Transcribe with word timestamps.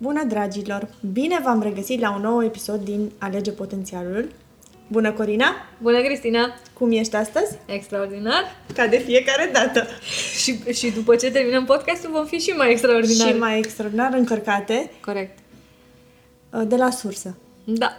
Bună, 0.00 0.24
dragilor! 0.24 0.88
Bine 1.12 1.40
v-am 1.44 1.62
regăsit 1.62 2.00
la 2.00 2.14
un 2.14 2.20
nou 2.20 2.44
episod 2.44 2.80
din 2.80 3.12
Alege 3.18 3.50
Potențialul. 3.50 4.28
Bună, 4.88 5.12
Corina! 5.12 5.46
Bună, 5.82 6.02
Cristina! 6.02 6.54
Cum 6.72 6.92
ești 6.92 7.16
astăzi? 7.16 7.56
Extraordinar! 7.66 8.44
Ca 8.74 8.86
de 8.86 8.96
fiecare 8.96 9.50
dată! 9.52 9.86
și, 10.42 10.72
și 10.72 10.90
după 10.90 11.16
ce 11.16 11.30
terminăm 11.30 11.64
podcastul 11.64 12.10
vom 12.10 12.26
fi 12.26 12.38
și 12.38 12.50
mai 12.50 12.70
extraordinar. 12.70 13.28
Și 13.28 13.38
mai 13.38 13.58
extraordinar 13.58 14.12
încărcate. 14.12 14.90
Corect. 15.00 15.38
De 16.66 16.76
la 16.76 16.90
sursă. 16.90 17.36
Da. 17.64 17.92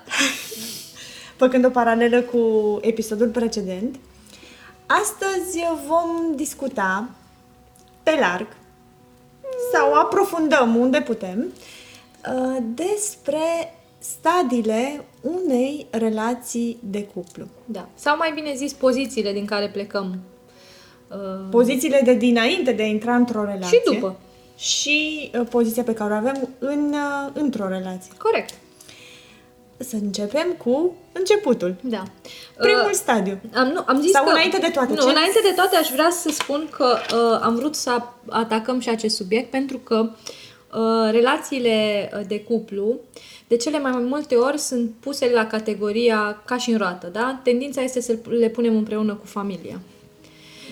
Făcând 1.41 1.66
o 1.66 1.70
paralelă 1.70 2.21
cu 2.21 2.39
episodul 2.81 3.27
precedent, 3.27 3.95
astăzi 4.86 5.59
vom 5.88 6.36
discuta 6.36 7.09
pe 8.04 8.18
larg 8.20 8.47
sau 9.73 9.93
aprofundăm 9.93 10.76
unde 10.76 11.02
putem 11.02 11.40
uh, 11.40 11.77
despre 12.73 13.73
stadiile 14.00 15.05
unei 15.22 15.88
relații 15.90 16.77
de 16.84 17.04
cuplu. 17.04 17.48
Da. 17.66 17.90
Sau 17.96 18.18
mai 18.18 18.32
bine 18.34 18.54
zis, 18.55 18.73
pozițiile 18.73 19.34
din 19.34 19.46
care 19.46 19.70
plecăm. 19.70 20.20
Uh, 21.08 21.18
pozițiile 21.50 22.02
de 22.04 22.13
dinainte 22.13 22.72
de 22.72 22.82
a 22.84 22.86
intra 22.86 23.16
într-o 23.16 23.44
relație. 23.44 23.77
Și 23.77 23.94
după. 23.94 24.20
Și 24.58 25.32
uh, 25.40 25.48
poziția 25.50 25.84
pe 25.84 25.94
care 25.94 26.13
o 26.13 26.16
avem 26.16 26.50
în, 26.60 26.96
într-o 27.34 27.68
relație. 27.68 28.12
Corect. 28.18 28.54
Să 29.77 29.96
începem 29.96 30.55
cu 30.63 30.96
începutul. 31.12 31.76
Da. 31.82 32.04
Primul 32.58 32.86
uh, 32.86 32.94
stadiu. 32.94 33.40
Am, 33.54 33.68
nu, 33.68 33.84
am 33.86 34.02
zis 34.02 34.12
Sau 34.12 34.24
că, 34.24 34.30
înainte 34.30 34.58
de 34.58 34.70
toate. 34.74 34.94
Nu, 34.94 35.02
ce? 35.02 35.10
înainte 35.10 35.40
de 35.44 35.54
toate 35.55 35.76
aș 35.76 35.90
vrea 35.90 36.10
să 36.12 36.30
spun 36.32 36.68
că 36.72 36.98
uh, 37.13 37.40
am 37.41 37.55
vrut 37.55 37.76
să 37.76 38.02
atacăm 38.30 38.80
și 38.80 38.90
acest 38.90 39.16
subiect 39.16 39.49
pentru 39.49 39.77
că 39.77 39.96
uh, 39.96 40.18
relațiile 41.12 42.09
de 42.28 42.40
cuplu 42.41 42.99
de 43.49 43.55
cele 43.55 43.80
mai 43.80 43.91
multe 43.91 44.35
ori 44.35 44.57
sunt 44.57 44.91
puse 44.99 45.32
la 45.34 45.48
categoria 45.48 46.41
ca 46.46 46.57
și 46.57 46.71
în 46.71 46.77
roată, 46.77 47.07
da? 47.12 47.40
Tendința 47.43 47.82
este 47.82 48.02
să 48.02 48.18
le 48.30 48.49
punem 48.49 48.76
împreună 48.76 49.13
cu 49.13 49.26
familia. 49.26 49.80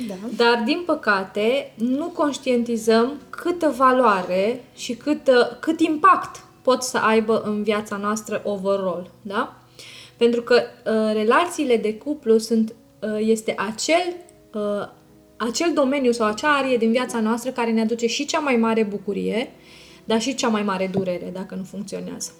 Da. 0.08 0.14
Dar, 0.36 0.64
din 0.66 0.84
păcate, 0.86 1.74
nu 1.76 2.06
conștientizăm 2.06 3.14
câtă 3.30 3.74
valoare 3.78 4.64
și 4.76 4.94
cât, 4.94 5.30
cât 5.60 5.80
impact 5.80 6.44
pot 6.62 6.84
să 6.84 6.98
aibă 6.98 7.42
în 7.42 7.64
viața 7.64 7.98
noastră 7.98 8.42
overall, 8.46 9.10
da? 9.22 9.56
Pentru 10.18 10.42
că 10.42 10.56
uh, 10.56 11.14
relațiile 11.14 11.78
de 11.78 11.94
cuplu 11.94 12.38
sunt, 12.38 12.74
uh, 13.00 13.18
este 13.20 13.56
acel, 13.58 14.16
uh, 14.54 14.88
acel 15.38 15.72
domeniu 15.74 16.12
sau 16.12 16.28
acea 16.28 16.50
arie 16.50 16.78
din 16.78 16.92
viața 16.92 17.20
noastră 17.20 17.52
care 17.52 17.72
ne 17.72 17.82
aduce 17.82 18.08
și 18.08 18.26
cea 18.26 18.40
mai 18.40 18.56
mare 18.56 18.84
bucurie, 18.84 19.52
dar 20.08 20.22
și 20.22 20.36
cea 20.36 20.48
mai 20.48 20.64
mare 20.64 20.88
durere 20.88 21.30
dacă 21.34 21.56
nu 21.56 21.64
funcționează. 21.64 22.32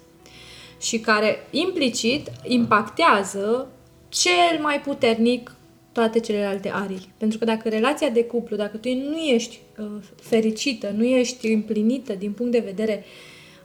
Și 0.80 0.98
care 0.98 1.46
implicit 1.50 2.30
impactează 2.44 3.68
cel 4.08 4.58
mai 4.60 4.80
puternic 4.80 5.54
toate 5.92 6.20
celelalte 6.20 6.70
arii. 6.70 7.12
Pentru 7.16 7.38
că 7.38 7.44
dacă 7.44 7.68
relația 7.68 8.08
de 8.08 8.24
cuplu, 8.24 8.56
dacă 8.56 8.76
tu 8.76 8.88
nu 8.88 9.16
ești 9.16 9.58
uh, 9.78 9.86
fericită, 10.20 10.92
nu 10.96 11.04
ești 11.04 11.52
împlinită 11.52 12.12
din 12.12 12.32
punct 12.32 12.52
de 12.52 12.58
vedere 12.58 13.04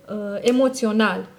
uh, 0.10 0.38
emoțional, 0.42 1.30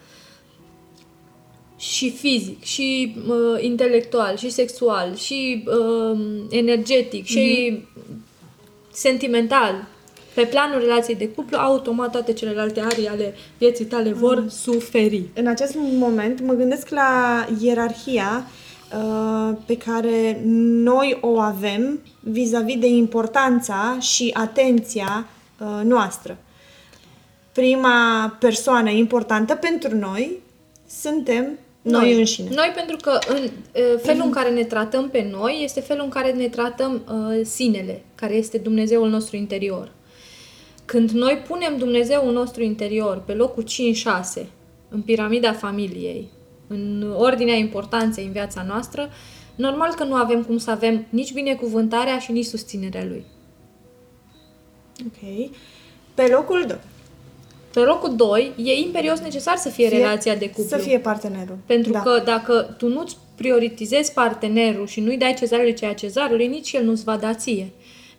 și 1.93 2.11
fizic, 2.11 2.63
și 2.63 3.17
uh, 3.29 3.63
intelectual, 3.63 4.37
și 4.37 4.51
sexual, 4.51 5.17
și 5.17 5.65
uh, 5.67 6.19
energetic, 6.51 7.25
mm-hmm. 7.25 7.29
și 7.29 7.77
mhm. 7.95 8.25
sentimental, 8.93 9.89
pe 10.35 10.45
planul 10.45 10.81
relației 10.81 11.17
de 11.17 11.29
cuplu, 11.29 11.59
automat 11.59 12.11
toate 12.11 12.33
celelalte 12.33 12.81
arii 12.81 13.09
ale 13.09 13.35
vieții 13.59 13.85
tale 13.85 14.13
vor 14.13 14.41
mm. 14.41 14.49
suferi. 14.49 15.23
În 15.35 15.47
acest 15.47 15.77
moment 15.99 16.41
mă 16.41 16.53
gândesc 16.53 16.89
la 16.89 17.47
ierarhia 17.61 18.47
uh, 18.97 19.57
pe 19.67 19.77
care 19.77 20.41
noi 20.85 21.19
o 21.21 21.39
avem 21.39 22.01
vis-a-vis 22.21 22.79
de 22.79 22.87
importanța 22.87 23.97
și 24.01 24.31
atenția 24.35 25.27
uh, 25.59 25.81
noastră. 25.85 26.37
Prima 27.53 28.29
persoană 28.41 28.91
importantă 28.91 29.55
pentru 29.55 29.97
noi 29.97 30.39
suntem 30.89 31.59
noi, 31.83 32.01
noi 32.01 32.19
înșine. 32.19 32.49
Noi 32.55 32.73
pentru 32.75 32.97
că 32.97 33.19
în 33.29 33.49
felul 34.03 34.23
în 34.25 34.31
care 34.31 34.51
ne 34.51 34.65
tratăm 34.65 35.09
pe 35.09 35.29
noi 35.31 35.61
este 35.65 35.81
felul 35.81 36.05
în 36.05 36.11
care 36.11 36.33
ne 36.33 36.49
tratăm 36.49 37.03
uh, 37.09 37.41
sinele, 37.45 38.03
care 38.15 38.35
este 38.35 38.59
Dumnezeul 38.59 39.09
nostru 39.09 39.37
interior. 39.37 39.93
Când 40.85 41.11
noi 41.11 41.43
punem 41.47 41.77
Dumnezeul 41.77 42.33
nostru 42.33 42.63
interior 42.63 43.23
pe 43.27 43.33
locul 43.33 43.65
5-6 44.43 44.47
în 44.89 45.03
piramida 45.03 45.53
familiei, 45.53 46.29
în 46.67 47.15
ordinea 47.17 47.55
importanței 47.55 48.25
în 48.25 48.33
viața 48.33 48.65
noastră, 48.69 49.11
normal 49.55 49.95
că 49.95 50.05
nu 50.05 50.15
avem 50.15 50.43
cum 50.43 50.59
să 50.59 50.71
avem 50.71 51.07
nici 51.09 51.33
binecuvântarea 51.33 52.19
și 52.19 52.33
nici 52.33 52.45
susținerea 52.45 53.05
Lui. 53.05 53.25
Ok. 55.07 55.51
Pe 56.15 56.27
locul 56.27 56.65
2. 56.67 56.79
Pe 57.73 57.81
locul 57.81 58.17
2, 58.17 58.53
e 58.57 58.73
imperios 58.73 59.21
necesar 59.21 59.57
să 59.57 59.69
fie, 59.69 59.89
fie 59.89 59.99
relația 59.99 60.35
de 60.35 60.47
cuplu. 60.47 60.65
Să 60.65 60.77
fie 60.77 60.99
partenerul. 60.99 61.59
Pentru 61.67 61.93
da. 61.93 62.01
că 62.01 62.23
dacă 62.25 62.75
tu 62.79 62.89
nu-ți 62.89 63.17
prioritizezi 63.35 64.13
partenerul 64.13 64.87
și 64.87 65.01
nu-i 65.01 65.17
dai 65.17 65.35
cezarului 65.35 65.75
ceea 65.75 65.95
cezarului, 65.95 66.47
nici 66.47 66.73
el 66.73 66.85
nu-ți 66.85 67.05
va 67.05 67.17
da 67.17 67.35
ție. 67.35 67.71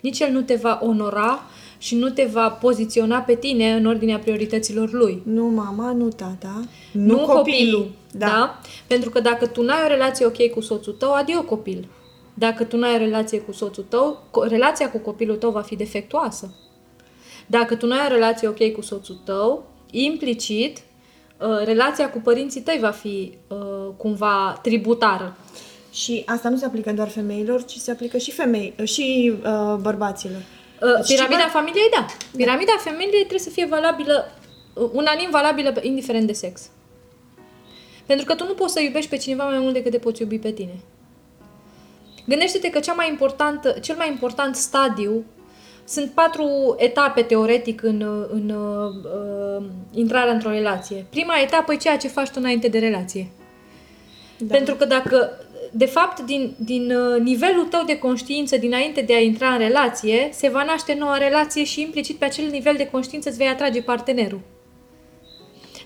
Nici 0.02 0.20
el 0.20 0.31
nu 0.31 0.42
te 0.42 0.56
va 0.56 0.80
onora 0.84 1.44
și 1.85 1.96
nu 1.96 2.09
te 2.09 2.23
va 2.31 2.50
poziționa 2.50 3.19
pe 3.19 3.35
tine 3.35 3.73
în 3.73 3.85
ordinea 3.85 4.18
priorităților 4.18 4.91
lui. 4.91 5.22
Nu 5.25 5.46
mama, 5.46 5.91
nu 5.91 6.07
tata, 6.07 6.62
nu, 6.91 7.06
nu 7.06 7.18
copilul. 7.18 7.35
copilul 7.35 7.91
da. 8.12 8.25
da? 8.25 8.59
Pentru 8.88 9.09
că 9.09 9.19
dacă 9.19 9.47
tu 9.47 9.62
n-ai 9.62 9.84
o 9.84 9.88
relație 9.88 10.25
ok 10.25 10.50
cu 10.50 10.62
soțul 10.62 10.94
tău, 10.94 11.13
adio 11.13 11.44
copil. 11.44 11.88
Dacă 12.34 12.63
tu 12.63 12.78
n-ai 12.78 12.94
o 12.94 12.97
relație 12.97 13.40
cu 13.40 13.51
soțul 13.51 13.85
tău, 13.90 14.24
relația 14.47 14.91
cu 14.91 14.97
copilul 14.97 15.35
tău 15.35 15.51
va 15.51 15.62
fi 15.62 15.75
defectuoasă. 15.75 16.53
Dacă 17.47 17.75
tu 17.75 17.85
nu 17.85 17.94
ai 17.94 18.06
o 18.09 18.13
relație 18.13 18.47
ok 18.47 18.72
cu 18.72 18.81
soțul 18.81 19.22
tău, 19.25 19.63
implicit, 19.91 20.78
uh, 20.78 21.66
relația 21.66 22.09
cu 22.09 22.19
părinții 22.19 22.62
tăi 22.62 22.78
va 22.81 22.91
fi 22.91 23.34
uh, 23.47 23.57
cumva 23.97 24.59
tributară. 24.62 25.38
Și 25.91 26.24
asta 26.25 26.50
nu 26.50 26.57
se 26.57 26.66
aplică 26.66 26.91
doar 26.91 27.07
femeilor, 27.07 27.66
ci 27.66 27.75
se 27.75 27.91
aplică 27.91 28.18
și 28.18 28.31
femei, 28.31 28.74
uh, 28.79 28.88
și 28.88 29.34
uh, 29.44 29.75
bărbaților. 29.81 30.41
Uh, 30.81 31.06
piramida 31.08 31.44
și 31.44 31.50
familiei, 31.50 31.90
da. 31.91 32.06
Piramida 32.36 32.72
da. 32.75 32.90
familiei 32.90 33.19
trebuie 33.19 33.40
să 33.40 33.50
fie 33.50 33.66
valabilă, 33.66 34.31
unanim 34.91 35.30
valabilă, 35.31 35.74
indiferent 35.81 36.28
de 36.28 36.34
sex. 36.34 36.69
Pentru 38.06 38.25
că 38.25 38.36
tu 38.36 38.47
nu 38.47 38.53
poți 38.53 38.74
să 38.74 38.81
iubești 38.81 39.09
pe 39.09 39.18
cineva 39.18 39.44
mai 39.44 39.59
mult 39.59 39.74
decât 39.74 39.91
te 39.91 39.97
poți 39.97 40.22
iubi 40.22 40.40
pe 40.40 40.52
tine. 40.52 40.80
Gândește-te 42.28 42.69
că 42.69 42.80
cea 42.80 42.94
mai 42.94 43.09
important, 43.09 43.80
cel 43.81 43.96
mai 43.96 44.09
important 44.09 44.56
stadiu 44.56 45.24
sunt 45.88 46.12
patru 46.12 46.75
etape 46.78 47.22
teoretic 47.22 47.84
în, 47.84 48.28
în 48.31 48.50
uh, 48.50 49.66
intrarea 49.92 50.34
într-o 50.34 50.50
relație. 50.50 51.06
Prima 51.09 51.40
etapă 51.44 51.74
e 51.74 51.78
ceea 51.78 51.97
ce 51.97 52.07
faci 52.07 52.28
tu 52.28 52.34
înainte 52.38 52.68
de 52.68 52.80
relație. 52.80 53.28
Da. 54.38 54.56
Pentru 54.56 54.75
că 54.75 54.86
dacă, 54.86 55.31
de 55.78 55.86
fapt, 55.86 56.19
din, 56.19 56.56
din 56.58 56.91
uh, 56.91 57.22
nivelul 57.22 57.66
tău 57.66 57.84
de 57.84 57.97
conștiință 57.97 58.58
dinainte 58.58 59.02
de 59.02 59.13
a 59.13 59.19
intra 59.19 59.50
în 59.50 59.58
relație, 59.58 60.30
se 60.31 60.50
va 60.50 60.63
naște 60.63 60.94
noua 60.94 61.18
relație 61.18 61.63
și 61.63 61.81
implicit 61.81 62.16
pe 62.16 62.25
acel 62.25 62.50
nivel 62.50 62.75
de 62.78 62.88
conștiință 62.88 63.30
îți 63.30 63.38
vei 63.38 63.47
atrage 63.47 63.81
partenerul. 63.81 64.40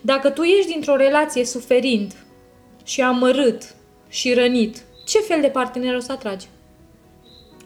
Dacă 0.02 0.30
tu 0.30 0.42
ești 0.42 0.72
dintr-o 0.72 0.96
relație 0.96 1.46
suferind 1.46 2.14
și 2.84 3.02
amărât 3.02 3.64
și 4.10 4.34
rănit, 4.34 4.78
ce 5.06 5.20
fel 5.20 5.42
de 5.42 5.48
partener 5.48 5.96
o 5.96 6.00
să 6.00 6.12
atragi? 6.12 6.48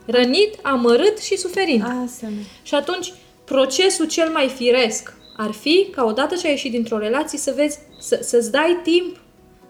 Rănit, 0.06 0.56
amărât 0.62 1.20
și 1.20 1.38
suferind. 1.38 1.84
Asemenea. 2.06 2.44
Și 2.64 2.76
atunci, 2.76 3.14
procesul 3.46 4.08
cel 4.08 4.30
mai 4.30 4.48
firesc 4.48 5.14
ar 5.38 5.52
fi 5.52 5.88
ca 5.92 6.04
odată 6.04 6.36
ce 6.36 6.46
ai 6.46 6.52
ieșit 6.52 6.72
dintr-o 6.72 6.98
relație 6.98 7.38
să 7.38 7.54
vezi, 7.56 7.80
să, 8.00 8.20
să-ți 8.22 8.52
dai 8.52 8.80
timp 8.84 9.22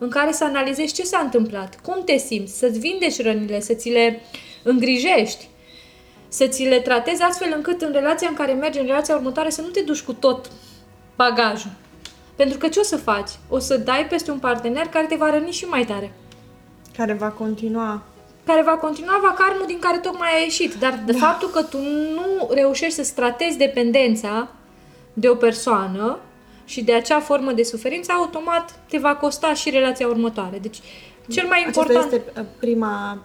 în 0.03 0.09
care 0.09 0.31
să 0.31 0.44
analizezi 0.44 0.94
ce 0.94 1.03
s-a 1.03 1.19
întâmplat, 1.19 1.79
cum 1.83 2.01
te 2.05 2.17
simți, 2.17 2.57
să-ți 2.57 2.79
vindeci 2.79 3.21
rănile, 3.21 3.59
să 3.59 3.73
ți 3.73 3.89
le 3.89 4.21
îngrijești, 4.63 5.47
să 6.27 6.47
ți 6.47 6.63
le 6.63 6.79
tratezi 6.79 7.21
astfel 7.21 7.53
încât 7.55 7.81
în 7.81 7.91
relația 7.91 8.27
în 8.29 8.35
care 8.35 8.53
mergi, 8.53 8.79
în 8.79 8.85
relația 8.85 9.15
următoare, 9.15 9.50
să 9.50 9.61
nu 9.61 9.67
te 9.67 9.81
duci 9.81 10.01
cu 10.01 10.13
tot 10.13 10.51
bagajul. 11.15 11.71
Pentru 12.35 12.57
că 12.57 12.67
ce 12.67 12.79
o 12.79 12.83
să 12.83 12.97
faci? 12.97 13.29
O 13.50 13.59
să 13.59 13.77
dai 13.77 14.05
peste 14.09 14.31
un 14.31 14.39
partener 14.39 14.88
care 14.88 15.05
te 15.05 15.15
va 15.15 15.29
răni 15.29 15.51
și 15.51 15.65
mai 15.65 15.85
tare. 15.85 16.13
Care 16.95 17.13
va 17.13 17.29
continua 17.29 18.03
care 18.45 18.61
va 18.61 18.77
continua 18.77 19.19
vacarmul 19.21 19.65
din 19.67 19.79
care 19.79 19.97
tocmai 19.97 20.29
ai 20.35 20.44
ieșit. 20.44 20.73
Dar 20.73 21.01
de 21.05 21.11
da. 21.11 21.17
faptul 21.17 21.50
că 21.50 21.63
tu 21.63 21.77
nu 22.13 22.50
reușești 22.53 22.95
să 22.95 23.03
stratezi 23.03 23.57
dependența 23.57 24.50
de 25.13 25.29
o 25.29 25.35
persoană 25.35 26.19
și 26.65 26.83
de 26.83 26.94
acea 26.94 27.19
formă 27.19 27.51
de 27.51 27.63
suferință, 27.63 28.12
automat 28.12 28.80
te 28.89 28.98
va 28.98 29.15
costa 29.15 29.54
și 29.54 29.69
relația 29.69 30.07
următoare. 30.07 30.57
Deci, 30.62 30.77
cel 31.30 31.48
mai 31.48 31.63
important... 31.65 31.98
Aceasta 31.98 32.15
este 32.15 32.39
uh, 32.39 32.45
prima... 32.60 33.21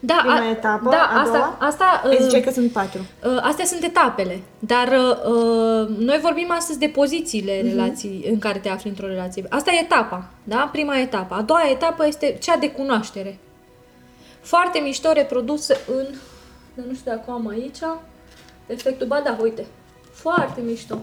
Da, 0.00 0.14
Prima 0.20 0.34
a- 0.46 0.50
etapă, 0.50 0.90
da, 0.90 1.10
a 1.12 1.20
asta, 1.20 1.32
doua? 1.32 1.56
asta 1.60 2.02
Ai 2.04 2.14
uh, 2.16 2.20
ziceai 2.22 2.40
că 2.40 2.50
sunt 2.50 2.72
patru. 2.72 3.00
Uh, 3.24 3.38
Astea 3.42 3.64
sunt 3.64 3.82
etapele, 3.82 4.40
dar 4.58 4.88
uh, 4.88 5.32
uh, 5.32 5.88
noi 5.98 6.18
vorbim 6.22 6.50
astăzi 6.50 6.78
de 6.78 6.86
pozițiile 6.88 7.60
Mhm. 7.62 7.68
relații 7.68 8.24
în 8.30 8.38
care 8.38 8.58
te 8.58 8.68
afli 8.68 8.88
într-o 8.88 9.06
relație. 9.06 9.44
Asta 9.48 9.70
e 9.70 9.80
etapa, 9.82 10.28
da? 10.44 10.68
Prima 10.72 10.98
etapă. 10.98 11.34
A 11.34 11.42
doua 11.42 11.70
etapă 11.70 12.06
este 12.06 12.36
cea 12.40 12.56
de 12.56 12.70
cunoaștere. 12.70 13.38
Foarte 14.40 14.78
mișto 14.78 15.12
reprodusă 15.12 15.76
în... 15.96 16.04
dar 16.74 16.84
Nu 16.88 16.94
știu 16.94 17.10
dacă 17.10 17.30
am 17.30 17.48
aici. 17.48 17.78
Efectul, 18.66 19.06
ba 19.06 19.20
da, 19.24 19.36
uite. 19.42 19.66
Foarte 20.12 20.60
mișto. 20.66 20.98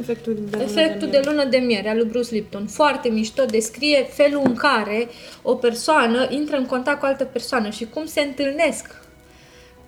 Efectul 0.00 0.34
de 0.34 0.40
lună 0.50 0.62
Efectul 0.62 1.08
de 1.08 1.18
de 1.18 1.28
lună 1.28 1.44
de 1.44 1.56
miere 1.56 1.88
al 1.88 1.96
lui 1.96 2.08
Bruce 2.08 2.34
Lipton. 2.34 2.66
Foarte 2.66 3.08
mișto, 3.08 3.44
descrie 3.44 4.04
felul 4.04 4.42
în 4.44 4.54
care 4.54 5.08
o 5.42 5.54
persoană 5.54 6.26
intră 6.30 6.56
în 6.56 6.66
contact 6.66 6.98
cu 6.98 7.06
altă 7.06 7.24
persoană 7.24 7.70
și 7.70 7.86
cum 7.86 8.06
se 8.06 8.20
întâlnesc, 8.20 9.00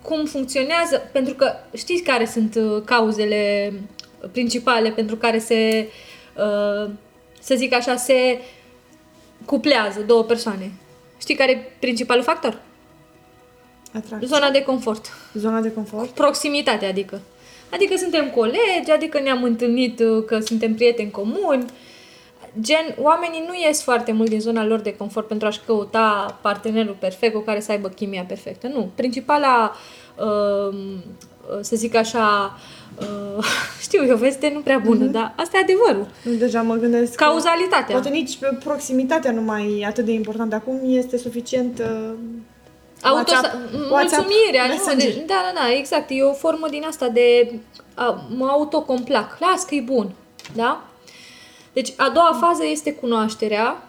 cum 0.01 0.25
funcționează, 0.25 1.09
pentru 1.11 1.33
că 1.33 1.53
știți 1.75 2.03
care 2.03 2.25
sunt 2.25 2.55
uh, 2.55 2.81
cauzele 2.85 3.73
principale 4.31 4.89
pentru 4.89 5.15
care 5.15 5.39
se, 5.39 5.87
uh, 6.37 6.89
să 7.41 7.55
zic 7.55 7.73
așa, 7.73 7.95
se 7.95 8.41
cuplează 9.45 10.01
două 10.01 10.23
persoane. 10.23 10.71
Știi 11.17 11.35
care 11.35 11.51
e 11.51 11.71
principalul 11.79 12.23
factor? 12.23 12.61
Atracție. 13.93 14.27
Zona 14.27 14.49
de 14.49 14.63
confort. 14.63 15.05
Zona 15.33 15.61
de 15.61 15.73
confort. 15.73 16.09
Proximitate, 16.09 16.85
adică. 16.85 17.21
Adică 17.69 17.95
suntem 17.97 18.29
colegi, 18.29 18.91
adică 18.93 19.19
ne-am 19.19 19.43
întâlnit 19.43 19.99
uh, 19.99 20.23
că 20.25 20.39
suntem 20.39 20.75
prieteni 20.75 21.11
comuni. 21.11 21.65
Gen, 22.61 22.95
oamenii 23.01 23.43
nu 23.47 23.53
ies 23.67 23.83
foarte 23.83 24.11
mult 24.11 24.29
din 24.29 24.39
zona 24.39 24.65
lor 24.65 24.79
de 24.79 24.95
confort 24.95 25.27
pentru 25.27 25.47
a-și 25.47 25.59
căuta 25.65 26.39
partenerul 26.41 26.97
perfect 26.99 27.33
cu 27.33 27.39
care 27.39 27.59
să 27.59 27.71
aibă 27.71 27.87
chimia 27.87 28.23
perfectă. 28.27 28.67
Nu. 28.67 28.89
Principala, 28.95 29.75
uh, 30.15 30.75
să 31.61 31.75
zic 31.75 31.95
așa, 31.95 32.57
uh, 32.99 33.45
știu, 33.85 34.03
e 34.03 34.13
o 34.13 34.17
veste 34.17 34.51
nu 34.53 34.59
prea 34.59 34.77
bună, 34.77 35.05
dar 35.05 35.33
asta 35.35 35.57
e 35.57 35.61
adevărul. 35.61 36.07
Deja 36.39 36.61
mă 36.61 36.75
gândesc 36.75 37.15
că 37.15 37.23
Cauzalitatea. 37.23 37.95
Poate 37.95 38.09
nici 38.09 38.37
pe 38.37 38.57
proximitatea 38.63 39.31
nu 39.31 39.41
mai 39.41 39.79
e 39.79 39.85
atât 39.85 40.05
de 40.05 40.11
importantă. 40.11 40.55
Acum 40.55 40.79
este 40.83 41.17
suficient 41.17 41.79
uh, 41.79 42.13
Auto, 43.01 43.17
WhatsApp- 43.17 43.91
WhatsApp 43.91 44.25
mulțumirea, 44.25 44.65
nu? 44.65 44.73
Messenger. 44.73 45.13
De, 45.13 45.23
da, 45.25 45.41
da, 45.53 45.59
da, 45.59 45.71
exact. 45.73 46.05
E 46.09 46.23
o 46.23 46.33
formă 46.33 46.67
din 46.69 46.83
asta 46.83 47.07
de 47.07 47.53
a, 47.93 48.27
mă 48.35 48.45
autocomplac. 48.45 49.37
Las 49.39 49.63
că 49.63 49.75
e 49.75 49.81
bun. 49.81 50.11
Da? 50.53 50.83
Deci, 51.73 51.93
a 51.97 52.09
doua 52.09 52.37
fază 52.41 52.65
este 52.65 52.93
cunoașterea 52.93 53.87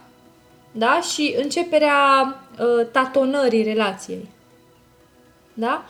da? 0.72 1.00
și 1.00 1.34
începerea 1.42 2.36
uh, 2.58 2.86
tatonării 2.92 3.62
relației. 3.62 4.28
Da? 5.54 5.84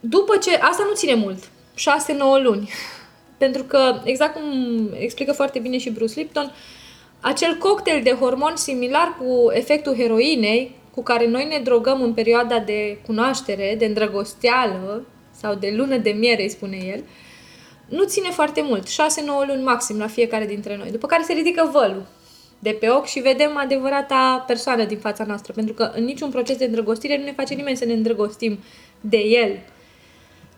După 0.00 0.36
ce... 0.36 0.54
Asta 0.56 0.84
nu 0.88 0.94
ține 0.94 1.14
mult. 1.14 1.44
6-9 1.44 2.42
luni. 2.42 2.70
Pentru 3.38 3.62
că, 3.64 4.00
exact 4.04 4.34
cum 4.34 4.88
explică 4.98 5.32
foarte 5.32 5.58
bine 5.58 5.78
și 5.78 5.90
Bruce 5.90 6.20
Lipton, 6.20 6.52
acel 7.20 7.56
cocktail 7.56 8.02
de 8.02 8.12
hormoni 8.12 8.58
similar 8.58 9.16
cu 9.18 9.50
efectul 9.50 9.94
heroinei, 9.94 10.76
cu 10.94 11.02
care 11.02 11.26
noi 11.26 11.44
ne 11.44 11.58
drogăm 11.58 12.02
în 12.02 12.14
perioada 12.14 12.58
de 12.58 12.98
cunoaștere, 13.06 13.74
de 13.78 13.84
îndrăgosteală 13.84 15.06
sau 15.40 15.54
de 15.54 15.72
lună 15.76 15.96
de 15.96 16.10
miere, 16.10 16.42
îi 16.42 16.48
spune 16.48 16.76
el, 16.76 17.04
nu 17.88 18.04
ține 18.04 18.28
foarte 18.30 18.62
mult, 18.62 18.88
6-9 18.88 18.90
luni 19.46 19.62
maxim 19.62 19.98
la 19.98 20.06
fiecare 20.06 20.46
dintre 20.46 20.76
noi. 20.76 20.90
După 20.90 21.06
care 21.06 21.22
se 21.22 21.32
ridică 21.32 21.70
vălul 21.72 22.06
de 22.62 22.70
pe 22.70 22.88
ochi 22.88 23.06
și 23.06 23.20
vedem 23.20 23.56
adevărata 23.56 24.44
persoană 24.46 24.84
din 24.84 24.98
fața 24.98 25.24
noastră. 25.24 25.52
Pentru 25.52 25.74
că 25.74 25.92
în 25.94 26.04
niciun 26.04 26.30
proces 26.30 26.56
de 26.56 26.64
îndrăgostire 26.64 27.18
nu 27.18 27.24
ne 27.24 27.32
face 27.32 27.54
nimeni 27.54 27.76
să 27.76 27.84
ne 27.84 27.92
îndrăgostim 27.92 28.58
de 29.00 29.16
el. 29.16 29.58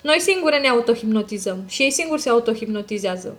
Noi 0.02 0.20
singure 0.20 0.58
ne 0.58 0.68
autohipnotizăm 0.68 1.64
și 1.68 1.82
ei 1.82 1.90
singuri 1.90 2.20
se 2.20 2.28
autohipnotizează. 2.28 3.36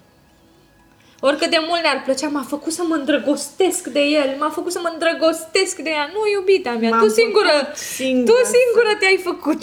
Oricât 1.30 1.50
de 1.56 1.62
mult 1.68 1.82
ne-ar 1.82 2.02
plăcea, 2.06 2.28
m-a 2.36 2.46
făcut 2.54 2.74
să 2.78 2.84
mă 2.90 2.96
îndrăgostesc 2.96 3.84
de 3.98 4.04
el, 4.22 4.30
m-a 4.40 4.52
făcut 4.58 4.72
să 4.72 4.80
mă 4.84 4.90
îndrăgostesc 4.94 5.76
de 5.88 5.92
ea. 5.98 6.06
Nu, 6.16 6.22
iubita 6.36 6.72
mea, 6.82 6.90
M-am 6.90 7.04
tu 7.04 7.10
singură, 7.20 7.56
făcut 7.60 7.76
singură 7.76 8.32
tu 8.32 8.46
să- 8.46 8.54
singură 8.58 8.92
te-ai 9.00 9.20
făcut. 9.30 9.62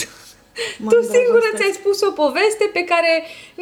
Mă 0.84 0.88
tu 0.92 0.98
singură 1.14 1.18
îndrăgostesc. 1.18 1.56
ți-ai 1.58 1.74
spus 1.80 1.98
o 2.08 2.10
poveste 2.22 2.64
pe 2.76 2.82
care 2.92 3.12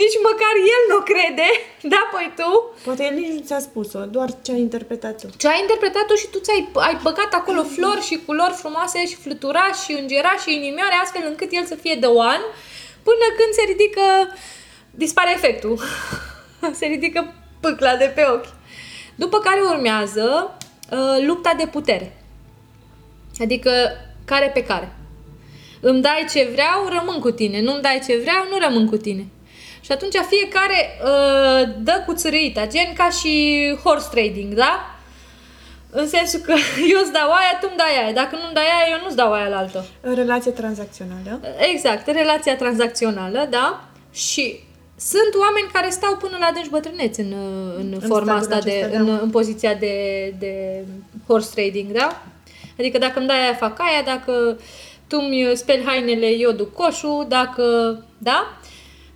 nici 0.03 0.17
măcar 0.29 0.55
el 0.75 0.83
nu 0.93 0.99
crede, 1.11 1.49
da, 1.95 2.03
păi 2.13 2.29
tu? 2.41 2.51
Poate 2.87 3.03
el 3.09 3.15
nici 3.21 3.33
nu 3.37 3.43
ți-a 3.49 3.61
spus-o, 3.69 4.01
doar 4.17 4.29
ce 4.45 4.51
ai 4.55 4.61
interpretat 4.69 5.15
tu. 5.21 5.27
Ce 5.43 5.47
ai 5.53 5.61
interpretat-o 5.65 6.15
și 6.23 6.27
tu 6.33 6.39
ți-ai 6.47 6.63
ai 6.89 6.97
băgat 7.07 7.33
acolo 7.41 7.63
flori 7.75 8.03
și 8.09 8.17
culori 8.27 8.57
frumoase 8.63 8.99
și 9.11 9.17
fluturași 9.25 9.85
și 9.87 9.93
îngerași 10.01 10.45
și 10.47 10.55
inimioare 10.59 10.97
astfel 11.03 11.25
încât 11.31 11.51
el 11.59 11.65
să 11.73 11.77
fie 11.85 11.97
the 12.05 12.13
one 12.33 12.45
până 13.09 13.27
când 13.39 13.53
se 13.59 13.65
ridică, 13.73 14.05
dispare 15.03 15.31
efectul. 15.39 15.75
se 16.81 16.87
ridică 16.95 17.21
pâcla 17.61 17.97
de 17.97 18.13
pe 18.15 18.23
ochi. 18.35 18.55
După 19.15 19.39
care 19.39 19.61
urmează 19.61 20.57
uh, 20.91 21.25
lupta 21.27 21.55
de 21.59 21.67
putere. 21.67 22.17
Adică 23.39 23.71
care 24.25 24.51
pe 24.55 24.65
care. 24.65 24.93
Îmi 25.81 26.03
dai 26.03 26.27
ce 26.31 26.49
vreau, 26.53 26.89
rămân 26.99 27.21
cu 27.21 27.31
tine. 27.31 27.61
Nu-mi 27.61 27.83
dai 27.83 28.03
ce 28.07 28.19
vreau, 28.19 28.45
nu 28.51 28.59
rămân 28.67 28.87
cu 28.87 28.97
tine. 28.97 29.27
Și 29.81 29.93
atunci 29.93 30.15
fiecare 30.29 30.99
uh, 31.03 31.75
dă 31.79 32.03
cu 32.07 32.15
țărâita, 32.15 32.67
gen 32.67 32.93
ca 32.97 33.11
și 33.11 33.33
horse 33.85 34.09
trading, 34.11 34.55
da? 34.55 34.95
În 35.91 36.09
sensul 36.09 36.41
că 36.41 36.53
eu 36.93 37.01
îți 37.03 37.13
dau 37.13 37.31
aia, 37.31 37.59
tu 37.61 37.67
îmi 37.69 37.77
dai 37.77 38.03
aia. 38.03 38.13
Dacă 38.13 38.37
nu-mi 38.37 38.55
dai 38.55 38.63
aia, 38.65 38.97
eu 38.97 39.03
nu-ți 39.03 39.17
dau 39.17 39.33
aia 39.33 39.49
la 39.49 39.57
altă. 39.57 39.87
Relație 40.01 40.51
tranzacțională. 40.51 41.41
Exact, 41.73 42.07
relația 42.07 42.57
tranzacțională, 42.57 43.47
da? 43.51 43.85
Și 44.13 44.61
sunt 45.01 45.35
oameni 45.41 45.71
care 45.73 45.91
stau 45.91 46.17
până 46.17 46.37
la 46.41 46.47
adânci 46.47 46.69
bătrâneți 46.69 47.21
în, 47.21 47.35
în, 47.77 47.99
În 48.01 48.09
forma 48.09 48.41
stadiul 48.41 48.59
asta, 48.59 48.59
de, 48.59 48.71
acesta, 48.71 48.99
în, 48.99 49.07
da. 49.07 49.19
în 49.23 49.31
poziția 49.31 49.75
de, 49.75 49.95
de 50.39 50.85
horse 51.27 51.51
trading, 51.55 51.93
da? 51.93 52.23
Adică 52.79 52.99
dacă 52.99 53.19
îmi 53.19 53.29
dai 53.29 53.41
aia, 53.43 53.55
fac 53.55 53.81
aia, 53.81 54.03
dacă 54.05 54.59
tu 55.07 55.19
îmi 55.21 55.51
speli 55.55 55.85
hainele, 55.85 56.27
eu 56.27 56.51
duc 56.51 56.73
coșul, 56.73 57.27
dacă... 57.29 57.65
Da? 58.19 58.59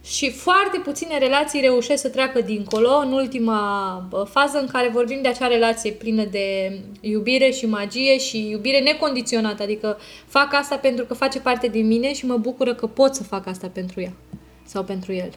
Și 0.05 0.31
foarte 0.31 0.79
puține 0.79 1.19
relații 1.19 1.61
reușesc 1.61 2.03
să 2.03 2.09
treacă 2.09 2.41
dincolo 2.41 2.97
în 2.97 3.13
ultima 3.13 4.07
bă, 4.09 4.27
fază 4.31 4.59
în 4.59 4.67
care 4.67 4.89
vorbim 4.89 5.23
de 5.23 5.29
acea 5.29 5.47
relație 5.47 5.91
plină 5.91 6.25
de 6.25 6.79
iubire 7.01 7.51
și 7.51 7.67
magie 7.67 8.19
și 8.19 8.49
iubire 8.51 8.81
necondiționată. 8.81 9.63
Adică 9.63 9.99
fac 10.27 10.55
asta 10.55 10.77
pentru 10.77 11.05
că 11.05 11.15
face 11.15 11.41
parte 11.41 11.67
din 11.67 11.87
mine 11.87 12.13
și 12.13 12.27
mă 12.27 12.37
bucură 12.37 12.75
că 12.75 12.87
pot 12.87 13.15
să 13.15 13.23
fac 13.23 13.47
asta 13.47 13.71
pentru 13.73 14.01
ea 14.01 14.13
sau 14.65 14.83
pentru 14.83 15.13
el. 15.13 15.31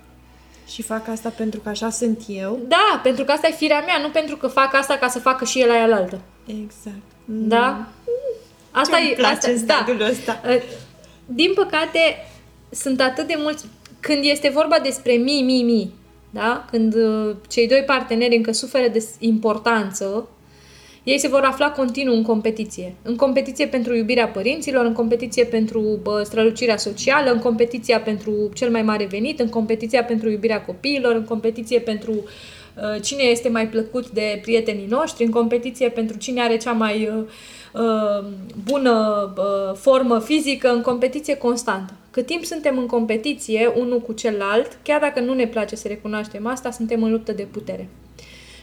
Și 0.67 0.81
fac 0.81 1.07
asta 1.07 1.29
pentru 1.29 1.59
că 1.59 1.69
așa 1.69 1.89
sunt 1.89 2.21
eu. 2.27 2.59
Da, 2.67 2.99
pentru 3.03 3.23
că 3.23 3.31
asta 3.31 3.47
e 3.47 3.51
firea 3.51 3.83
mea, 3.85 3.97
nu 4.01 4.09
pentru 4.09 4.37
că 4.37 4.47
fac 4.47 4.73
asta 4.73 4.97
ca 4.97 5.07
să 5.07 5.19
facă 5.19 5.45
și 5.45 5.61
el 5.61 5.71
aia 5.71 5.85
la 5.85 5.95
altă. 5.95 6.19
Exact. 6.45 7.01
Da? 7.25 7.87
Asta 8.71 8.97
Ce-mi 8.97 9.11
e 9.11 9.15
place 9.15 9.35
asta, 9.35 9.51
în 9.51 9.57
stadiul 9.57 10.01
ăsta. 10.01 10.41
Uh, 10.45 10.61
Din 11.25 11.51
păcate, 11.55 12.25
sunt 12.69 13.01
atât 13.01 13.27
de 13.27 13.35
mulți 13.37 13.65
când 13.99 14.23
este 14.23 14.49
vorba 14.49 14.79
despre 14.79 15.13
mi, 15.13 15.41
mi, 15.41 15.63
mi, 15.63 15.93
da? 16.29 16.65
Când 16.71 16.95
uh, 16.95 17.35
cei 17.47 17.67
doi 17.67 17.83
parteneri 17.85 18.35
încă 18.35 18.51
suferă 18.51 18.87
de 18.87 19.05
importanță, 19.19 20.27
ei 21.07 21.19
se 21.19 21.27
vor 21.27 21.43
afla 21.43 21.71
continuu 21.71 22.15
în 22.15 22.23
competiție. 22.23 22.95
În 23.01 23.15
competiție 23.15 23.67
pentru 23.67 23.95
iubirea 23.95 24.27
părinților, 24.27 24.85
în 24.85 24.93
competiție 24.93 25.43
pentru 25.43 25.99
bă, 26.01 26.21
strălucirea 26.23 26.77
socială, 26.77 27.31
în 27.31 27.39
competiția 27.39 28.01
pentru 28.01 28.49
cel 28.53 28.71
mai 28.71 28.81
mare 28.81 29.05
venit, 29.05 29.39
în 29.39 29.49
competiția 29.49 30.03
pentru 30.03 30.29
iubirea 30.29 30.61
copiilor, 30.61 31.15
în 31.15 31.23
competiție 31.23 31.79
pentru 31.79 32.11
uh, 32.11 33.01
cine 33.01 33.23
este 33.23 33.49
mai 33.49 33.67
plăcut 33.67 34.09
de 34.09 34.39
prietenii 34.41 34.87
noștri, 34.89 35.25
în 35.25 35.31
competiție 35.31 35.89
pentru 35.89 36.17
cine 36.17 36.41
are 36.41 36.57
cea 36.57 36.71
mai 36.71 37.09
uh, 37.17 37.23
uh, 37.73 38.25
bună 38.63 39.33
uh, 39.37 39.75
formă 39.75 40.19
fizică, 40.19 40.69
în 40.69 40.81
competiție 40.81 41.37
constantă. 41.37 41.93
Cât 42.11 42.25
timp 42.25 42.43
suntem 42.43 42.77
în 42.77 42.85
competiție 42.85 43.71
unul 43.75 43.99
cu 43.99 44.13
celălalt, 44.13 44.77
chiar 44.83 44.99
dacă 44.99 45.19
nu 45.19 45.33
ne 45.33 45.47
place 45.47 45.75
să 45.75 45.87
recunoaștem 45.87 46.47
asta, 46.47 46.71
suntem 46.71 47.03
în 47.03 47.11
luptă 47.11 47.31
de 47.31 47.47
putere. 47.51 47.89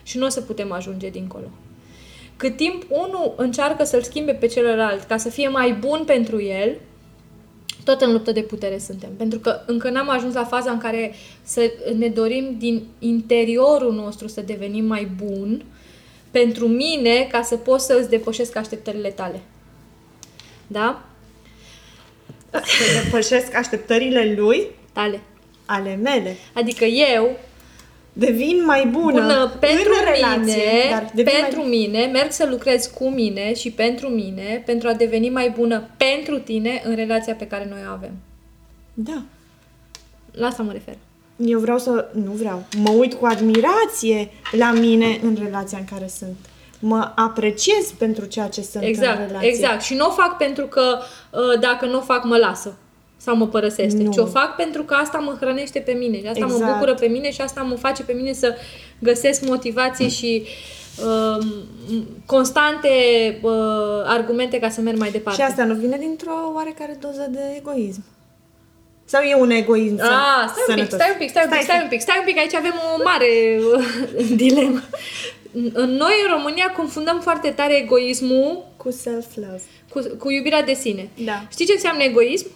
Și 0.03 0.19
nu 0.19 0.27
o 0.27 0.29
să 0.29 0.41
putem 0.41 0.73
ajunge 0.73 1.09
dincolo. 1.09 1.47
Cât 2.37 2.57
timp 2.57 2.85
unul 2.89 3.35
încearcă 3.37 3.85
să-l 3.85 4.03
schimbe 4.03 4.33
pe 4.33 4.47
celălalt 4.47 5.03
ca 5.03 5.17
să 5.17 5.29
fie 5.29 5.49
mai 5.49 5.73
bun 5.73 6.03
pentru 6.07 6.43
el, 6.43 6.77
tot 7.85 8.01
în 8.01 8.13
luptă 8.13 8.33
de 8.33 8.41
putere 8.41 8.79
suntem. 8.79 9.11
Pentru 9.17 9.39
că 9.39 9.61
încă 9.67 9.91
n-am 9.91 10.09
ajuns 10.09 10.35
la 10.35 10.45
faza 10.45 10.71
în 10.71 10.79
care 10.79 11.15
să 11.43 11.73
ne 11.97 12.09
dorim 12.09 12.57
din 12.59 12.87
interiorul 12.99 13.93
nostru 13.95 14.29
să 14.29 14.41
devenim 14.41 14.85
mai 14.85 15.09
bun 15.25 15.65
pentru 16.31 16.69
mine 16.69 17.29
ca 17.31 17.43
să 17.43 17.57
pot 17.57 17.81
să 17.81 17.97
îți 18.01 18.11
depășesc 18.11 18.57
așteptările 18.57 19.09
tale. 19.09 19.41
Da? 20.67 21.05
Să 22.51 23.03
depășesc 23.03 23.55
așteptările 23.55 24.35
lui, 24.37 24.67
Tale. 24.93 25.21
ale 25.65 25.95
mele. 25.95 26.37
Adică 26.53 26.85
eu 26.85 27.39
devin 28.17 28.65
mai 28.65 28.87
bună, 28.87 29.21
bună 29.21 29.53
pentru 29.61 29.93
în 29.99 30.15
relație, 30.15 30.55
mine, 30.55 30.91
dar 30.91 31.11
devin 31.15 31.33
pentru 31.41 31.59
mai... 31.59 31.69
mine, 31.69 32.05
merg 32.13 32.31
să 32.31 32.47
lucrez 32.51 32.87
cu 32.87 33.09
mine 33.09 33.55
și 33.55 33.71
pentru 33.71 34.09
mine, 34.09 34.63
pentru 34.67 34.89
a 34.89 34.93
deveni 34.93 35.31
mai 35.31 35.51
bună 35.51 35.89
pentru 35.97 36.39
tine 36.39 36.83
în 36.85 36.95
relația 36.95 37.35
pe 37.35 37.47
care 37.47 37.67
noi 37.71 37.81
o 37.89 37.93
avem. 37.93 38.13
Da. 38.95 39.23
La 40.33 40.47
asta 40.47 40.63
mă 40.63 40.73
refer. 40.73 40.95
Eu 41.37 41.59
vreau 41.59 41.79
să... 41.79 42.09
Nu 42.25 42.31
vreau. 42.31 42.65
Mă 42.77 42.91
uit 42.91 43.15
cu 43.15 43.27
admirație 43.27 44.31
la 44.51 44.73
mine 44.73 45.19
în 45.23 45.37
relația 45.43 45.79
în 45.79 45.85
care 45.85 46.11
sunt. 46.19 46.37
Mă 46.79 47.13
apreciez 47.15 47.93
pentru 47.99 48.25
ceea 48.25 48.49
ce 48.49 48.63
sunt 48.63 48.83
în 48.83 48.89
Exact, 48.89 49.27
relație. 49.27 49.49
exact. 49.49 49.83
Și 49.83 49.95
nu 49.95 50.07
o 50.07 50.11
fac 50.11 50.37
pentru 50.37 50.67
că 50.67 50.99
uh, 51.31 51.61
dacă 51.61 51.87
nu 51.87 51.99
o 51.99 52.01
fac 52.01 52.25
mă 52.25 52.37
lasă 52.37 52.77
sau 53.17 53.37
mă 53.37 53.47
părăsește, 53.47 54.03
Nu. 54.03 54.13
ci 54.13 54.17
o 54.17 54.27
fac 54.27 54.57
pentru 54.57 54.83
că 54.83 54.95
asta 54.95 55.19
mă 55.19 55.37
hrănește 55.41 55.79
pe 55.79 55.93
mine 55.93 56.19
și 56.21 56.27
asta 56.27 56.47
mă 56.47 56.53
Exact. 56.53 56.73
bucură 56.73 56.95
pe 56.95 57.07
mine 57.07 57.31
și 57.31 57.41
asta 57.41 57.61
mă 57.63 57.75
face 57.75 58.03
pe 58.03 58.13
mine 58.13 58.33
să 58.33 58.55
găsesc 58.99 59.47
motivație 59.47 60.09
și 60.09 60.43
uh, 61.05 61.47
constante 62.27 62.89
uh, 63.43 63.53
argumente 64.05 64.59
ca 64.59 64.69
să 64.69 64.81
merg 64.81 64.99
mai 64.99 65.11
departe. 65.11 65.41
Și 65.43 65.47
asta 65.49 65.65
nu 65.65 65.75
vine 65.75 65.97
dintr-o 66.01 66.51
oarecare 66.55 66.99
doză 67.01 67.27
de 67.31 67.41
egoism. 67.57 68.05
Sau 69.05 69.23
e 69.23 69.35
un 69.35 69.51
egoism 69.51 69.95
Ah, 70.01 70.49
stai 70.49 70.65
un 70.69 70.75
pic, 70.75 70.91
sănătos? 70.91 70.95
stai 70.99 71.11
un 71.13 71.19
pic, 71.19 71.29
stai 71.31 71.45
un 71.45 71.51
pic, 71.51 71.63
stai 71.63 71.81
un 71.83 71.89
pic, 71.89 72.01
stai 72.01 72.17
un 72.19 72.25
pic, 72.25 72.39
aici 72.39 72.55
avem 72.55 72.73
o 72.99 73.03
mare 73.05 73.61
uh, 73.77 74.27
dilemă. 74.43 74.81
Noi 75.75 76.13
în 76.27 76.33
România 76.37 76.73
confundăm 76.77 77.21
foarte 77.21 77.49
tare 77.51 77.77
egoismul 77.77 78.65
Cu 78.77 78.91
self-love. 78.91 79.63
cu, 79.93 80.01
cu 80.19 80.31
iubirea 80.31 80.63
de 80.63 80.73
sine. 80.75 81.09
Da. 81.25 81.43
Știi 81.51 81.67
ce 81.67 81.73
înseamnă 81.73 82.03
egoism? 82.03 82.47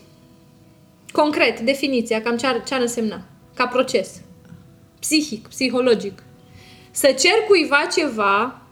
Concret, 1.13 1.61
definiția, 1.61 2.23
cam 2.23 2.37
ce 2.37 2.47
ar, 2.47 2.63
ce 2.67 2.75
ar 2.75 2.81
însemna. 2.81 3.23
Ca 3.55 3.67
proces. 3.67 4.21
Psihic, 5.01 5.49
psihologic. 5.49 6.23
Să 6.91 7.07
cer 7.07 7.33
cuiva 7.49 7.89
ceva 7.97 8.63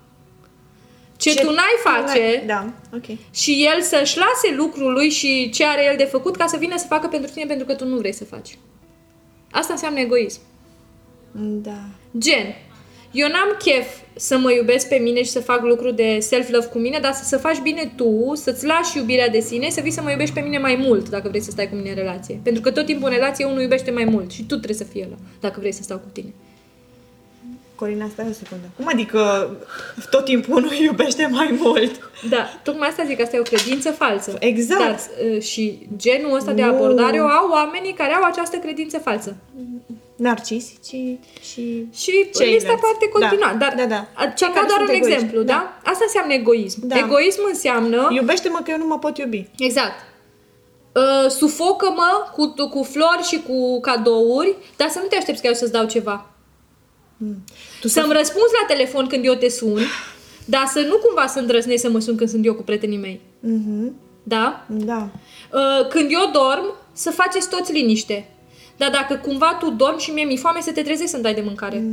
ce, 1.16 1.30
ce 1.30 1.40
tu 1.40 1.50
n-ai 1.50 1.76
face 1.82 2.42
Da, 2.46 2.72
ok. 2.94 3.04
și 3.34 3.68
el 3.74 3.82
să-și 3.82 4.18
lase 4.18 4.54
lucrul 4.56 4.92
lui 4.92 5.10
și 5.10 5.50
ce 5.50 5.64
are 5.64 5.84
el 5.84 5.96
de 5.96 6.04
făcut 6.04 6.36
ca 6.36 6.46
să 6.46 6.56
vină 6.56 6.74
să 6.78 6.86
facă 6.88 7.06
pentru 7.08 7.30
tine 7.30 7.44
pentru 7.44 7.66
că 7.66 7.74
tu 7.74 7.86
nu 7.86 7.96
vrei 7.96 8.12
să 8.12 8.24
faci. 8.24 8.58
Asta 9.50 9.72
înseamnă 9.72 9.98
egoism. 10.00 10.40
Da. 11.38 11.78
Gen, 12.18 12.54
eu 13.12 13.28
n-am 13.28 13.56
chef 13.58 13.86
să 14.14 14.38
mă 14.38 14.52
iubesc 14.52 14.88
pe 14.88 14.96
mine 14.96 15.22
și 15.22 15.30
să 15.30 15.40
fac 15.40 15.62
lucruri 15.62 15.94
de 15.96 16.18
self-love 16.20 16.66
cu 16.66 16.78
mine, 16.78 16.98
dar 17.02 17.12
să, 17.12 17.24
să 17.24 17.36
faci 17.36 17.58
bine 17.62 17.92
tu, 17.96 18.32
să-ți 18.34 18.66
lași 18.66 18.96
iubirea 18.96 19.28
de 19.28 19.40
sine, 19.40 19.70
să 19.70 19.80
vii 19.80 19.90
să 19.90 20.02
mă 20.02 20.10
iubești 20.10 20.34
pe 20.34 20.40
mine 20.40 20.58
mai 20.58 20.76
mult 20.86 21.08
dacă 21.08 21.28
vrei 21.28 21.40
să 21.40 21.50
stai 21.50 21.68
cu 21.68 21.74
mine 21.74 21.88
în 21.88 21.94
relație. 21.96 22.40
Pentru 22.42 22.62
că 22.62 22.70
tot 22.70 22.86
timpul 22.86 23.08
în 23.08 23.14
relație 23.14 23.44
unul 23.44 23.60
iubește 23.60 23.90
mai 23.90 24.04
mult 24.04 24.30
și 24.30 24.40
tu 24.40 24.54
trebuie 24.54 24.74
să 24.76 24.84
fii 24.84 25.02
ăla 25.06 25.16
dacă 25.40 25.56
vrei 25.60 25.72
să 25.72 25.82
stau 25.82 25.96
cu 25.98 26.08
tine. 26.12 26.32
Corina, 27.74 28.08
stai 28.12 28.26
o 28.28 28.32
secundă. 28.32 28.64
Cum 28.76 28.86
adică 28.88 29.50
tot 30.10 30.24
timpul 30.24 30.56
unul 30.56 30.72
iubește 30.86 31.28
mai 31.32 31.58
mult? 31.60 32.10
Da, 32.28 32.46
tocmai 32.62 32.88
asta 32.88 33.04
zic, 33.06 33.20
asta 33.20 33.36
e 33.36 33.38
o 33.38 33.42
credință 33.42 33.90
falsă. 33.90 34.36
Exact. 34.38 34.80
Dar, 34.80 34.98
uh, 35.34 35.42
și 35.42 35.78
genul 35.96 36.36
ăsta 36.36 36.52
de 36.52 36.62
Nu. 36.62 36.68
abordare 36.68 37.18
o 37.20 37.26
au 37.26 37.50
oamenii 37.50 37.92
care 37.92 38.12
au 38.12 38.22
această 38.24 38.56
credință 38.56 38.98
falsă. 38.98 39.36
Narcisici 40.16 40.86
și... 41.50 41.86
Și 41.94 42.12
Ceilalți. 42.34 42.42
lista 42.42 42.74
poate 42.80 43.08
continua. 43.12 43.52
Da, 43.52 43.56
dar 43.58 43.74
da, 43.76 43.86
da. 43.94 44.08
a- 44.14 44.26
Cei 44.26 44.46
am 44.46 44.52
care 44.52 44.66
dat 44.66 44.76
doar 44.76 44.78
sunt 44.78 44.88
un 44.88 44.94
egoiști. 44.94 45.12
exemplu, 45.12 45.42
da. 45.42 45.52
Da. 45.84 45.90
Asta 45.90 46.04
înseamnă 46.04 46.32
egoism. 46.32 46.86
Da. 46.86 46.98
Egoism 46.98 47.40
înseamnă... 47.48 48.08
Iubește-mă 48.10 48.60
că 48.64 48.70
eu 48.70 48.76
nu 48.78 48.86
mă 48.86 48.98
pot 48.98 49.18
iubi. 49.18 49.48
Exact. 49.58 49.94
Uh, 50.92 51.30
sufocă-mă 51.30 52.30
cu, 52.32 52.68
cu 52.68 52.82
flori 52.82 53.22
și 53.22 53.42
cu 53.48 53.80
cadouri, 53.80 54.56
dar 54.76 54.88
să 54.88 54.98
nu 55.02 55.06
te 55.06 55.16
aștepți 55.16 55.42
ca 55.42 55.48
eu 55.48 55.54
să-ți 55.54 55.72
dau 55.72 55.86
ceva. 55.86 56.30
Tu 57.80 57.88
Să-mi 57.88 58.12
răspunzi 58.12 58.52
la 58.60 58.66
telefon 58.74 59.06
când 59.06 59.24
eu 59.24 59.34
te 59.34 59.48
sun, 59.48 59.80
dar 60.44 60.66
să 60.72 60.80
nu 60.80 60.96
cumva 60.96 61.26
să 61.26 61.38
îndrăznești 61.38 61.80
să 61.80 61.90
mă 61.90 61.98
sun 61.98 62.16
când 62.16 62.30
sunt 62.30 62.44
eu 62.46 62.54
cu 62.54 62.62
prietenii 62.62 62.98
mei. 62.98 63.20
Mhm. 63.40 63.94
Da? 64.22 64.64
Da. 64.68 65.08
Uh, 65.52 65.88
când 65.88 66.10
eu 66.12 66.30
dorm, 66.32 66.74
să 66.92 67.10
faceți 67.10 67.48
toți 67.48 67.72
liniște. 67.72 68.28
Dar 68.76 68.90
dacă 68.90 69.16
cumva 69.16 69.56
tu 69.60 69.70
dormi 69.70 70.00
și 70.00 70.10
mie 70.10 70.24
mi-e 70.24 70.36
foame, 70.36 70.60
să 70.60 70.72
te 70.72 70.82
trezești 70.82 71.10
să-mi 71.10 71.22
dai 71.22 71.34
de 71.34 71.40
mâncare. 71.40 71.84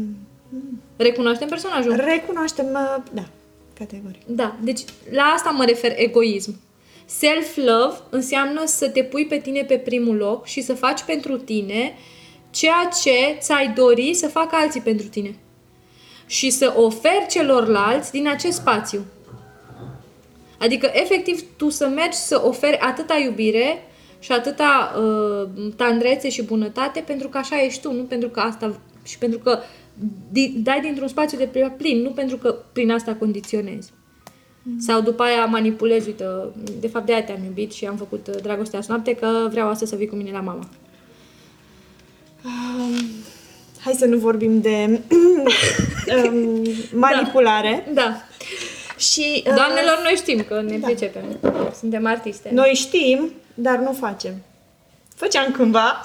Recunoaștem 0.96 1.48
personajul? 1.48 1.96
Recunoaștem, 1.96 2.66
uh, 2.66 3.04
da, 3.14 3.24
categoric. 3.78 4.22
Da, 4.26 4.56
deci 4.62 4.82
la 5.12 5.24
asta 5.24 5.50
mă 5.50 5.66
refer 5.66 5.94
egoism. 5.96 6.60
Self-love 7.06 7.96
înseamnă 8.10 8.62
să 8.66 8.90
te 8.90 9.04
pui 9.04 9.26
pe 9.26 9.38
tine 9.38 9.64
pe 9.64 9.78
primul 9.78 10.16
loc 10.16 10.46
și 10.46 10.62
să 10.62 10.74
faci 10.74 11.02
pentru 11.02 11.38
tine 11.38 11.94
ceea 12.50 12.90
ce 13.02 13.38
ți-ai 13.40 13.74
dori 13.76 14.14
să 14.14 14.28
facă 14.28 14.56
alții 14.56 14.82
pentru 14.82 15.08
tine. 15.08 15.36
Și 16.26 16.50
să 16.50 16.74
oferi 16.76 17.26
celorlalți 17.30 18.12
din 18.12 18.28
acest 18.28 18.58
spațiu. 18.58 19.06
Adică, 20.60 20.92
efectiv, 20.94 21.44
tu 21.58 21.70
să 21.70 21.88
mergi 21.88 22.18
să 22.18 22.42
oferi 22.46 22.78
atâta 22.80 23.18
iubire 23.18 23.84
și 24.24 24.32
atâta 24.32 24.94
uh, 24.98 25.72
tandrețe 25.76 26.30
și 26.30 26.44
bunătate 26.44 27.04
pentru 27.06 27.28
că 27.28 27.38
așa 27.38 27.64
ești 27.64 27.82
tu, 27.82 27.94
nu 27.94 28.04
pentru 28.04 28.30
că 28.30 28.40
asta 28.40 28.76
și 29.04 29.18
pentru 29.18 29.40
că 29.40 29.60
di- 30.32 30.54
dai 30.58 30.82
dintr-un 30.82 31.08
spațiu 31.08 31.38
de 31.38 31.72
plin, 31.78 32.02
nu 32.02 32.10
pentru 32.10 32.38
că 32.38 32.56
prin 32.74 32.92
asta 32.92 33.16
condiționezi. 33.16 33.92
Sau 34.80 35.02
după 35.02 35.24
aia 35.24 35.46
manipulezi, 35.46 36.08
uite, 36.08 36.26
de 36.80 36.88
fapt 36.88 37.06
de 37.06 37.14
aia 37.14 37.24
te-am 37.24 37.44
iubit 37.44 37.72
și 37.72 37.86
am 37.86 37.96
făcut 37.96 38.28
uh, 38.28 38.42
dragostea 38.42 38.80
azi 38.80 38.90
noapte 38.90 39.16
că 39.16 39.48
vreau 39.52 39.70
astăzi 39.70 39.92
să 39.92 39.98
vii 39.98 40.08
cu 40.08 40.16
mine 40.16 40.32
la 40.32 40.40
mama. 40.40 40.70
Um, 42.46 42.96
hai 43.80 43.94
să 43.94 44.06
nu 44.06 44.18
vorbim 44.18 44.62
de 44.62 44.86
um, 46.30 46.62
manipulare. 47.06 47.92
Da. 47.94 48.22
Și, 49.12 49.44
uh, 49.48 49.54
Doamnelor, 49.56 50.00
noi 50.04 50.14
știm 50.16 50.44
că 50.48 50.62
ne 50.62 50.78
da. 50.78 50.86
pricepem. 50.86 51.40
Suntem 51.80 52.06
artiste. 52.06 52.50
Noi 52.54 52.72
știm, 52.74 53.32
dar 53.54 53.78
nu 53.78 53.94
facem. 53.94 54.34
Făceam 55.16 55.52
cândva, 55.52 56.02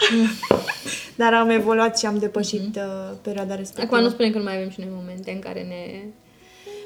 dar 1.21 1.35
am 1.35 1.51
evoluat 1.51 1.99
și 1.99 2.07
am 2.07 2.19
depășit 2.19 2.77
uh, 2.77 3.17
perioada 3.23 3.55
respectivă. 3.55 3.95
Acum 3.95 4.05
nu 4.07 4.11
spunem 4.11 4.33
că 4.33 4.39
nu 4.39 4.45
mai 4.45 4.57
avem 4.57 4.71
și 4.71 4.81
noi 4.81 4.89
momente 4.93 5.31
în 5.31 5.39
care 5.39 5.63
ne 5.63 6.05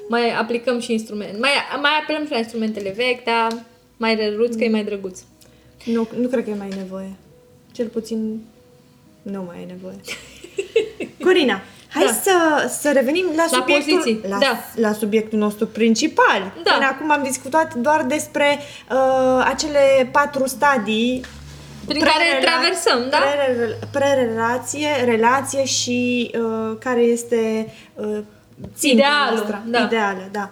mai 0.07 0.31
aplicăm 0.31 0.79
și 0.79 0.91
instrumente. 0.91 1.37
Mai, 1.39 1.51
mai 1.81 1.91
apelăm 2.01 2.25
și 2.25 2.31
la 2.31 2.37
instrumentele 2.37 2.93
vechi, 2.95 3.23
dar 3.23 3.65
mai 3.97 4.15
răruț 4.15 4.55
că 4.55 4.63
e 4.63 4.69
mai 4.69 4.83
drăguț. 4.83 5.19
Nu, 5.85 6.07
nu 6.19 6.27
cred 6.27 6.43
că 6.43 6.49
e 6.49 6.55
mai 6.55 6.69
nevoie. 6.77 7.15
Cel 7.71 7.87
puțin 7.87 8.41
nu 9.21 9.43
mai 9.43 9.61
e 9.61 9.65
nevoie. 9.65 9.95
Corina, 11.25 11.61
hai 11.93 12.03
Da. 12.05 12.11
să, 12.11 12.67
să 12.81 12.91
revenim 12.91 13.25
la, 13.35 13.45
La 13.51 13.57
subiectul, 13.57 13.97
poziții, 13.97 14.21
la, 14.29 14.37
da. 14.37 14.59
la 14.75 14.93
subiectul 14.93 15.39
nostru 15.39 15.67
principal. 15.67 16.51
Da. 16.63 16.71
Până 16.71 16.85
acum 16.85 17.11
am 17.11 17.23
discutat 17.23 17.73
doar 17.73 18.03
despre 18.03 18.59
uh, 18.91 19.45
acele 19.47 20.09
patru 20.11 20.47
stadii 20.47 21.21
Prin 21.87 21.99
care 21.99 22.23
prerela- 22.23 22.51
traversăm, 22.51 23.09
da? 23.09 23.17
prerel- 23.17 23.77
Prerelație, 23.91 24.87
relație 25.05 25.65
și 25.65 26.31
uh, 26.37 26.77
care 26.79 27.01
este 27.01 27.73
uh, 27.93 28.17
ținta 28.77 28.93
Idealul, 28.95 29.35
noastră. 29.35 29.63
da. 29.67 29.79
Ideală, 29.83 30.29
da. 30.31 30.49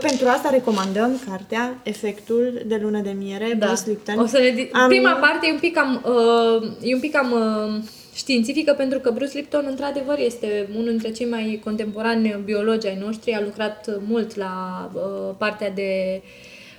Pentru 0.00 0.28
asta 0.28 0.50
recomandăm 0.50 1.20
cartea 1.30 1.74
Efectul 1.82 2.62
de 2.66 2.78
lună 2.82 2.98
de 3.00 3.14
miere, 3.18 3.54
Da. 3.58 3.66
Bruce 3.66 3.82
Lipton. 3.86 4.18
O 4.18 4.26
să 4.26 4.38
ne 4.38 4.50
di- 4.50 4.68
Am- 4.72 4.88
Prima 4.88 5.12
parte 5.12 5.46
e 5.46 5.52
un 5.52 5.58
pic 5.58 5.74
cam, 5.74 6.02
uh, 6.04 6.68
e 6.82 6.94
un 6.94 7.00
pic 7.00 7.12
cam 7.12 7.32
uh, 7.32 7.82
științifică 8.14 8.72
pentru 8.72 8.98
că 8.98 9.10
Bruce 9.10 9.36
Lipton 9.36 9.66
într-adevăr 9.68 10.18
este 10.18 10.68
unul 10.74 10.88
dintre 10.88 11.10
cei 11.10 11.26
mai 11.26 11.60
contemporani 11.64 12.40
biologi 12.44 12.86
ai 12.86 12.98
noștri, 13.04 13.32
a 13.32 13.40
lucrat 13.40 13.88
mult 14.06 14.36
la 14.36 14.90
uh, 14.94 15.34
partea 15.38 15.70
de 15.70 16.22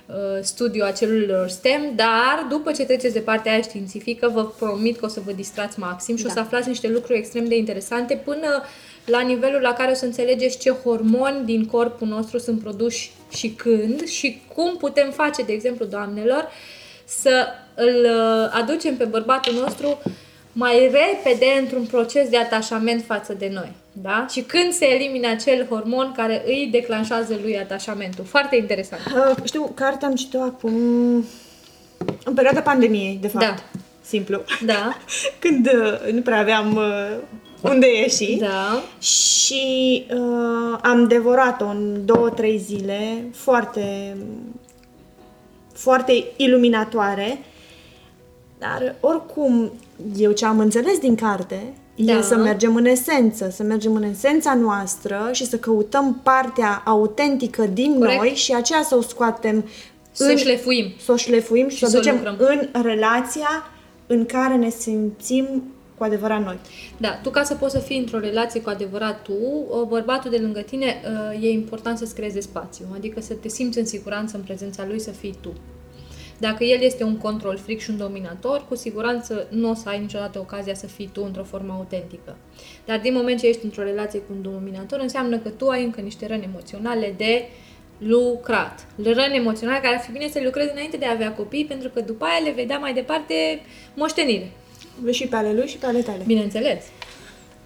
uh, 0.06 0.14
studiu 0.40 0.84
a 0.84 0.90
celulelor 0.90 1.48
STEM, 1.48 1.92
dar 1.94 2.46
după 2.48 2.72
ce 2.72 2.84
treceți 2.84 3.14
de 3.14 3.20
partea 3.20 3.52
aia 3.52 3.60
științifică, 3.60 4.30
vă 4.34 4.44
promit 4.44 4.98
că 4.98 5.04
o 5.04 5.08
să 5.08 5.20
vă 5.24 5.32
distrați 5.32 5.78
maxim 5.78 6.16
și 6.16 6.22
Da. 6.22 6.30
o 6.30 6.32
să 6.32 6.40
aflați 6.40 6.68
niște 6.68 6.88
lucruri 6.88 7.18
extrem 7.18 7.44
de 7.44 7.56
interesante 7.56 8.20
până 8.24 8.62
la 9.04 9.20
nivelul 9.20 9.60
la 9.60 9.72
care 9.72 9.90
o 9.90 9.94
să 9.94 10.04
înțelegeți 10.04 10.58
ce 10.58 10.70
hormoni 10.70 11.44
din 11.44 11.66
corpul 11.66 12.08
nostru 12.08 12.38
sunt 12.38 12.60
produși 12.60 13.10
și 13.30 13.48
când 13.48 14.06
și 14.06 14.40
cum 14.54 14.76
putem 14.76 15.10
face, 15.10 15.42
de 15.42 15.52
exemplu, 15.52 15.84
doamnelor, 15.84 16.48
să 17.04 17.46
îl 17.74 18.04
uh, 18.04 18.50
aducem 18.52 18.96
pe 18.96 19.04
bărbatul 19.04 19.54
nostru 19.54 19.98
mai 20.58 20.78
repede 20.78 21.46
într-un 21.60 21.86
proces 21.86 22.28
de 22.28 22.36
atașament 22.36 23.04
față 23.04 23.32
de 23.32 23.50
noi. 23.52 23.72
Da? 23.92 24.26
Și 24.30 24.40
când 24.40 24.72
se 24.72 24.86
elimine 24.86 25.26
acel 25.26 25.66
hormon 25.68 26.12
care 26.16 26.42
îi 26.46 26.68
declanșează 26.72 27.38
lui 27.42 27.58
atașamentul. 27.58 28.24
Foarte 28.24 28.56
interesant. 28.56 29.02
Uh, 29.06 29.36
știu, 29.44 29.72
cartea 29.74 30.08
am 30.08 30.14
citit-o 30.14 30.42
acum 30.42 30.74
în 32.24 32.34
perioada 32.34 32.60
pandemiei, 32.60 33.18
de 33.20 33.28
fapt. 33.28 33.44
Da. 33.44 33.54
Simplu. 34.00 34.42
Da, 34.64 34.96
Când 35.42 35.66
uh, 35.66 36.12
nu 36.12 36.20
prea 36.20 36.38
aveam 36.38 36.76
uh, 36.76 37.16
unde 37.62 37.86
ieși. 37.96 38.36
da. 38.36 38.82
Și 39.00 40.06
uh, 40.10 40.78
am 40.82 41.08
devorat-o 41.08 41.66
în 41.66 42.04
două, 42.04 42.30
trei 42.30 42.58
zile, 42.58 43.24
foarte, 43.34 44.16
foarte 45.72 46.24
iluminatoare. 46.36 47.38
Dar 48.58 48.94
oricum, 49.00 49.72
eu 50.16 50.32
ce 50.32 50.44
am 50.46 50.58
înțeles 50.58 50.98
din 50.98 51.14
carte 51.14 51.72
e 51.94 52.04
Da. 52.14 52.20
să 52.22 52.36
mergem 52.36 52.74
în 52.76 52.84
esență, 52.84 53.50
să 53.50 53.62
mergem 53.62 53.94
în 53.94 54.02
esența 54.02 54.54
noastră 54.54 55.28
și 55.32 55.46
să 55.46 55.56
căutăm 55.58 56.20
partea 56.22 56.82
autentică 56.84 57.64
din 57.72 57.98
Corect. 57.98 58.18
noi 58.18 58.28
și 58.28 58.52
aceea 58.54 58.82
să 58.82 58.96
o 58.96 59.00
scoatem 59.00 59.64
Să 60.12 60.30
o 60.34 60.36
șlefuim. 60.36 60.92
să 61.04 61.12
o 61.12 61.16
șlefuim 61.16 61.68
și, 61.68 61.76
Și 61.76 61.78
să 61.78 61.86
o 61.86 61.88
să 61.88 61.96
o 61.96 62.00
ducem 62.00 62.14
lucrăm. 62.38 62.68
în 62.72 62.82
relația 62.82 63.48
în 64.06 64.26
care 64.26 64.54
ne 64.56 64.68
simțim 64.68 65.62
cu 65.98 66.04
adevărat 66.04 66.44
noi. 66.44 66.58
Da, 66.96 67.18
tu 67.22 67.30
ca 67.30 67.42
să 67.42 67.54
poți 67.54 67.72
să 67.74 67.78
fii 67.78 67.98
într-o 67.98 68.18
relație 68.18 68.60
cu 68.60 68.68
adevărat 68.68 69.22
tu, 69.22 69.32
uh, 69.32 69.82
bărbatul 69.88 70.30
de 70.30 70.36
lângă 70.38 70.60
tine, 70.60 70.94
uh, 71.32 71.42
e 71.44 71.50
important 71.50 71.98
să-ți 71.98 72.14
creeze 72.14 72.40
spațiu, 72.40 72.84
adică 72.94 73.20
să 73.20 73.34
te 73.34 73.48
simți 73.48 73.78
în 73.78 73.86
siguranță 73.86 74.36
în 74.36 74.42
prezența 74.42 74.84
lui, 74.88 75.00
să 75.00 75.10
fii 75.10 75.34
tu. 75.40 75.52
Dacă 76.38 76.64
el 76.64 76.82
este 76.82 77.04
un 77.04 77.16
control 77.16 77.58
fric 77.64 77.80
și 77.80 77.90
un 77.90 77.96
dominator, 77.96 78.64
cu 78.68 78.74
siguranță 78.74 79.46
nu 79.50 79.70
o 79.70 79.74
să 79.74 79.88
ai 79.88 80.00
niciodată 80.00 80.38
ocazia 80.38 80.74
să 80.74 80.86
fii 80.86 81.10
tu 81.12 81.22
într-o 81.24 81.44
formă 81.44 81.72
autentică. 81.72 82.36
Dar 82.84 82.98
din 82.98 83.12
moment 83.12 83.40
ce 83.40 83.46
ești 83.46 83.64
într-o 83.64 83.82
relație 83.82 84.18
cu 84.18 84.32
un 84.36 84.42
dominator, 84.42 84.98
înseamnă 85.00 85.38
că 85.38 85.48
tu 85.48 85.68
ai 85.68 85.84
încă 85.84 86.00
niște 86.00 86.26
răni 86.26 86.44
emoționale 86.44 87.14
de 87.16 87.44
lucrat. 87.98 88.86
Răni 89.02 89.36
emoționale 89.36 89.80
care 89.80 89.94
ar 89.94 90.02
fi 90.02 90.12
bine 90.12 90.28
să 90.28 90.38
le 90.38 90.44
lucrezi 90.44 90.70
înainte 90.72 90.96
de 90.96 91.04
a 91.04 91.10
avea 91.10 91.32
copii, 91.32 91.64
pentru 91.64 91.88
că 91.88 92.00
după 92.00 92.24
aia 92.24 92.38
le 92.44 92.50
vei 92.50 92.66
da 92.66 92.76
mai 92.76 92.94
departe 92.94 93.34
moștenire. 93.94 94.50
Vezi 95.02 95.16
și 95.16 95.26
pe 95.26 95.36
ale 95.36 95.52
lui 95.52 95.66
și 95.66 95.76
pe 95.76 95.86
ale 95.86 96.00
tale. 96.00 96.22
Bineînțeles. 96.26 96.84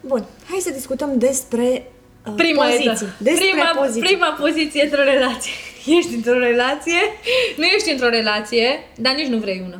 Bun, 0.01 0.25
hai 0.49 0.59
să 0.59 0.71
discutăm 0.71 1.17
despre 1.17 1.91
uh, 2.27 2.33
Prima 2.35 2.63
poziții. 2.63 2.85
etapă. 2.85 3.05
Despre 3.17 3.47
prima, 3.51 3.81
poziții. 3.81 4.01
prima 4.01 4.37
poziție 4.39 4.83
într-o 4.83 5.03
relație. 5.03 5.51
Ești 5.85 6.13
într-o 6.13 6.39
relație, 6.39 6.99
nu 7.55 7.63
ești 7.63 7.91
într-o 7.91 8.09
relație, 8.09 8.89
dar 8.95 9.13
nici 9.13 9.27
nu 9.27 9.37
vrei 9.37 9.63
una. 9.65 9.79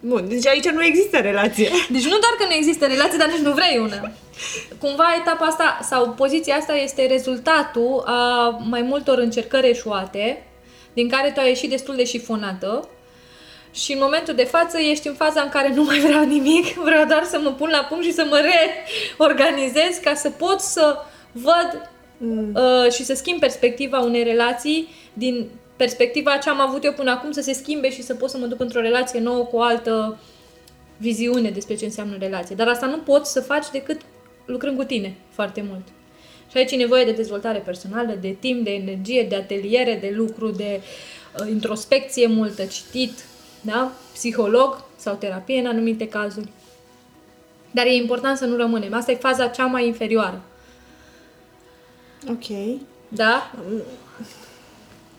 Bun, 0.00 0.28
deci 0.28 0.46
aici 0.46 0.68
nu 0.68 0.84
există 0.84 1.18
relație. 1.18 1.70
Deci 1.88 2.04
nu 2.04 2.18
doar 2.18 2.34
că 2.38 2.44
nu 2.48 2.52
există 2.52 2.86
relație, 2.86 3.18
dar 3.18 3.28
nici 3.28 3.46
nu 3.46 3.52
vrei 3.52 3.78
una. 3.78 4.10
Cumva 4.78 5.04
etapa 5.20 5.44
asta 5.44 5.78
sau 5.82 6.10
poziția 6.10 6.54
asta 6.54 6.74
este 6.74 7.06
rezultatul 7.06 8.02
a 8.06 8.48
mai 8.68 8.82
multor 8.82 9.18
încercări 9.18 9.68
eșuate, 9.68 10.46
din 10.92 11.08
care 11.08 11.30
tu 11.30 11.40
ai 11.40 11.48
ieșit 11.48 11.70
destul 11.70 11.96
de 11.96 12.04
șifonată 12.04 12.88
și 13.72 13.92
în 13.92 13.98
momentul 14.00 14.34
de 14.34 14.44
față 14.44 14.78
ești 14.78 15.08
în 15.08 15.14
faza 15.14 15.40
în 15.40 15.48
care 15.48 15.72
nu 15.74 15.82
mai 15.82 15.98
vreau 15.98 16.24
nimic, 16.24 16.74
vreau 16.74 17.04
doar 17.04 17.24
să 17.24 17.40
mă 17.42 17.50
pun 17.50 17.70
la 17.70 17.86
punct 17.88 18.04
și 18.04 18.12
să 18.12 18.26
mă 18.28 18.40
reorganizez 19.18 19.96
ca 20.02 20.14
să 20.14 20.30
pot 20.30 20.60
să 20.60 20.98
văd 21.32 21.90
Mm. 22.24 22.54
uh, 22.54 22.92
și 22.92 23.04
să 23.04 23.14
schimb 23.14 23.40
perspectiva 23.40 24.00
unei 24.00 24.22
relații 24.22 24.88
din 25.12 25.48
perspectiva 25.76 26.36
ce 26.36 26.48
am 26.48 26.60
avut 26.60 26.84
eu 26.84 26.92
până 26.92 27.10
acum 27.10 27.30
să 27.30 27.40
se 27.40 27.52
schimbe 27.52 27.90
și 27.90 28.02
să 28.02 28.14
pot 28.14 28.30
să 28.30 28.38
mă 28.38 28.46
duc 28.46 28.60
într-o 28.60 28.80
relație 28.80 29.20
nouă 29.20 29.44
cu 29.44 29.56
o 29.56 29.60
altă 29.60 30.18
viziune 30.96 31.50
despre 31.50 31.74
ce 31.74 31.84
înseamnă 31.84 32.16
relație. 32.18 32.54
Dar 32.54 32.68
asta 32.68 32.86
nu 32.86 32.98
poți 32.98 33.32
să 33.32 33.40
faci 33.40 33.70
decât 33.72 34.00
lucrând 34.44 34.76
cu 34.76 34.84
tine 34.84 35.14
foarte 35.30 35.64
mult. 35.68 35.82
Și 36.50 36.56
aici 36.56 36.72
e 36.72 36.76
nevoie 36.76 37.04
de 37.04 37.12
dezvoltare 37.12 37.58
personală, 37.58 38.16
de 38.20 38.36
timp, 38.40 38.64
de 38.64 38.70
energie, 38.70 39.26
de 39.28 39.36
ateliere, 39.36 39.98
de 40.00 40.12
lucru, 40.16 40.50
de 40.50 40.80
uh, 41.40 41.48
introspecție 41.50 42.26
multă, 42.26 42.64
citit, 42.64 43.24
da? 43.60 43.92
psiholog 44.12 44.84
sau 44.96 45.14
terapie 45.14 45.58
în 45.58 45.66
anumite 45.66 46.08
cazuri. 46.08 46.48
Dar 47.70 47.86
e 47.86 47.94
important 47.94 48.36
să 48.36 48.44
nu 48.44 48.56
rămânem. 48.56 48.94
Asta 48.94 49.10
e 49.12 49.14
faza 49.14 49.46
cea 49.46 49.66
mai 49.66 49.86
inferioară. 49.86 50.42
Ok. 52.28 52.78
Da? 53.08 53.52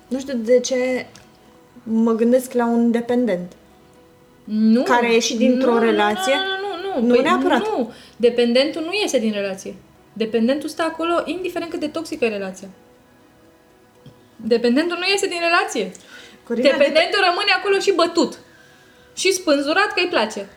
Nu 0.08 0.20
știu 0.20 0.38
de 0.38 0.60
ce 0.60 1.06
mă 1.84 2.14
gândesc 2.14 2.54
la 2.54 2.66
un 2.66 2.92
dependent. 2.92 3.52
Nu. 4.44 4.84
Care 4.84 5.06
a 5.06 5.12
ieșit 5.12 5.38
dintr-o 5.38 5.74
Nu, 5.74 5.80
nu, 5.80 5.80
relație? 5.80 6.34
Nu, 6.34 6.68
nu, 6.68 7.00
nu. 7.00 7.02
nu. 7.02 7.08
Nu 7.08 7.14
Păi 7.14 7.24
neapărat. 7.24 7.60
Nu. 7.60 7.92
Dependentul 8.16 8.82
nu 8.82 8.92
iese 9.02 9.20
din 9.20 9.32
relație. 9.32 9.76
Dependentul 10.14 10.70
stă 10.70 10.82
acolo 10.82 11.22
indiferent 11.26 11.72
cât 11.72 11.80
de 11.80 11.88
toxică 11.88 12.26
e 12.26 12.28
relația. 12.28 12.68
Dependentul 14.36 14.98
nu 14.98 15.06
iese 15.12 15.28
din 15.28 15.40
relație. 15.40 15.92
Corina, 16.44 16.70
Dependentul 16.70 17.20
rămâne 17.20 17.52
acolo 17.58 17.80
și 17.80 17.92
bătut. 17.92 18.40
Și 19.16 19.34
spânzurat 19.34 19.88
că 19.94 20.00
îi 20.00 20.08
place. 20.10 20.50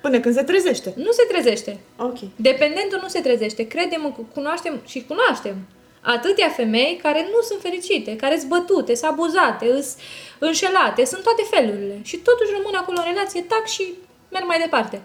Până 0.00 0.20
când 0.20 0.34
se 0.34 0.42
trezește. 0.42 0.92
Nu 0.96 1.10
se 1.10 1.22
trezește. 1.28 1.80
Ok. 1.96 2.18
Dependentul 2.36 2.98
nu 3.02 3.08
se 3.08 3.20
trezește. 3.20 3.66
Credem, 3.66 4.26
cunoaștem 4.34 4.80
și 4.86 5.04
cunoaștem 5.08 5.56
atâtea 6.00 6.48
femei 6.48 6.98
care 7.02 7.28
nu 7.30 7.40
sunt 7.42 7.60
fericite, 7.60 8.16
care 8.16 8.38
sunt 8.38 8.48
bătute, 8.48 8.94
sunt 8.94 9.10
abuzate, 9.10 9.66
sunt 9.66 9.96
înșelate, 10.38 11.04
sunt 11.04 11.22
toate 11.22 11.42
felurile. 11.50 12.00
Și 12.02 12.16
totuși 12.16 12.50
rămân 12.56 12.74
acolo 12.74 12.98
în 12.98 13.12
relație, 13.12 13.42
tac 13.42 13.66
și 13.66 13.94
merg 14.30 14.44
mai 14.46 14.58
departe. 14.58 15.02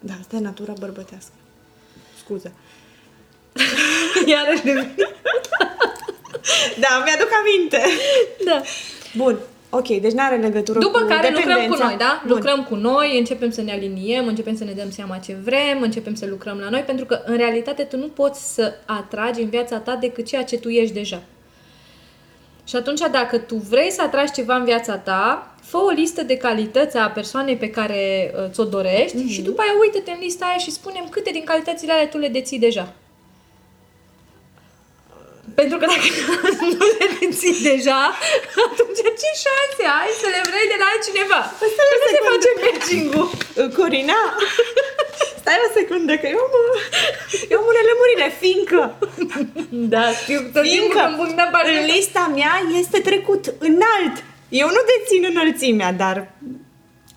Da, 0.00 0.12
asta 0.20 0.36
e 0.36 0.40
natura 0.40 0.72
bărbătească. 0.78 1.32
Scuze. 2.18 2.52
Iarăși 4.32 4.62
de 4.62 4.72
Da, 6.78 7.02
mi-aduc 7.04 7.28
aminte. 7.40 7.82
Da. 8.44 8.62
Bun. 9.16 9.38
Ok, 9.76 9.86
deci 9.88 10.12
nu 10.12 10.22
are 10.22 10.36
legătură 10.36 10.78
După 10.78 11.00
cu 11.00 11.06
care 11.06 11.28
lucrăm 11.28 11.42
cu 11.44 11.48
dependența. 11.52 11.84
noi, 11.84 11.96
da? 11.96 12.22
Bun. 12.26 12.36
Lucrăm 12.36 12.64
cu 12.64 12.74
noi, 12.74 13.18
începem 13.18 13.50
să 13.50 13.62
ne 13.62 13.72
aliniem, 13.72 14.26
începem 14.26 14.56
să 14.56 14.64
ne 14.64 14.72
dăm 14.72 14.90
seama 14.90 15.16
ce 15.16 15.36
vrem, 15.44 15.82
începem 15.82 16.14
să 16.14 16.26
lucrăm 16.28 16.58
la 16.58 16.68
noi, 16.68 16.80
pentru 16.80 17.04
că 17.04 17.20
în 17.24 17.36
realitate 17.36 17.82
tu 17.82 17.96
nu 17.96 18.06
poți 18.06 18.54
să 18.54 18.72
atragi 18.86 19.40
în 19.42 19.48
viața 19.48 19.78
ta 19.78 19.94
decât 20.00 20.26
ceea 20.26 20.44
ce 20.44 20.58
tu 20.58 20.68
ești 20.68 20.94
deja. 20.94 21.22
Și 22.68 22.76
atunci, 22.76 23.00
dacă 23.12 23.38
tu 23.38 23.54
vrei 23.56 23.90
să 23.90 24.02
atragi 24.02 24.32
ceva 24.32 24.56
în 24.56 24.64
viața 24.64 24.96
ta, 24.96 25.54
fă 25.62 25.76
o 25.76 25.88
listă 25.90 26.22
de 26.22 26.36
calități 26.36 26.96
a 26.96 27.08
persoanei 27.10 27.56
pe 27.56 27.70
care 27.70 28.32
uh, 28.36 28.50
ți-o 28.50 28.64
dorești 28.64 29.16
Mhm. 29.16 29.28
și 29.28 29.42
după 29.42 29.60
aia 29.62 29.72
uită-te 29.80 30.10
în 30.10 30.18
lista 30.20 30.44
aia 30.46 30.56
și 30.56 30.70
spunem 30.70 31.06
câte 31.10 31.30
din 31.30 31.44
calitățile 31.44 31.92
alea 31.92 32.08
tu 32.08 32.18
le 32.18 32.28
deții 32.28 32.58
deja. 32.58 32.92
Pentru 35.60 35.76
că 35.80 35.84
dacă 35.92 36.08
nu 36.78 36.84
le 36.98 37.06
deții 37.18 37.56
deja, 37.70 38.00
atunci 38.66 39.00
ce 39.20 39.30
șanse 39.44 39.84
ai 40.00 40.10
să 40.22 40.26
le 40.34 40.40
vrei 40.50 40.66
de 40.72 40.78
la 40.82 40.86
altcineva? 40.92 41.40
Stai 41.74 41.88
o 41.94 41.96
Cum 42.00 42.02
se 42.04 42.10
secundă. 42.14 42.32
face 42.34 42.50
matching-ul? 42.64 43.26
Uh, 43.60 43.68
Corina, 43.76 44.20
stai 45.40 45.58
o 45.66 45.68
secundă, 45.78 46.12
că 46.20 46.26
eu 46.34 46.40
am, 46.46 46.54
eu 47.52 47.58
am 47.60 47.66
unele 47.70 47.88
lămurire, 47.90 48.28
fiindcă 48.42 48.80
Da, 49.94 50.04
știu 50.22 50.38
tot 50.40 50.50
timpul 50.52 50.64
Fiindcă 50.70 51.00
când 51.04 51.16
pun 51.20 51.30
de 51.40 51.46
parte. 51.54 51.70
în 51.78 51.84
lista 51.94 52.22
mea 52.38 52.54
este 52.82 52.98
trecut 53.08 53.44
înalt. 53.68 54.14
Eu 54.62 54.68
nu 54.76 54.80
dețin 54.90 55.22
înălțimea, 55.32 55.90
dar... 56.04 56.16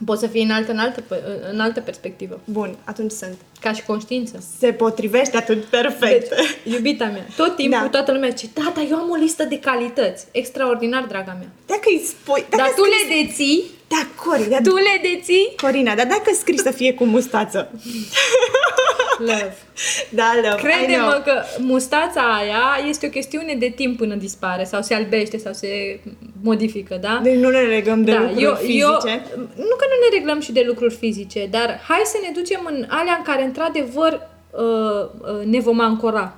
Poți 0.06 0.22
să 0.22 0.28
fii 0.28 0.44
în 0.44 0.52
altă, 0.52 0.72
în 0.72 0.78
altă, 0.78 1.04
în 1.52 1.60
altă 1.60 1.82
perspectivă. 1.82 2.40
Bun, 2.44 2.76
atunci 2.84 3.12
sunt. 3.12 3.36
Ca 3.62 3.72
și 3.74 3.84
conștiință. 3.84 4.44
Se 4.60 4.72
potrivește 4.72 5.38
atunci 5.38 5.64
perfect. 5.70 6.30
Deci, 6.30 6.74
iubita 6.76 7.06
mea, 7.06 7.26
tot 7.36 7.56
timpul 7.56 7.80
Da. 7.82 7.88
toată 7.90 8.12
lumea 8.12 8.30
zice, 8.30 8.48
tata, 8.54 8.88
eu 8.90 8.98
am 8.98 9.10
o 9.10 9.16
listă 9.16 9.44
de 9.44 9.60
calități. 9.60 10.26
Extraordinar, 10.32 11.04
draga 11.04 11.36
mea. 11.40 11.50
Dacă 11.66 11.82
îi 11.86 12.02
spui... 12.06 12.46
Dacă 12.50 12.56
Dar 12.64 12.74
tu 12.76 12.84
scrii- 12.84 13.18
le 13.18 13.22
deții, 13.28 13.64
Da, 13.88 14.08
Cori, 14.24 14.50
dar 14.50 14.62
tu 14.64 14.76
le 14.76 15.02
deții. 15.02 15.54
Corina, 15.62 15.96
dar 15.96 16.06
dacă 16.06 16.32
scrii 16.34 16.60
să 16.60 16.72
fie 16.72 16.94
cu 16.94 17.04
mustață? 17.04 17.72
Love. 19.20 19.58
Da, 20.10 20.32
love, 20.36 20.48
I 20.48 20.52
know. 20.52 20.58
Crede-mă 20.58 21.22
că 21.26 21.44
mustața 21.60 22.22
aia 22.22 22.90
este 22.90 23.06
o 23.06 23.10
chestiune 23.10 23.54
de 23.54 23.74
timp 23.76 23.98
până 23.98 24.16
dispare 24.16 24.64
sau 24.64 24.82
se 24.82 24.94
albește 24.94 25.38
sau 25.38 25.54
se 25.54 26.00
modifică, 26.42 26.98
da? 27.02 27.20
Deci 27.24 27.38
nu 27.38 27.50
ne 27.50 27.60
legăm 27.60 28.04
de 28.04 28.12
da, 28.12 28.20
lucruri 28.20 28.44
eu, 28.44 28.56
fizice. 28.56 28.80
Eu, 28.80 29.40
nu 29.56 29.76
că 29.78 29.86
nu 29.90 29.98
ne 30.10 30.18
reglăm 30.18 30.40
și 30.40 30.52
de 30.52 30.64
lucruri 30.68 30.94
fizice, 30.94 31.48
dar 31.52 31.82
hai 31.88 32.02
să 32.06 32.18
ne 32.22 32.32
ducem 32.34 32.62
în 32.66 32.86
alea 32.90 33.16
în 33.18 33.24
care 33.24 33.44
într-adevăr 33.44 34.28
uh, 34.52 35.40
uh, 35.40 35.46
ne 35.46 35.60
vom 35.60 35.80
ancora. 35.80 36.36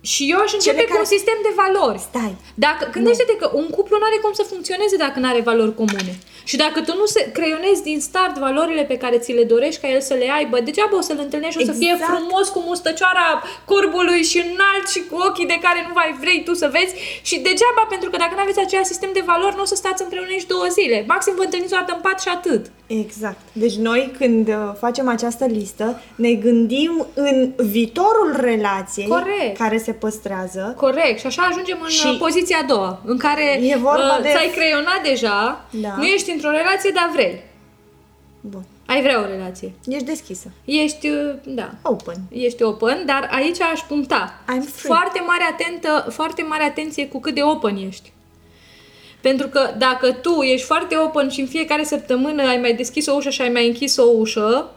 Și 0.00 0.22
eu 0.30 0.38
aș 0.38 0.52
începe 0.52 0.74
Cele 0.76 0.86
cu 0.86 0.92
care- 0.94 1.04
un 1.06 1.14
sistem 1.16 1.38
de 1.42 1.52
valori. 1.62 1.98
Stai. 1.98 2.34
Dacă, 2.54 2.88
gândește-te 2.92 3.36
că 3.36 3.50
un 3.54 3.68
cuplu 3.76 3.96
nu 3.98 4.04
are 4.04 4.18
cum 4.22 4.32
să 4.32 4.42
funcționeze 4.42 4.96
dacă 4.96 5.18
nu 5.18 5.28
are 5.28 5.40
valori 5.40 5.74
comune. 5.74 6.18
Și 6.50 6.56
dacă 6.56 6.78
tu 6.86 6.92
nu 7.00 7.06
se 7.14 7.22
creionezi 7.36 7.82
din 7.82 8.00
start 8.08 8.34
valorile 8.46 8.82
pe 8.92 8.96
care 9.02 9.16
ți 9.18 9.32
le 9.38 9.44
dorești 9.52 9.80
ca 9.80 9.88
el 9.94 10.00
să 10.00 10.14
le 10.22 10.28
aibă, 10.38 10.56
degeaba 10.60 10.96
o 10.96 11.00
să-l 11.08 11.20
întâlnești 11.26 11.56
și 11.60 11.62
o 11.64 11.72
să 11.72 11.78
fie 11.82 11.92
Exact. 11.94 12.10
frumos 12.12 12.46
cu 12.48 12.60
mustăcioara 12.70 13.26
corbului 13.64 14.22
și 14.30 14.38
înalt 14.52 14.86
și 14.94 15.00
cu 15.10 15.16
ochii 15.28 15.46
de 15.52 15.58
care 15.66 15.80
nu 15.88 15.92
mai 15.94 16.16
vrei 16.22 16.40
tu 16.46 16.52
să 16.62 16.66
vezi 16.76 16.92
și 17.28 17.36
degeaba 17.48 17.82
pentru 17.88 18.10
că 18.10 18.16
dacă 18.16 18.32
nu 18.34 18.40
aveți 18.42 18.60
același 18.64 18.92
sistem 18.92 19.10
de 19.12 19.22
valori, 19.32 19.56
nu 19.56 19.62
o 19.66 19.70
să 19.72 19.74
stați 19.74 20.02
împreună 20.02 20.28
nici 20.30 20.50
două 20.54 20.66
zile. 20.78 21.04
Maxim 21.12 21.32
vă 21.36 21.42
întâlniți 21.42 21.74
o 21.74 21.76
dată 21.80 21.92
în 21.94 22.00
pat 22.06 22.18
și 22.24 22.28
atât. 22.38 22.62
Exact. 22.86 23.40
Deci 23.52 23.76
noi 23.88 24.02
când 24.18 24.48
uh, 24.48 24.54
facem 24.84 25.08
această 25.08 25.44
listă, 25.58 26.00
ne 26.14 26.32
gândim 26.46 27.06
în 27.14 27.36
viitorul 27.56 28.30
relației 28.40 29.06
Corect. 29.06 29.56
care 29.58 29.78
se 29.78 29.92
păstrează. 29.92 30.74
Corect. 30.76 31.18
Și 31.20 31.26
așa 31.26 31.42
ajungem 31.50 31.78
în 31.82 31.88
Și- 31.88 31.98
și 32.06 32.16
poziția 32.24 32.58
a 32.62 32.66
doua, 32.72 33.00
în 33.04 33.16
care 33.16 33.44
E 33.62 33.76
vorba 33.76 34.14
uh, 34.16 34.22
de- 34.22 34.28
ți-ai 34.28 34.50
creionat 34.56 35.00
deja, 35.04 35.64
Da. 35.70 35.94
nu 35.96 36.04
ești 36.04 36.30
într-o 36.40 36.58
relație, 36.62 36.90
dar 36.94 37.10
vrei. 37.12 37.42
Bun. 38.40 38.64
Ai 38.86 39.02
vrea 39.02 39.20
o 39.20 39.26
relație. 39.26 39.72
Ești 39.86 40.04
deschisă. 40.04 40.52
Ești, 40.64 41.08
uh, 41.08 41.34
da, 41.44 41.70
Open. 41.82 42.16
ești 42.30 42.62
open, 42.62 43.02
dar 43.06 43.28
aici 43.32 43.60
aș 43.60 43.80
puncta. 43.80 44.42
I'm 44.42 44.64
free. 44.74 44.94
Foarte 44.94 45.20
mare, 45.26 45.42
atentă, 45.50 46.10
foarte 46.10 46.42
mare 46.42 46.62
atenție 46.62 47.08
cu 47.08 47.20
cât 47.20 47.34
de 47.34 47.42
open 47.42 47.76
ești. 47.76 48.12
Pentru 49.20 49.48
că 49.48 49.74
dacă 49.78 50.12
tu 50.12 50.40
ești 50.40 50.66
foarte 50.66 50.96
open 50.96 51.28
și 51.28 51.40
în 51.40 51.46
fiecare 51.46 51.84
săptămână 51.84 52.42
ai 52.42 52.56
mai 52.56 52.74
deschis 52.74 53.06
o 53.06 53.14
ușă 53.14 53.30
și 53.30 53.42
ai 53.42 53.48
mai 53.48 53.66
închis 53.66 53.96
o 53.96 54.04
ușă, 54.18 54.70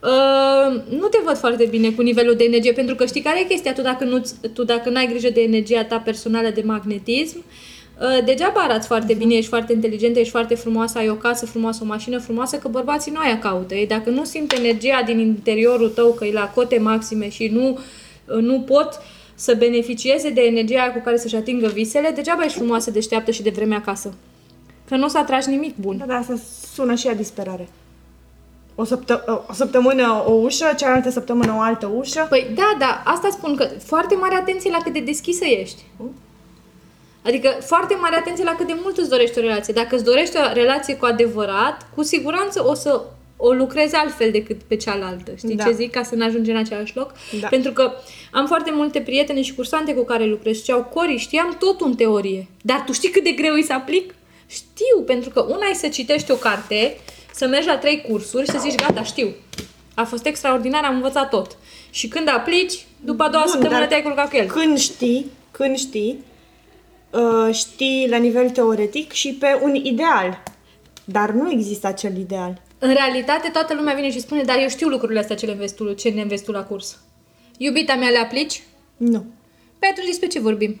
Uh, 0.00 0.82
nu 0.88 1.06
te 1.06 1.18
văd 1.24 1.36
foarte 1.36 1.64
bine 1.64 1.90
cu 1.90 2.02
nivelul 2.02 2.34
de 2.34 2.44
energie, 2.44 2.72
pentru 2.72 2.94
că 2.94 3.06
știi 3.06 3.20
care 3.20 3.40
e 3.40 3.44
chestia? 3.44 3.72
Tu 3.72 3.82
dacă, 3.82 4.04
nu 4.04 4.22
tu 4.52 4.64
dacă 4.64 4.90
n-ai 4.90 5.06
grijă 5.06 5.30
de 5.30 5.40
energia 5.40 5.84
ta 5.84 5.98
personală 5.98 6.50
de 6.50 6.62
magnetism, 6.64 7.38
uh, 7.38 7.75
degeaba 8.24 8.60
arăți 8.60 8.86
foarte 8.86 9.14
bine, 9.14 9.34
ești 9.34 9.48
foarte 9.48 9.72
inteligentă, 9.72 10.18
ești 10.18 10.30
foarte 10.30 10.54
frumoasă, 10.54 10.98
ai 10.98 11.08
o 11.08 11.14
casă 11.14 11.46
frumoasă, 11.46 11.80
o 11.82 11.86
mașină 11.86 12.18
frumoasă, 12.18 12.56
că 12.56 12.68
bărbații 12.68 13.12
nu 13.12 13.20
aia 13.20 13.38
caută. 13.38 13.74
Ei, 13.74 13.86
dacă 13.86 14.10
nu 14.10 14.24
simt 14.24 14.52
energia 14.52 15.02
din 15.06 15.18
interiorul 15.18 15.88
tău, 15.88 16.12
că 16.12 16.24
e 16.24 16.32
la 16.32 16.50
cote 16.54 16.78
maxime 16.78 17.28
și 17.28 17.48
nu, 17.48 17.78
uh, 18.26 18.42
nu 18.42 18.60
pot 18.60 19.00
să 19.34 19.54
beneficieze 19.54 20.30
de 20.30 20.40
energia 20.40 20.80
aia 20.80 20.92
cu 20.92 21.00
care 21.04 21.16
să-și 21.16 21.36
atingă 21.36 21.66
visele, 21.66 22.10
degeaba 22.10 22.44
ești 22.44 22.56
frumoasă, 22.56 22.90
deșteaptă 22.90 23.30
și 23.30 23.42
de 23.42 23.50
vreme 23.50 23.74
acasă. 23.74 24.14
Că 24.88 24.96
nu 24.96 25.04
o 25.04 25.08
să 25.08 25.18
atragi 25.18 25.48
nimic 25.48 25.76
bun. 25.76 25.96
Da, 25.98 26.04
da, 26.04 26.14
asta 26.14 26.34
sună 26.74 26.94
și 26.94 27.08
a 27.08 27.14
disperare. 27.14 27.68
O, 28.74 28.84
săptă- 28.84 29.44
o 29.48 29.52
săptămână 29.52 30.24
o 30.26 30.32
ușă, 30.32 30.64
cealaltă 30.76 31.10
săptămână 31.10 31.54
o 31.56 31.60
altă 31.60 31.86
ușă. 31.86 32.26
Păi 32.28 32.46
da, 32.54 32.76
da, 32.78 33.02
asta 33.04 33.28
spun 33.30 33.56
că 33.56 33.68
foarte 33.84 34.14
mare 34.14 34.34
atenție 34.34 34.70
la 34.70 34.78
cât 34.82 34.92
de 34.92 35.00
deschisă 35.00 35.44
ești. 35.44 35.82
Adică 37.26 37.56
foarte 37.60 37.94
mare 37.94 38.16
atenție 38.16 38.44
la 38.44 38.54
cât 38.54 38.66
de 38.66 38.76
mult 38.82 38.96
îți 38.96 39.08
dorești 39.08 39.38
o 39.38 39.40
relație. 39.40 39.72
Dacă 39.72 39.94
îți 39.94 40.04
dorești 40.04 40.36
o 40.36 40.52
relație 40.52 40.96
cu 40.96 41.04
adevărat, 41.04 41.86
cu 41.94 42.02
siguranță 42.02 42.66
o 42.66 42.74
să 42.74 43.02
o 43.36 43.52
lucrezi 43.52 43.94
altfel 43.94 44.30
decât 44.30 44.62
pe 44.62 44.76
cealaltă. 44.76 45.32
Știi 45.36 45.54
Da. 45.54 45.64
ce 45.64 45.72
zic? 45.72 45.90
Ca 45.90 46.02
să 46.02 46.14
ne 46.14 46.24
ajungem 46.24 46.54
în 46.54 46.60
același 46.60 46.96
loc. 46.96 47.12
Da. 47.40 47.46
Pentru 47.48 47.72
că 47.72 47.92
am 48.32 48.46
foarte 48.46 48.70
multe 48.74 49.00
prietene 49.00 49.42
și 49.42 49.54
cursante 49.54 49.94
cu 49.94 50.04
care 50.04 50.24
lucrez 50.24 50.62
și 50.62 50.72
au 50.72 50.84
Cori, 50.84 51.16
știam 51.16 51.56
tot 51.58 51.80
în 51.80 51.94
teorie. 51.94 52.46
Dar 52.62 52.82
tu 52.86 52.92
știi 52.92 53.10
cât 53.10 53.24
de 53.24 53.30
greu 53.30 53.54
e 53.54 53.62
să 53.62 53.72
aplic? 53.72 54.14
Știu, 54.46 55.02
pentru 55.06 55.30
că 55.30 55.40
una 55.40 55.66
e 55.70 55.74
să 55.74 55.88
citești 55.88 56.30
o 56.30 56.34
carte, 56.34 56.96
să 57.34 57.46
mergi 57.46 57.66
la 57.66 57.78
trei 57.78 58.04
cursuri 58.08 58.44
și 58.44 58.50
să 58.50 58.58
zici, 58.60 58.74
gata, 58.74 59.02
știu. 59.02 59.34
A 59.94 60.04
fost 60.04 60.26
extraordinar, 60.26 60.84
am 60.84 60.94
învățat 60.94 61.28
tot. 61.28 61.56
Și 61.90 62.08
când 62.08 62.28
aplici, 62.28 62.86
după 63.04 63.22
a 63.22 63.28
doua 63.28 63.42
Bun, 63.42 63.52
săptămână 63.52 63.78
dar 63.78 63.88
te-ai 63.88 64.02
culcat 64.02 64.30
cu 64.30 64.36
el. 64.36 64.46
Când 64.46 64.78
știi, 64.78 65.30
când 65.50 65.76
știi, 65.76 66.18
uh, 66.18 66.35
știi 67.52 68.06
la 68.08 68.16
nivel 68.16 68.50
teoretic 68.50 69.12
și 69.12 69.32
pe 69.34 69.60
un 69.62 69.74
ideal. 69.74 70.42
Dar 71.04 71.30
nu 71.30 71.50
există 71.50 71.86
acel 71.86 72.16
ideal. 72.16 72.60
În 72.78 72.92
realitate, 72.92 73.48
toată 73.48 73.74
lumea 73.74 73.94
vine 73.94 74.10
și 74.10 74.20
spune, 74.20 74.42
dar 74.42 74.58
eu 74.60 74.68
știu 74.68 74.88
lucrurile 74.88 75.18
astea 75.18 75.36
ce, 75.36 75.46
le 75.46 75.52
înveți 75.52 75.74
tu, 75.74 75.92
ce 75.92 76.08
ne 76.08 76.20
înveți 76.20 76.44
tu 76.44 76.52
la 76.52 76.64
curs. 76.64 76.98
Iubita 77.56 77.94
mea, 77.94 78.08
le 78.08 78.18
aplici? 78.18 78.62
Nu. 78.96 79.24
Pe 79.78 79.86
atunci 79.86 80.06
despre 80.06 80.26
ce 80.26 80.40
vorbim? 80.40 80.80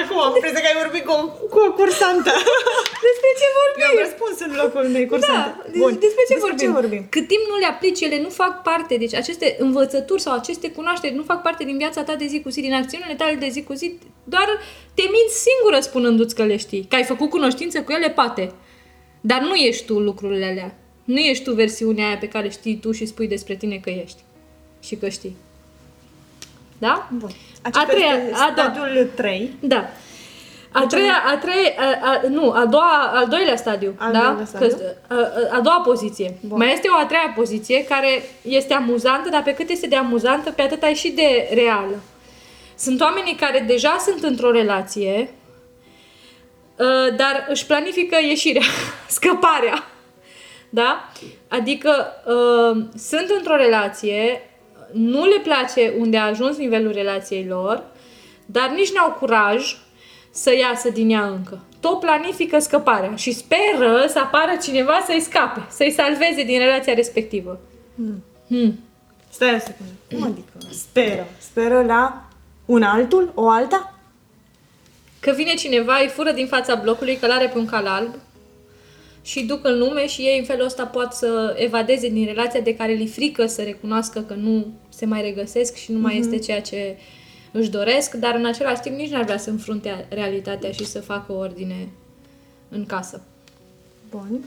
Acum 0.00 0.16
am 0.26 0.32
impresia 0.34 0.60
că 0.62 0.68
ai 0.72 0.80
vorbit 0.84 1.04
cu 1.08 1.12
o, 1.18 1.20
cu 1.52 1.58
o 1.66 1.70
cursantă. 1.78 2.32
Despre 3.08 3.30
ce 3.40 3.46
vorbim? 3.60 3.82
Eu 3.84 3.90
am 3.92 4.00
răspuns 4.06 4.36
în 4.46 4.52
locul 4.62 4.82
unei 4.90 5.06
cursante. 5.10 5.50
Da, 5.72 5.78
Bun. 5.82 5.92
despre, 6.04 6.22
ce, 6.28 6.36
vorbim? 6.46 6.62
ce 6.62 6.78
vorbim? 6.80 7.02
Cât 7.14 7.26
timp 7.32 7.44
nu 7.50 7.56
le 7.62 7.68
aplici, 7.74 8.00
ele 8.08 8.18
nu 8.26 8.30
fac 8.42 8.52
parte, 8.68 8.94
deci 9.02 9.14
aceste 9.22 9.46
învățături 9.66 10.24
sau 10.26 10.32
aceste 10.40 10.68
cunoașteri 10.78 11.14
nu 11.20 11.24
fac 11.30 11.40
parte 11.46 11.62
din 11.64 11.76
viața 11.82 12.00
ta 12.08 12.14
de 12.22 12.26
zi 12.32 12.38
cu 12.44 12.48
zi, 12.54 12.60
din 12.66 12.74
acțiunile 12.80 13.14
tale 13.20 13.34
de 13.44 13.48
zi 13.54 13.60
cu 13.68 13.74
zi, 13.80 13.86
doar 14.34 14.48
te 14.96 15.04
minți 15.14 15.36
singură 15.46 15.78
spunându-ți 15.88 16.34
că 16.38 16.44
le 16.44 16.56
știi, 16.56 16.86
că 16.88 16.94
ai 16.96 17.04
făcut 17.12 17.30
cunoștință 17.30 17.76
cu 17.82 17.92
ele, 17.92 18.10
pate. 18.10 18.52
Dar 19.20 19.40
nu 19.40 19.54
ești 19.54 19.84
tu 19.84 19.98
lucrurile 19.98 20.44
alea. 20.44 20.70
Nu 21.04 21.18
ești 21.18 21.44
tu 21.44 21.52
versiunea 21.54 22.06
aia 22.06 22.16
pe 22.16 22.28
care 22.28 22.48
știi 22.48 22.76
tu 22.76 22.92
și 22.92 23.06
spui 23.06 23.28
despre 23.28 23.54
tine 23.56 23.76
că 23.76 23.90
ești. 23.90 24.22
Și 24.80 24.94
că 24.96 25.08
știi. 25.08 25.36
Da? 26.78 27.08
Bun. 27.18 27.30
Acesta 27.62 27.80
A 27.80 27.84
treia- 27.92 28.14
este 28.30 28.34
a 28.42 28.52
doua. 28.54 28.72
stadiul 28.74 29.10
3. 29.14 29.56
Da. 29.60 29.88
A 30.72 30.86
treia, 30.86 31.22
a 31.26 31.36
treia, 31.36 31.72
a, 31.78 32.10
a, 32.10 32.20
nu, 32.28 32.50
a 32.50 32.66
doua, 32.66 33.10
al 33.14 33.26
doilea 33.28 33.56
stadiu, 33.56 33.94
Al 33.98 34.12
da? 34.12 34.18
doilea 34.18 34.44
stadiu. 34.44 34.68
Că, 34.76 34.84
a, 35.08 35.14
a, 35.14 35.56
a 35.56 35.60
doua 35.60 35.80
poziție. 35.84 36.34
Bun. 36.40 36.58
Mai 36.58 36.72
este 36.72 36.88
o 36.88 36.94
a 36.96 37.06
treia 37.06 37.32
poziție 37.34 37.84
care 37.84 38.22
este 38.42 38.74
amuzantă, 38.74 39.28
dar 39.28 39.42
pe 39.42 39.54
cât 39.54 39.68
este 39.68 39.86
de 39.86 39.96
amuzantă, 39.96 40.50
pe 40.50 40.62
atât 40.62 40.82
e 40.82 40.94
și 40.94 41.10
de 41.10 41.48
reală. 41.54 41.94
Sunt 42.78 43.00
oamenii 43.00 43.34
care 43.34 43.64
deja 43.66 43.96
sunt 44.06 44.22
într-o 44.22 44.50
relație, 44.50 45.30
uh, 46.76 47.16
dar 47.16 47.46
își 47.48 47.66
planifică 47.66 48.16
ieșirea, 48.22 48.62
scăparea. 49.16 49.84
Da? 50.68 51.08
Adică 51.48 52.06
uh, 52.26 52.82
sunt 52.98 53.30
într-o 53.38 53.56
relație, 53.56 54.49
nu 54.92 55.24
le 55.24 55.40
place 55.42 55.94
unde 55.98 56.16
a 56.16 56.26
ajuns 56.26 56.56
nivelul 56.56 56.92
relației 56.92 57.46
lor, 57.48 57.82
dar 58.46 58.70
nici 58.76 58.92
n-au 58.92 59.10
curaj 59.10 59.76
să 60.30 60.54
iasă 60.56 60.90
din 60.90 61.10
ea 61.10 61.26
încă. 61.26 61.64
Tot 61.80 62.00
planifică 62.00 62.58
scăparea 62.58 63.14
și 63.14 63.32
speră 63.32 64.06
să 64.08 64.18
apară 64.18 64.52
cineva 64.62 65.02
să-i 65.06 65.20
scape, 65.20 65.66
să-i 65.70 65.90
salveze 65.90 66.44
din 66.44 66.58
relația 66.58 66.94
respectivă. 66.94 67.60
Hmm. 68.46 68.78
Stai 69.30 69.54
o 69.54 69.58
secundă. 69.58 69.92
Cum 70.14 70.22
adică? 70.22 70.52
Speră. 70.70 71.26
Speră 71.38 71.82
la 71.82 72.24
un 72.64 72.82
altul? 72.82 73.32
O 73.34 73.48
alta? 73.48 73.94
Că 75.20 75.32
vine 75.36 75.54
cineva, 75.54 75.98
îi 76.00 76.08
fură 76.08 76.32
din 76.32 76.46
fața 76.46 76.74
blocului, 76.74 77.16
că 77.16 77.26
l-are 77.26 77.46
pe 77.48 77.58
un 77.58 77.66
cal 77.66 77.86
alb 77.86 78.14
și 79.22 79.44
duc 79.44 79.64
în 79.64 79.78
lume 79.78 80.06
și 80.06 80.20
ei 80.20 80.38
în 80.38 80.44
felul 80.44 80.64
ăsta 80.64 80.86
pot 80.86 81.12
să 81.12 81.54
evadeze 81.58 82.08
din 82.08 82.24
relația 82.24 82.60
de 82.60 82.74
care 82.74 82.92
li 82.92 83.06
frică 83.06 83.46
să 83.46 83.62
recunoască 83.62 84.20
că 84.20 84.34
nu 84.34 84.66
se 84.88 85.06
mai 85.06 85.22
regăsesc 85.22 85.74
și 85.74 85.92
nu 85.92 85.98
mai 85.98 86.18
este 86.18 86.38
ceea 86.38 86.60
ce 86.60 86.96
își 87.52 87.70
doresc, 87.70 88.14
dar 88.14 88.34
în 88.34 88.46
același 88.46 88.80
timp 88.80 88.96
nici 88.96 89.10
n-ar 89.10 89.24
vrea 89.24 89.38
să 89.38 89.50
înfrunte 89.50 90.06
realitatea 90.08 90.70
și 90.70 90.86
să 90.86 91.00
facă 91.00 91.32
ordine 91.32 91.88
în 92.68 92.86
casă. 92.86 93.22
Bun. 94.10 94.44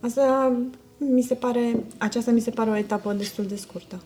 Asta 0.00 0.56
mi 0.98 1.22
se 1.22 1.34
pare, 1.34 1.84
aceasta 1.98 2.30
mi 2.30 2.40
se 2.40 2.50
pare 2.50 2.70
o 2.70 2.76
etapă 2.76 3.12
destul 3.12 3.46
de 3.46 3.56
scurtă. 3.56 4.00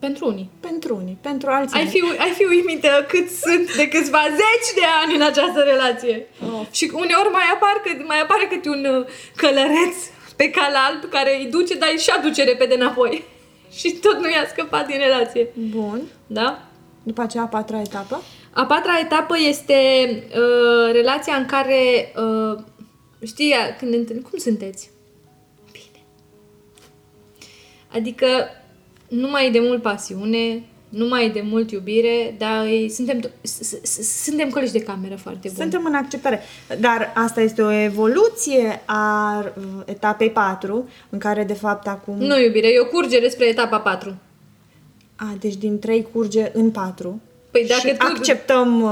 Pentru 0.00 0.26
unii. 0.26 0.50
Pentru 0.60 0.96
unii, 0.96 1.18
pentru 1.20 1.50
alții. 1.50 1.78
Ai 1.78 1.86
fi, 1.86 2.02
ai 2.18 2.30
fi 2.30 2.44
uimită 2.44 3.04
cât 3.08 3.28
sunt 3.28 3.76
de 3.76 3.88
câțiva 3.88 4.22
zeci 4.28 4.74
de 4.74 4.86
ani 5.02 5.14
în 5.14 5.22
această 5.22 5.60
relație. 5.60 6.26
Oh. 6.52 6.66
Și 6.70 6.90
uneori 6.94 7.30
mai, 7.32 7.42
apar, 7.54 7.82
cât, 7.84 8.06
mai 8.06 8.20
apare 8.20 8.46
câte 8.46 8.68
un 8.68 8.84
uh, 8.84 9.06
călăreț 9.36 9.96
pe 10.36 10.50
cal 10.50 10.74
alb 10.74 11.10
care 11.10 11.38
îi 11.38 11.50
duce, 11.50 11.74
dar 11.74 11.88
îi 11.92 11.98
și 11.98 12.10
aduce 12.10 12.44
repede 12.44 12.74
înapoi. 12.74 13.24
și 13.78 13.92
tot 13.92 14.18
nu 14.18 14.30
i-a 14.30 14.46
scăpat 14.48 14.86
din 14.86 14.98
relație. 14.98 15.48
Bun. 15.70 16.02
Da? 16.26 16.68
După 17.02 17.22
aceea, 17.22 17.42
a 17.42 17.46
patra 17.46 17.80
etapă. 17.80 18.22
A 18.52 18.66
patra 18.66 18.98
etapă 19.00 19.34
este 19.48 19.74
uh, 20.28 20.92
relația 20.92 21.34
în 21.34 21.46
care, 21.46 22.12
uh, 22.16 22.58
știi, 23.24 23.54
când 23.78 23.90
ne 23.90 23.96
întâlnim, 23.96 24.22
cum 24.30 24.38
sunteți? 24.38 24.90
Bine. 25.72 26.04
Adică 27.92 28.26
nu 29.08 29.28
mai 29.30 29.46
e 29.46 29.50
de 29.50 29.60
mult 29.60 29.82
pasiune, 29.82 30.62
nu 30.88 31.06
mai 31.08 31.24
e 31.26 31.28
de 31.28 31.40
mult 31.44 31.70
iubire, 31.70 32.34
dar 32.38 32.66
e- 32.66 32.88
suntem, 32.88 33.20
s- 33.42 33.80
s- 33.82 34.22
suntem 34.24 34.50
colegi 34.50 34.72
de 34.72 34.82
cameră 34.82 35.16
foarte 35.16 35.48
buni. 35.48 35.60
Suntem 35.60 35.84
în 35.86 35.94
acceptare. 35.94 36.40
Dar 36.80 37.12
asta 37.14 37.40
este 37.40 37.62
o 37.62 37.70
evoluție 37.72 38.82
a 38.84 39.38
uh, 39.58 39.64
etapei 39.84 40.30
4, 40.30 40.88
în 41.10 41.18
care, 41.18 41.44
de 41.44 41.52
fapt, 41.54 41.86
acum... 41.86 42.16
Nu 42.18 42.40
iubire, 42.40 42.68
e 42.72 42.80
o 42.80 42.84
curgere 42.86 43.28
spre 43.28 43.46
etapa 43.48 43.78
4. 43.80 44.16
A, 45.16 45.36
deci 45.40 45.56
din 45.56 45.78
3 45.78 46.06
curge 46.12 46.50
în 46.54 46.70
4. 46.70 47.20
Păi 47.50 47.66
dacă 47.68 47.88
și 47.88 47.94
tu- 47.96 48.06
acceptăm 48.06 48.82
uh, 48.82 48.90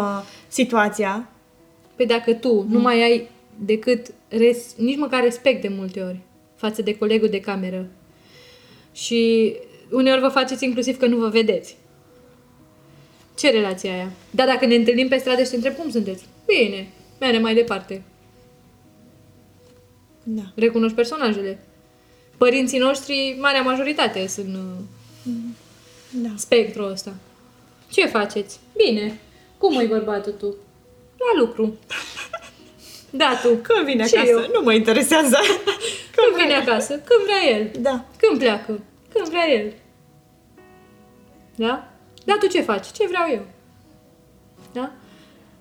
situația. 0.48 1.28
Păi 1.96 2.06
dacă 2.06 2.32
tu 2.32 2.66
nu 2.68 2.78
mai 2.80 3.02
ai 3.02 3.28
decât 3.58 4.06
res, 4.28 4.74
nici 4.76 4.96
măcar 4.98 5.22
respect 5.22 5.62
de 5.62 5.68
multe 5.76 6.00
ori 6.00 6.18
față 6.56 6.82
de 6.82 6.96
colegul 6.98 7.28
de 7.28 7.40
cameră 7.40 7.86
și 8.92 9.54
uneori 9.94 10.20
vă 10.20 10.28
faceți 10.28 10.64
inclusiv 10.64 10.98
că 10.98 11.06
nu 11.06 11.16
vă 11.16 11.28
vedeți. 11.28 11.76
Ce 13.38 13.50
relație 13.50 13.90
e 13.90 13.92
aia? 13.92 14.10
Dar 14.30 14.46
dacă 14.46 14.66
ne 14.66 14.74
întâlnim 14.74 15.08
pe 15.08 15.16
stradă 15.16 15.42
și 15.42 15.48
te 15.50 15.56
întreb 15.56 15.76
cum 15.76 15.90
sunteți? 15.90 16.24
Bine, 16.46 16.88
merge 17.20 17.38
mai 17.38 17.54
departe. 17.54 18.02
Da. 20.22 20.42
Recunoști 20.54 20.96
personajele. 20.96 21.58
Părinții 22.36 22.78
noștri, 22.78 23.36
marea 23.40 23.62
majoritate, 23.62 24.26
sunt 24.26 24.54
uh, 24.54 25.32
Da. 26.10 26.28
spectrul 26.36 26.90
ăsta. 26.90 27.14
Ce 27.90 28.06
faceți? 28.06 28.58
Bine. 28.76 29.20
Cum 29.58 29.80
e 29.80 29.84
bărbatul 29.84 30.32
tu? 30.32 30.46
La 31.18 31.40
lucru. 31.40 31.74
Da, 33.16 33.38
tu. 33.42 33.48
Când 33.48 33.86
vine 33.86 34.06
Și 34.06 34.14
acasă, 34.14 34.30
eu. 34.30 34.38
nu 34.38 34.60
mă 34.62 34.72
interesează. 34.72 35.36
Când 36.16 36.42
vine 36.42 36.54
acasă? 36.54 36.92
Când 36.92 37.24
vrea 37.24 37.58
el. 37.58 37.70
Da. 37.80 38.04
Când 38.16 38.38
pleacă? 38.38 38.80
Când 39.12 39.28
vrea 39.28 39.48
el. 39.50 39.72
Da? 41.54 41.88
Da, 42.24 42.36
tu 42.40 42.46
ce 42.46 42.60
faci? 42.60 42.86
Ce 42.86 43.06
vreau 43.06 43.28
eu. 43.32 43.42
Da? 44.72 44.92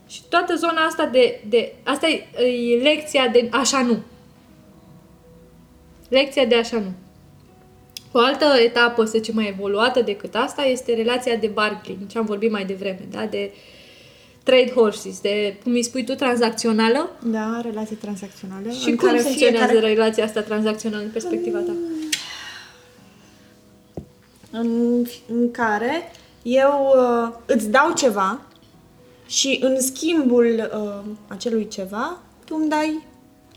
Și 0.07 0.21
toată 0.29 0.55
zona 0.55 0.81
asta 0.81 1.05
de... 1.05 1.43
de 1.49 1.73
asta 1.83 2.07
e, 2.07 2.43
e 2.45 2.81
lecția 2.81 3.27
de 3.27 3.49
așa 3.51 3.81
nu. 3.81 3.97
Lecția 6.09 6.45
de 6.45 6.55
așa 6.55 6.77
nu. 6.77 6.91
O 8.11 8.19
altă 8.19 8.45
etapă, 8.63 9.05
să 9.05 9.11
zicem, 9.15 9.35
mai 9.35 9.47
evoluată 9.47 10.01
decât 10.01 10.35
asta 10.35 10.61
este 10.61 10.93
relația 10.93 11.35
de 11.35 11.47
bargaining, 11.47 12.09
ce 12.09 12.17
am 12.17 12.25
vorbit 12.25 12.51
mai 12.51 12.65
devreme, 12.65 13.07
da? 13.11 13.25
De 13.25 13.51
trade 14.43 14.71
horses, 14.75 15.19
de, 15.21 15.57
cum 15.63 15.71
îi 15.71 15.83
spui 15.83 16.03
tu, 16.03 16.13
tranzacțională. 16.13 17.09
Da, 17.23 17.61
relație 17.63 17.95
tranzacțională. 17.95 18.69
Și 18.69 18.89
în 18.89 18.95
cum 18.95 19.07
care 19.07 19.19
funcționează 19.19 19.71
fiecare, 19.71 19.93
relația 19.93 20.23
asta 20.23 20.41
tranzacțională 20.41 21.03
în 21.03 21.09
perspectiva 21.09 21.57
ta? 21.59 21.73
În, 24.53 25.05
în 25.27 25.51
care 25.51 26.11
eu 26.41 26.93
uh, 26.95 27.33
îți 27.45 27.69
dau 27.69 27.91
ceva 27.93 28.39
și 29.27 29.59
în 29.61 29.81
schimbul 29.81 30.69
uh, 30.75 31.11
acelui 31.27 31.67
ceva, 31.67 32.17
tu 32.45 32.55
îmi 32.59 32.69
dai 32.69 33.03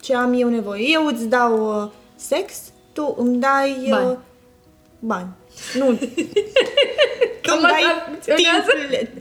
ce 0.01 0.15
am 0.17 0.33
eu 0.33 0.49
nevoie. 0.49 0.87
Eu 0.93 1.07
îți 1.07 1.27
dau 1.29 1.83
uh, 1.83 1.91
sex, 2.17 2.55
tu 2.93 3.15
îmi 3.19 3.37
dai 3.39 3.77
uh, 3.85 3.91
Bani. 3.91 4.19
bani. 4.99 5.29
Nu. 5.75 5.85
tu 7.43 7.49
Cam 7.49 7.59
îmi 7.59 7.63
dai 7.63 7.83
asta 7.83 8.05
funcționează? 8.07 8.71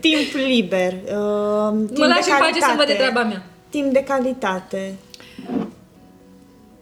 timp 0.00 0.34
liber. 0.46 0.92
Uh, 0.92 1.70
timp 1.86 1.98
Mă 1.98 2.06
de 2.06 2.12
lași 2.12 2.30
în 2.30 2.36
pace 2.38 2.60
să 2.60 2.72
văd 2.76 2.86
de 2.86 2.92
calitate. 2.92 2.94
treaba 2.94 3.22
mea. 3.24 3.46
Timp 3.68 3.92
de 3.92 4.04
calitate. 4.04 4.94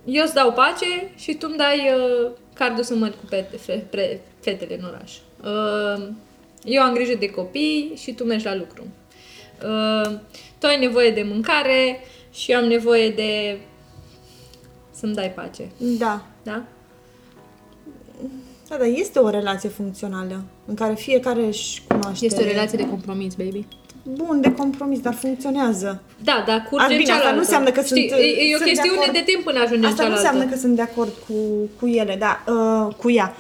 Eu 0.04 0.22
îți 0.24 0.35
dau 0.35 0.52
pace 0.52 1.11
și 1.16 1.35
tu 1.35 1.46
îmi 1.48 1.57
dai 1.59 1.90
uh, 1.96 2.30
cardul 2.54 2.85
să 2.85 2.94
merg 2.94 3.12
cu 3.14 3.24
pete, 3.28 3.57
fe, 3.57 3.87
pre, 3.90 4.20
fetele 4.44 4.78
în 4.80 4.85
oraș. 4.88 5.12
Uh, 5.44 6.09
eu 6.64 6.83
am 6.83 6.94
grijă 6.94 7.14
de 7.18 7.30
copii 7.30 7.92
și 7.96 8.12
tu 8.12 8.24
mergi 8.24 8.44
la 8.44 8.57
lucru. 8.57 8.87
Uh, 9.64 10.18
tu 10.59 10.66
ai 10.66 10.78
nevoie 10.78 11.11
de 11.11 11.26
mâncare 11.33 12.00
și 12.33 12.50
eu 12.52 12.59
am 12.59 12.64
nevoie 12.64 13.11
de 13.11 13.59
să-mi 14.90 15.14
dai 15.14 15.30
pace. 15.35 15.70
Da. 15.78 16.24
Da? 16.42 16.62
Da, 18.68 18.76
dar 18.76 18.87
este 18.94 19.18
o 19.18 19.28
relație 19.28 19.68
funcțională 19.68 20.42
în 20.66 20.74
care 20.74 20.94
fiecare 20.94 21.46
își 21.46 21.83
cunoaște. 21.88 22.24
Este 22.24 22.42
o 22.42 22.46
relație 22.46 22.78
de 22.78 22.88
compromis, 22.88 23.35
baby. 23.35 23.66
Bun, 24.02 24.40
de 24.40 24.52
compromis, 24.52 25.00
dar 25.00 25.14
funcționează. 25.14 26.02
Da, 26.24 26.44
dar 26.46 26.66
curge 26.70 26.85
Ar, 26.85 26.90
în 26.90 26.96
bine, 26.96 27.11
asta 27.11 27.22
cealaltă. 27.22 27.35
nu 27.35 27.40
înseamnă 27.40 27.70
că 27.70 27.83
Știi, 27.83 28.09
sunt... 28.09 28.20
E, 28.20 28.24
e 28.24 28.54
o 28.54 28.57
sunt 28.57 28.64
de 28.68 28.70
chestiune 28.70 28.96
de, 28.96 29.04
acord. 29.09 29.24
timp 29.24 29.42
până 29.44 29.59
ajunge 29.61 29.87
în 29.87 29.92
Asta 29.92 30.02
nu 30.02 30.09
cealaltă. 30.09 30.28
înseamnă 30.28 30.52
că 30.52 30.59
sunt 30.59 30.76
de 30.76 30.83
acord 30.83 31.12
cu, 31.26 31.35
cu 31.80 31.87
ele, 31.87 32.16
da, 32.18 32.44
uh, 32.48 32.94
cu 32.94 33.11
ea. 33.11 33.35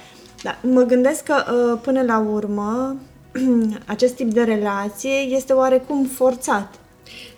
Da, 0.44 0.58
mă 0.62 0.82
gândesc 0.82 1.22
că 1.22 1.34
uh, 1.52 1.78
până 1.82 2.02
la 2.02 2.18
urmă 2.18 2.96
acest 3.94 4.14
tip 4.14 4.30
de 4.30 4.42
relație 4.42 5.10
este 5.28 5.52
oarecum 5.52 6.04
forțat. 6.04 6.74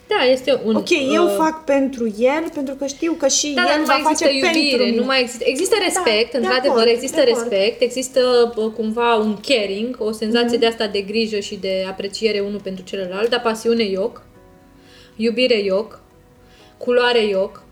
Da, 0.08 0.24
este 0.30 0.60
un... 0.64 0.74
Ok, 0.74 0.90
eu 1.14 1.24
uh, 1.24 1.34
fac 1.36 1.64
pentru 1.64 2.14
el 2.18 2.50
pentru 2.54 2.74
că 2.74 2.86
știu 2.86 3.12
că 3.12 3.28
și 3.28 3.52
Da, 3.54 3.62
dar 3.62 3.72
el 3.72 3.78
nu 3.78 3.84
va 3.84 3.92
mai 3.92 4.02
există 4.10 4.24
face 4.24 4.38
pentru 4.38 4.58
iubire, 4.60 4.84
mine. 4.84 4.96
nu 5.00 5.04
mai 5.04 5.20
există... 5.20 5.44
Există 5.46 5.76
respect, 5.84 6.30
de 6.30 6.36
într-adevăr, 6.36 6.78
acord, 6.78 6.88
există 6.94 7.20
de 7.24 7.30
acord. 7.30 7.50
respect, 7.50 7.80
există 7.80 8.52
bă, 8.54 8.70
cumva 8.70 9.14
un 9.14 9.36
caring, 9.48 9.96
o 9.98 10.12
senzație 10.12 10.50
Mhm. 10.50 10.58
de 10.60 10.66
asta 10.66 10.86
de 10.86 11.00
grijă 11.00 11.38
și 11.38 11.56
de 11.56 11.84
apreciere 11.88 12.40
unul 12.40 12.60
pentru 12.60 12.84
celălalt, 12.84 13.30
dar 13.30 13.40
pasiune 13.40 13.84
ioc, 13.84 14.22
iubire 15.16 15.60
ioc, 15.60 16.00
culoare 16.76 17.24
ioc, 17.26 17.62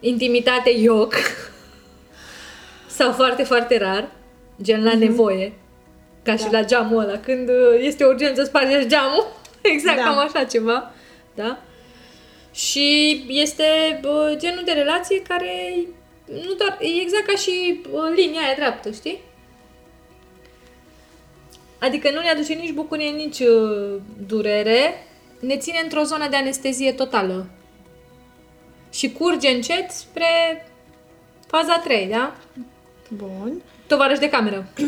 intimitate 0.00 0.70
ioc, 0.70 1.14
sau 2.96 3.12
foarte, 3.12 3.42
foarte 3.42 3.78
rar, 3.78 4.08
gen 4.62 4.84
la 4.84 4.94
nevoie, 4.94 5.52
ca 6.22 6.36
și 6.36 6.42
Mhm. 6.42 6.50
Da. 6.52 6.58
la 6.58 6.64
geamul 6.64 6.98
ăla, 7.02 7.18
când 7.20 7.48
uh, 7.48 7.54
este 7.80 8.04
urgență 8.04 8.44
spargeți 8.44 8.88
geamul, 8.88 9.26
exact 9.74 9.96
Da. 9.96 10.02
cam 10.02 10.18
așa 10.18 10.44
ceva, 10.44 10.90
da? 11.34 11.58
Și 12.52 13.24
este 13.28 13.64
bă, 14.00 14.34
genul 14.38 14.62
de 14.64 14.72
relație 14.72 15.22
care 15.22 15.76
nu 16.24 16.52
doar, 16.58 16.78
e 16.80 17.00
exact 17.00 17.26
ca 17.26 17.36
și 17.36 17.80
bă, 17.90 18.12
linia 18.14 18.40
aia 18.40 18.54
dreaptă, 18.54 18.90
știi? 18.90 19.20
Adică 21.78 22.10
nu 22.10 22.20
ne 22.20 22.28
aduce 22.30 22.52
nici 22.52 22.72
bucurie, 22.72 23.08
nici 23.10 23.38
uh, 23.38 24.00
durere, 24.26 25.06
ne 25.40 25.56
ține 25.56 25.80
într-o 25.82 26.02
zonă 26.02 26.28
de 26.28 26.36
anestezie 26.36 26.92
totală. 26.92 27.46
Și 28.92 29.12
curge 29.12 29.48
încet 29.48 29.90
spre 29.90 30.26
faza 31.46 31.78
3, 31.78 32.06
da? 32.06 32.36
Bun. 33.08 33.62
Tovarăș 33.86 34.18
de 34.18 34.28
cameră. 34.28 34.66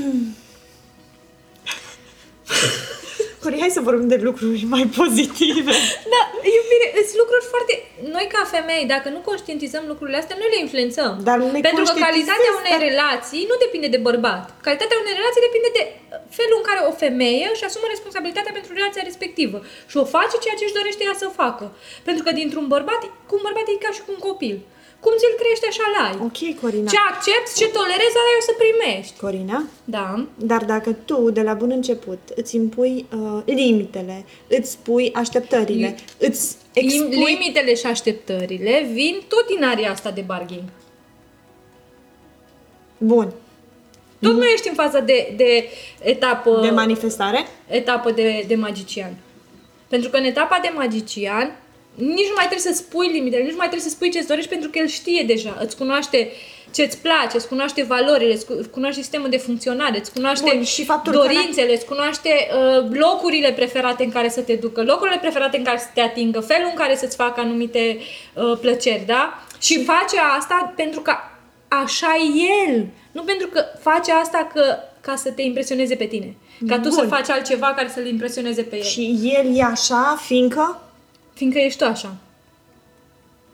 Cori, 3.42 3.60
hai 3.62 3.76
să 3.78 3.86
vorbim 3.88 4.08
de 4.14 4.18
lucruri 4.28 4.62
mai 4.74 4.84
pozitive. 5.00 5.74
Da, 6.14 6.22
iubire, 6.56 6.86
sunt 7.08 7.18
lucruri 7.24 7.44
foarte... 7.52 7.72
Noi 8.16 8.26
ca 8.34 8.40
femei, 8.54 8.84
dacă 8.94 9.06
nu 9.16 9.20
conștientizăm 9.30 9.84
lucrurile 9.92 10.18
astea, 10.20 10.36
noi 10.40 10.50
le 10.54 10.58
influențăm. 10.66 11.12
Dar 11.28 11.36
le 11.38 11.44
Pentru 11.68 11.82
că 11.84 11.90
conștientizezi, 11.90 12.04
calitatea 12.06 12.50
unei 12.60 12.74
dar- 12.76 12.84
relații 12.88 13.42
nu 13.50 13.56
depinde 13.64 13.88
de 13.94 14.00
bărbat. 14.08 14.44
Calitatea 14.66 14.98
unei 15.02 15.18
relații 15.20 15.46
depinde 15.48 15.70
de 15.78 15.82
felul 16.38 16.56
în 16.60 16.66
care 16.68 16.80
o 16.90 16.92
femeie 17.04 17.46
își 17.52 17.66
asumă 17.68 17.86
responsabilitatea 17.94 18.56
pentru 18.58 18.70
relația 18.78 19.02
respectivă 19.10 19.58
și 19.90 19.96
o 20.02 20.10
face 20.16 20.36
ceea 20.44 20.56
ce 20.58 20.66
își 20.66 20.78
dorește 20.78 21.02
ea 21.08 21.16
să 21.22 21.38
facă. 21.42 21.64
Pentru 22.08 22.22
că 22.24 22.30
dintr-un 22.40 22.66
bărbat, 22.74 23.00
cu 23.28 23.34
un 23.38 23.44
bărbat 23.46 23.66
e 23.68 23.84
ca 23.84 23.90
și 23.96 24.02
cu 24.06 24.10
un 24.16 24.22
copil. 24.28 24.56
Cum 25.00 25.12
ți-l 25.16 25.34
crește, 25.40 25.66
așa 25.68 25.82
l-ai. 25.96 26.26
Ok, 26.26 26.60
Corina. 26.60 26.90
Ce 26.90 26.96
accepti, 27.10 27.54
ce 27.56 27.68
tolerezi, 27.68 28.16
aia 28.22 28.38
o 28.40 28.42
să 28.48 28.52
primești. 28.62 29.18
Corina, 29.20 29.64
Da. 29.84 30.26
Dar 30.34 30.64
dacă 30.64 30.92
tu, 30.92 31.30
de 31.30 31.42
la 31.42 31.54
bun 31.54 31.70
început, 31.70 32.18
îți 32.34 32.56
impui 32.56 33.06
uh, 33.12 33.42
limitele, 33.44 34.24
îți 34.48 34.70
spui 34.70 35.12
așteptările, 35.14 35.96
îți 36.18 36.56
expui... 36.72 37.16
Limitele 37.16 37.74
și 37.74 37.86
așteptările 37.86 38.88
vin 38.92 39.20
tot 39.28 39.46
din 39.46 39.64
aria 39.64 39.90
asta 39.90 40.10
de 40.10 40.20
bargaining. 40.20 40.68
Bun. 42.98 43.32
Tot 44.20 44.32
nu 44.34 44.44
ești 44.44 44.68
în 44.68 44.74
faza 44.74 45.00
de, 45.00 45.34
de 45.36 45.68
etapă, 46.02 46.58
De 46.62 46.70
manifestare? 46.70 47.46
etapă 47.68 48.10
de, 48.10 48.44
de 48.48 48.54
magician. 48.54 49.16
Pentru 49.88 50.10
că 50.10 50.16
în 50.16 50.24
etapa 50.24 50.58
de 50.62 50.70
magician 50.74 51.56
nici 51.98 52.30
nu 52.32 52.36
mai 52.36 52.46
trebuie 52.50 52.72
să 52.72 52.82
spui 52.82 53.08
limitele, 53.12 53.42
nici 53.42 53.50
nu 53.50 53.56
mai 53.56 53.68
trebuie 53.68 53.88
să 53.88 53.94
spui 53.94 54.10
ce-ți 54.10 54.26
dorești 54.26 54.50
pentru 54.50 54.70
că 54.70 54.78
el 54.78 54.86
știe 54.86 55.22
deja, 55.26 55.58
îți 55.60 55.76
cunoaște 55.76 56.30
ce-ți 56.74 56.98
place, 56.98 57.36
îți 57.36 57.48
cunoaște 57.48 57.82
valorile, 57.82 58.32
îți 58.32 58.46
cu- 58.46 58.60
cunoaște 58.70 59.00
sistemul 59.00 59.28
de 59.28 59.36
funcționare, 59.36 59.98
îți 59.98 60.12
cunoaște 60.12 60.50
Bun, 60.54 60.64
și 60.64 60.84
faptul 60.84 61.12
că 61.12 61.18
dorințele, 61.18 61.72
îți 61.74 61.84
cunoaște 61.84 62.28
uh, 62.28 62.88
locurile 62.90 63.52
preferate 63.52 64.04
în 64.04 64.10
care 64.10 64.28
să 64.28 64.40
te 64.40 64.54
ducă, 64.54 64.82
locurile 64.82 65.18
preferate 65.20 65.56
în 65.56 65.64
care 65.64 65.78
să 65.78 65.86
te 65.94 66.00
atingă, 66.00 66.40
felul 66.40 66.68
în 66.70 66.76
care 66.76 66.96
să-ți 66.96 67.16
facă 67.16 67.40
anumite 67.40 67.98
uh, 68.34 68.58
plăceri, 68.60 69.02
da? 69.06 69.42
Și 69.60 69.84
face 69.84 70.16
asta 70.38 70.72
pentru 70.76 71.00
că 71.00 71.12
așa 71.68 72.16
e 72.16 72.70
el, 72.70 72.86
nu 73.12 73.22
pentru 73.22 73.46
că 73.46 73.64
face 73.80 74.12
asta 74.12 74.50
că, 74.54 74.76
ca 75.00 75.16
să 75.16 75.30
te 75.30 75.42
impresioneze 75.42 75.94
pe 75.94 76.04
tine. 76.04 76.36
Ca 76.66 76.78
tu 76.78 76.90
să 76.90 77.00
Bun. 77.00 77.08
faci 77.08 77.28
altceva 77.28 77.66
care 77.76 77.88
să-l 77.88 78.06
impresioneze 78.06 78.62
pe 78.62 78.76
el. 78.76 78.82
Și 78.82 79.32
el 79.36 79.56
e 79.56 79.62
așa, 79.62 80.18
fiindcă... 80.26 80.82
Fiindcă 81.38 81.58
ești 81.58 81.78
tu 81.78 81.84
așa. 81.84 82.14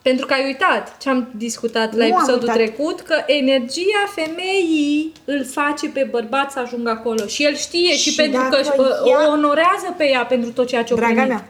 Pentru 0.03 0.27
că 0.27 0.33
ai 0.33 0.45
uitat 0.45 0.97
ce 0.99 1.09
am 1.09 1.29
discutat 1.37 1.95
la 1.95 2.07
Nu 2.07 2.15
am 2.15 2.19
episodul 2.21 2.41
uitat. 2.49 2.55
trecut, 2.55 3.01
că 3.01 3.15
energia 3.27 4.05
femeii 4.15 5.13
îl 5.25 5.45
face 5.45 5.89
pe 5.89 6.09
bărbat 6.11 6.51
să 6.53 6.59
ajungă 6.59 6.91
acolo. 6.91 7.27
Și 7.27 7.45
el 7.45 7.55
știe 7.55 7.93
și, 7.93 8.11
Și 8.11 8.15
pentru 8.15 8.41
că 8.41 8.49
dacă 8.49 8.61
își- 8.61 8.71
uh, 8.81 8.87
ea- 9.11 9.29
o 9.29 9.31
onorează 9.33 9.95
pe 9.97 10.09
ea 10.09 10.25
pentru 10.27 10.51
tot 10.53 10.67
ceea 10.67 10.85
ce 10.85 10.93
o 10.93 10.97
Draga 10.97 11.13
primit. 11.13 11.29
mea, 11.29 11.49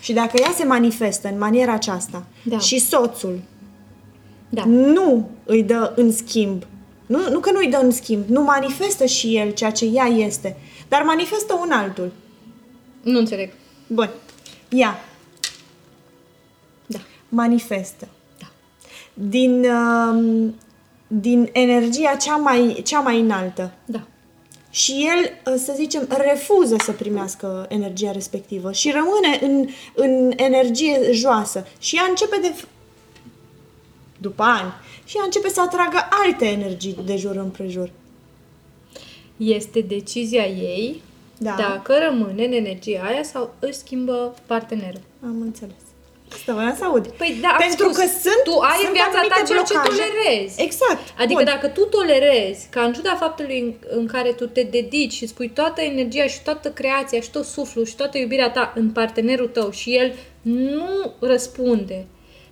și 0.00 0.12
dacă 0.12 0.36
ea 0.40 0.52
se 0.56 0.64
manifestă 0.64 1.28
în 1.28 1.38
maniera 1.38 1.72
aceasta 1.72 2.24
Da. 2.42 2.58
și 2.58 2.78
soțul 2.78 3.40
Da. 4.48 4.62
nu 4.66 5.30
îi 5.44 5.62
dă 5.62 5.92
în 5.96 6.12
schimb, 6.12 6.62
nu, 7.06 7.18
nu 7.30 7.38
că 7.38 7.50
nu 7.52 7.58
îi 7.58 7.68
dă 7.70 7.78
în 7.82 7.90
schimb, 7.90 8.24
nu 8.28 8.42
manifestă 8.42 9.04
și 9.06 9.36
el 9.36 9.50
ceea 9.50 9.70
ce 9.70 9.84
ea 9.84 10.04
este, 10.06 10.56
dar 10.88 11.02
manifestă 11.02 11.54
un 11.54 11.70
altul. 11.70 12.12
Nu 13.02 13.18
înțeleg. 13.18 13.50
Bun. 13.86 14.10
Ea 14.68 14.88
Da. 14.90 14.98
Manifestă. 17.28 18.08
Da. 18.38 18.46
Din, 19.14 19.64
um, 19.64 20.54
din 21.06 21.48
energia 21.52 22.14
cea 22.14 22.36
mai, 22.36 22.82
cea 22.84 23.00
mai 23.00 23.20
înaltă. 23.20 23.72
Da. 23.84 24.00
Și 24.70 24.92
el, 24.92 25.52
uh, 25.52 25.60
să 25.64 25.72
zicem, 25.76 26.08
refuză 26.08 26.76
să 26.84 26.92
primească 26.92 27.66
energia 27.68 28.12
respectivă 28.12 28.72
și 28.72 28.90
rămâne 28.90 29.38
în, 29.40 29.68
în 29.94 30.32
energie 30.36 31.12
joasă. 31.12 31.66
Și 31.78 31.96
ea 31.96 32.06
începe 32.08 32.38
de... 32.42 32.54
după 34.18 34.42
ani, 34.42 34.72
și 35.04 35.16
ea 35.16 35.22
începe 35.24 35.48
să 35.48 35.60
atragă 35.60 35.98
alte 36.24 36.46
energii 36.46 36.96
de 37.04 37.16
jur 37.16 37.36
împrejur. 37.36 37.90
Este 39.36 39.80
decizia 39.80 40.46
ei 40.46 41.02
Da. 41.38 41.54
dacă 41.58 41.94
rămâne 42.08 42.44
în 42.44 42.52
energia 42.52 43.02
aia 43.02 43.22
sau 43.22 43.54
își 43.58 43.78
schimbă 43.78 44.34
partenerul. 44.46 45.00
Am 45.22 45.40
înțeles. 45.40 45.87
Asta 46.32 46.52
voiam 46.52 46.76
să 46.78 46.84
aud. 46.84 47.06
Păi 47.06 47.38
da, 47.40 47.48
am 47.48 47.56
Pentru 47.58 47.84
spus, 47.84 47.96
că 47.96 48.06
sunt 48.22 48.42
tu 48.44 48.58
ai 48.58 48.76
în 48.78 48.82
sunt 48.82 48.92
viața 48.92 49.10
ta 49.12 49.18
anumite 49.18 49.52
ceea 49.52 49.62
ce 49.62 49.72
blocaje. 49.74 50.02
tolerezi. 50.02 50.62
Exact. 50.62 51.02
Adică 51.18 51.42
Bun. 51.42 51.52
dacă 51.52 51.66
tu 51.68 51.84
tolerezi, 51.84 52.66
ca 52.70 52.80
în 52.82 52.92
ciuda 52.92 53.14
faptului 53.14 53.58
în, 53.60 53.74
în 53.98 54.06
care 54.06 54.30
tu 54.32 54.46
te 54.46 54.62
dedici 54.62 55.12
și 55.12 55.26
spui 55.26 55.48
toată 55.48 55.80
energia 55.80 56.26
și 56.26 56.42
toată 56.42 56.70
creația 56.70 57.20
și 57.20 57.30
tot 57.30 57.44
suflul 57.44 57.84
și 57.86 57.96
toată 57.96 58.18
iubirea 58.18 58.50
ta 58.50 58.72
în 58.74 58.90
partenerul 58.90 59.48
tău 59.48 59.70
și 59.70 59.96
el 59.96 60.12
nu 60.42 61.12
răspunde 61.20 62.06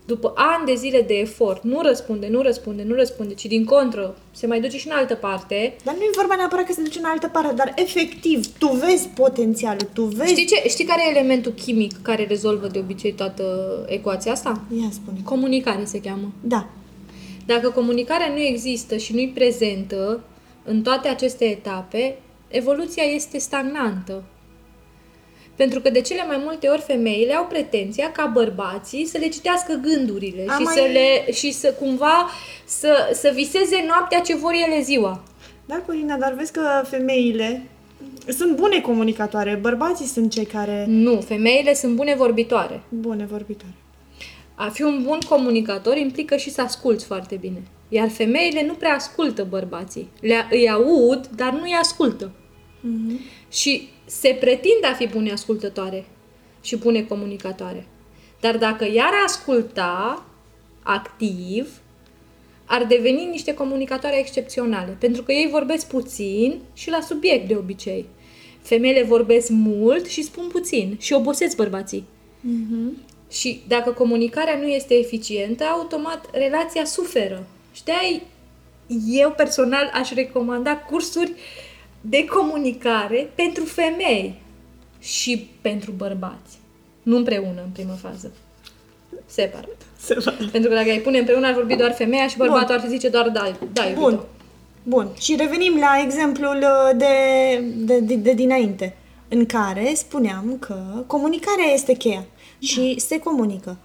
după 0.07 0.33
ani 0.35 0.67
de 0.67 0.75
zile 0.75 1.03
de 1.03 1.15
efort, 1.15 1.63
nu 1.63 1.81
răspunde, 1.83 2.29
nu 2.29 2.43
răspunde, 2.43 2.83
nu 2.83 2.95
răspunde, 2.95 3.35
ci 3.35 3.47
din 3.47 3.65
contră, 3.65 4.17
se 4.31 4.47
mai 4.47 4.61
duce 4.61 4.79
și 4.79 4.87
în 4.87 4.97
altă 4.97 5.15
parte, 5.15 5.77
Dar 5.85 5.95
nu 5.95 6.01
e 6.01 6.11
vorba 6.17 6.35
neapărat 6.35 6.67
că 6.67 6.73
se 6.73 6.83
duce 6.83 6.99
în 6.99 7.05
altă 7.05 7.29
parte, 7.29 7.55
dar 7.55 7.73
efectiv, 7.77 8.47
tu 8.59 8.67
vezi 8.67 9.09
potențialul, 9.09 9.89
tu 9.93 10.03
vezi... 10.03 10.31
Știi, 10.31 10.47
ce, 10.47 10.69
știi 10.69 10.85
care 10.85 11.03
e 11.07 11.11
elementul 11.11 11.53
chimic 11.53 12.03
care 12.03 12.27
rezolvă 12.27 12.67
de 12.67 12.79
obicei 12.79 13.13
toată 13.13 13.45
ecuația 13.89 14.33
asta? 14.33 14.61
Ia 14.81 14.89
spune. 14.93 15.19
Comunicare 15.25 15.85
se 15.85 16.01
cheamă. 16.01 16.33
Da. 16.41 16.69
Dacă 17.47 17.71
comunicarea 17.71 18.29
nu 18.29 18.41
există 18.41 18.97
și 18.97 19.15
nu-i 19.15 19.33
prezentă 19.35 20.21
în 20.65 20.83
toate 20.83 21.09
aceste 21.09 21.45
etape, 21.45 22.19
evoluția 22.49 23.03
este 23.03 23.39
stagnantă. 23.39 24.23
Pentru 25.57 25.81
că 25.81 25.91
de 25.91 26.01
cele 26.01 26.25
mai 26.27 26.41
multe 26.45 26.69
ori 26.69 26.81
femeile 26.81 27.35
au 27.35 27.45
pretenția 27.47 28.13
ca 28.13 28.27
bărbații 28.27 29.07
să 29.07 29.19
le 29.19 29.29
citească 29.29 29.81
gândurile 29.83 30.45
Am 30.49 30.59
și, 30.59 30.63
mai- 30.63 30.75
să 30.75 30.81
le, 30.93 31.33
și 31.33 31.53
să 31.53 31.73
cumva 31.79 32.31
să, 32.65 33.11
să 33.13 33.31
viseze 33.35 33.85
noaptea 33.87 34.21
ce 34.21 34.37
vor 34.37 34.53
ele 34.67 34.83
ziua. 34.83 35.23
Da, 35.67 35.83
Corina, 35.87 36.17
dar 36.17 36.33
vezi 36.33 36.53
că 36.53 36.83
femeile 36.85 37.63
sunt 38.29 38.57
bune 38.57 38.81
comunicatoare, 38.81 39.59
bărbații 39.61 40.07
sunt 40.07 40.31
cei 40.31 40.45
care... 40.45 40.85
Nu, 40.89 41.21
femeile 41.21 41.75
sunt 41.75 41.95
bune 41.95 42.15
vorbitoare. 42.15 42.83
Bune 42.89 43.25
vorbitoare. 43.31 43.75
A 44.55 44.69
fi 44.69 44.83
un 44.83 45.03
bun 45.03 45.19
comunicator 45.29 45.97
implică 45.97 46.37
și 46.37 46.51
să 46.51 46.61
asculți 46.61 47.05
foarte 47.05 47.35
bine. 47.35 47.63
Iar 47.89 48.09
femeile 48.09 48.65
nu 48.67 48.73
prea 48.73 48.95
ascultă 48.95 49.47
bărbații. 49.49 50.09
Le, 50.21 50.47
îi 50.51 50.71
aud, 50.71 51.27
dar 51.27 51.53
nu 51.53 51.63
îi 51.63 51.77
ascultă. 51.81 52.31
Și 53.51 53.89
se 54.07 54.37
pretinde 54.41 54.87
a 54.87 54.95
fi 54.95 55.07
bune 55.07 55.33
ascultătoare 55.33 56.05
și 56.61 56.77
bune 56.77 57.03
comunicatoare. 57.03 57.87
Dar 58.41 58.57
dacă 58.57 58.85
i-ar 58.93 59.13
asculta 59.25 60.25
activ, 60.83 61.81
ar 62.65 62.85
deveni 62.85 63.25
niște 63.25 63.55
comunicatoare 63.55 64.19
excepționale. 64.19 64.97
Pentru 65.01 65.23
că 65.23 65.33
ei 65.33 65.49
vorbesc 65.51 65.87
puțin 65.87 66.61
și 66.75 66.91
la 66.91 67.01
subiect 67.01 67.49
de 67.49 67.57
obicei. 67.57 68.07
Femeile 68.63 69.03
vorbesc 69.03 69.49
mult 69.49 70.07
și 70.07 70.23
spun 70.23 70.49
puțin 70.49 70.97
și 71.01 71.13
obosesc 71.13 71.57
bărbații. 71.57 72.05
Și 73.31 73.63
dacă 73.69 73.91
comunicarea 73.91 74.57
nu 74.57 74.67
este 74.67 74.95
eficientă, 74.95 75.65
automat 75.65 76.29
relația 76.33 76.85
suferă. 76.85 77.47
Și 77.73 77.85
de 77.85 77.93
eu 79.07 79.31
personal 79.31 79.91
aș 79.93 80.13
recomanda 80.13 80.77
cursuri 80.77 81.33
de 82.09 82.25
comunicare 82.25 83.31
pentru 83.35 83.65
femei 83.65 84.41
și 85.01 85.51
pentru 85.61 85.91
bărbați. 85.91 86.59
Nu 87.03 87.17
împreună, 87.17 87.61
în 87.65 87.71
primă 87.73 87.93
fază. 87.93 88.33
Separat. 89.27 89.77
Se 89.99 90.15
vadă. 90.19 90.49
Pentru 90.53 90.71
că 90.71 90.77
dacă 90.77 90.91
ai 90.91 90.99
pune 90.99 91.19
împreună, 91.19 91.47
ar 91.47 91.55
vorbi 91.55 91.77
doar 91.77 91.93
femeia 91.95 92.29
și 92.29 92.37
bărbatul 92.37 92.77
Bun. 92.77 92.85
ar 92.85 92.89
zice 92.89 93.09
doar 93.09 93.29
da, 93.29 93.53
da, 93.73 93.85
iubito. 93.85 94.01
Bun. 94.01 94.21
Bun. 94.83 95.09
Și 95.19 95.37
revenim 95.37 95.79
la 95.79 96.03
exemplul 96.05 96.57
uh, 96.57 96.97
de, 96.97 97.07
de, 97.77 97.99
de, 98.01 98.15
de 98.15 98.33
dinainte, 98.33 98.97
în 99.29 99.47
care 99.47 99.93
spuneam 99.95 100.57
că 100.61 101.05
comunicarea 101.07 101.73
este 101.73 101.93
cheia 101.93 102.25
și 102.59 102.99
se 102.99 103.19
comunică. 103.19 103.77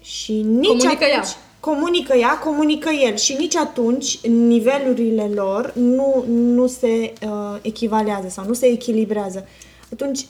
Și 0.00 0.32
nici 0.32 0.66
Comunică 0.66 1.04
atunci, 1.04 1.10
ea. 1.10 1.24
Comunică 1.60 2.16
ea, 2.16 2.38
comunică 2.38 2.88
el 2.88 3.16
și 3.16 3.34
nici 3.38 3.56
atunci 3.56 4.20
nivelurile 4.26 5.30
lor 5.34 5.72
nu, 5.74 6.24
nu 6.28 6.66
se 6.66 7.12
uh, 7.22 7.58
echivalează 7.62 8.28
sau 8.28 8.46
nu 8.46 8.52
se 8.52 8.66
echilibrează. 8.66 9.48
Atunci, 9.92 10.26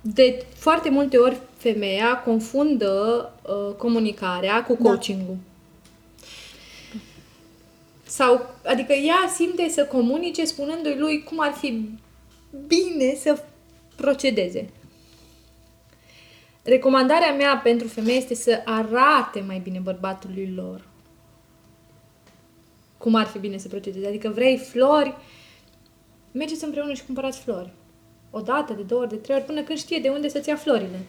De 0.00 0.44
foarte 0.54 0.90
multe 0.90 1.16
ori 1.16 1.40
femeia 1.56 2.22
confundă 2.24 3.32
uh, 3.42 3.74
comunicarea 3.76 4.64
cu 4.64 4.76
Da. 4.80 4.88
coaching-ul. 4.88 5.36
Sau, 8.06 8.54
adică 8.64 8.92
ea 8.92 9.30
simte 9.34 9.68
să 9.68 9.84
comunice 9.84 10.44
spunându-i 10.44 10.98
lui 10.98 11.22
cum 11.22 11.40
ar 11.40 11.52
fi 11.52 11.88
bine 12.66 13.14
să 13.22 13.42
procedeze. 13.96 14.70
Recomandarea 16.68 17.34
mea 17.34 17.56
pentru 17.56 17.88
femei 17.88 18.16
este 18.16 18.34
să 18.34 18.62
arate 18.64 19.44
mai 19.46 19.58
bine 19.58 19.78
bărbatului 19.78 20.52
lor 20.56 20.88
cum 22.98 23.14
ar 23.14 23.26
fi 23.26 23.38
bine 23.38 23.56
să 23.58 23.68
procedeze. 23.68 24.06
Adică 24.06 24.28
vrei 24.28 24.58
flori, 24.58 25.14
mergeți 26.32 26.64
împreună 26.64 26.92
și 26.92 27.04
cumpărați 27.04 27.40
flori. 27.40 27.70
O 28.30 28.40
dată, 28.40 28.72
de 28.72 28.82
două 28.82 29.00
ori, 29.00 29.10
de 29.10 29.16
trei 29.16 29.36
ori, 29.36 29.44
până 29.44 29.62
când 29.62 29.78
știe 29.78 29.98
de 29.98 30.08
unde 30.08 30.28
să-ți 30.28 30.48
ia 30.48 30.56
florile. 30.56 31.00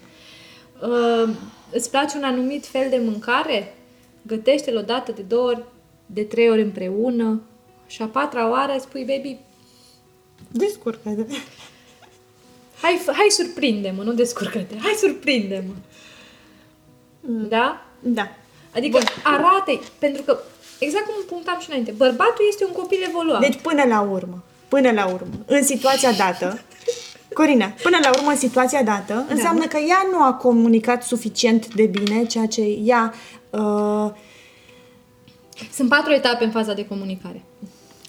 Uh, 0.81 1.29
îți 1.71 1.89
place 1.89 2.17
un 2.17 2.23
anumit 2.23 2.65
fel 2.65 2.89
de 2.89 3.01
mâncare? 3.03 3.73
Gătește-l 4.21 4.77
o 4.77 4.81
dată, 4.81 5.11
de 5.11 5.21
două 5.21 5.47
ori, 5.47 5.63
de 6.05 6.23
trei 6.23 6.49
ori 6.49 6.61
împreună. 6.61 7.41
Și 7.87 8.01
a 8.01 8.05
patra 8.05 8.49
oară 8.49 8.75
spui, 8.79 9.05
baby, 9.05 9.37
descurcă 10.51 11.27
hai, 12.81 12.99
f- 13.01 13.13
hai 13.15 13.27
surprinde-mă, 13.29 14.03
nu 14.03 14.13
descurcă-te, 14.13 14.75
hai 14.81 14.93
surprinde-mă. 14.97 15.73
Da? 17.47 17.85
Da. 17.99 18.27
Adică 18.75 18.99
arate 19.23 19.79
pentru 19.99 20.21
că, 20.21 20.39
exact 20.79 21.05
cum 21.05 21.15
punctam 21.27 21.59
și 21.59 21.69
înainte, 21.69 21.91
bărbatul 21.91 22.45
este 22.49 22.65
un 22.65 22.71
copil 22.71 23.05
evoluat. 23.07 23.39
Deci 23.41 23.59
până 23.61 23.83
la 23.83 24.01
urmă, 24.01 24.43
până 24.67 24.91
la 24.91 25.05
urmă, 25.05 25.33
în 25.45 25.63
situația 25.63 26.11
dată, 26.11 26.59
Corina, 27.33 27.73
până 27.83 27.97
la 28.01 28.09
urmă, 28.09 28.29
în 28.29 28.37
situația 28.37 28.83
dată, 28.83 29.25
înseamnă 29.29 29.65
că 29.67 29.77
ea 29.77 30.07
nu 30.11 30.23
a 30.23 30.33
comunicat 30.33 31.03
suficient 31.03 31.73
de 31.73 31.85
bine 31.85 32.25
ceea 32.25 32.45
ce 32.45 32.61
ea 32.61 33.13
uh, 33.49 34.09
Sunt 35.73 35.89
patru 35.89 36.13
etape 36.13 36.43
în 36.43 36.51
faza 36.51 36.73
de 36.73 36.85
comunicare. 36.87 37.43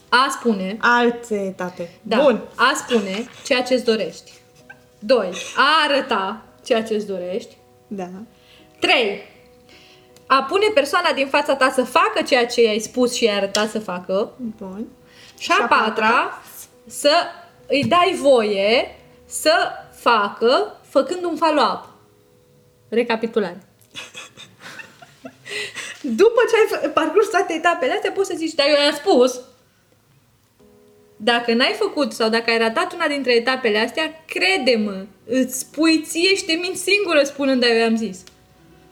A 0.09 0.27
spune, 0.39 0.77
alte 0.81 1.35
etape. 1.35 1.91
da, 2.03 2.17
Bun. 2.23 2.41
a 2.55 2.73
spune 2.87 3.29
ceea 3.45 3.63
ce 3.63 3.75
îți 3.75 3.85
dorești. 3.85 4.33
2. 5.01 5.33
A 5.57 5.89
arăta 5.89 6.43
ceea 6.65 6.83
ce 6.83 6.95
îți 6.95 7.07
dorești. 7.07 7.57
Da. 7.87 8.09
3. 8.79 9.23
A 10.27 10.43
pune 10.43 10.67
persoana 10.75 11.13
din 11.13 11.27
fața 11.27 11.55
ta 11.57 11.71
să 11.71 11.83
facă 11.85 12.23
ceea 12.27 12.47
ce 12.47 12.63
i-ai 12.63 12.79
spus 12.79 13.15
și 13.15 13.25
i-ai 13.25 13.37
arătat 13.37 13.71
să 13.71 13.79
facă. 13.79 14.33
Bun. 14.59 14.87
Și 15.39 15.53
a 15.61 15.67
patra, 15.67 16.43
să 16.87 17.11
îi 17.67 17.85
dai 17.85 18.19
voie 18.21 18.99
să 19.27 19.53
facă 19.95 20.77
făcând 20.89 21.25
un 21.25 21.37
follow-up. 21.37 21.89
Recapitulare. 22.89 23.63
După 26.03 26.41
ce 26.51 26.57
ai 26.57 26.81
fă- 26.81 26.93
parcurs 26.93 27.29
toate 27.31 27.53
etapele 27.53 27.93
astea, 27.93 28.13
poți 28.13 28.29
să 28.29 28.35
zici, 28.37 28.55
dar 28.55 28.67
eu 28.67 28.83
i-am 28.85 28.95
spus. 28.95 29.41
Dacă 31.23 31.55
n-ai 31.55 31.75
făcut 31.79 32.13
sau 32.13 32.29
dacă 32.29 32.51
ai 32.51 32.59
ratat 32.59 32.95
una 32.95 33.07
dintre 33.07 33.35
etapele 33.35 33.79
astea, 33.79 34.25
crede-mă, 34.27 35.05
îți 35.25 35.59
spui 35.59 36.03
ție 36.03 36.35
și 36.35 36.45
te 36.45 36.53
minți 36.53 36.83
singură 36.83 37.23
spunând, 37.23 37.61
dar 37.61 37.71
eu 37.71 37.77
i-am 37.77 37.97
zis. 37.97 38.23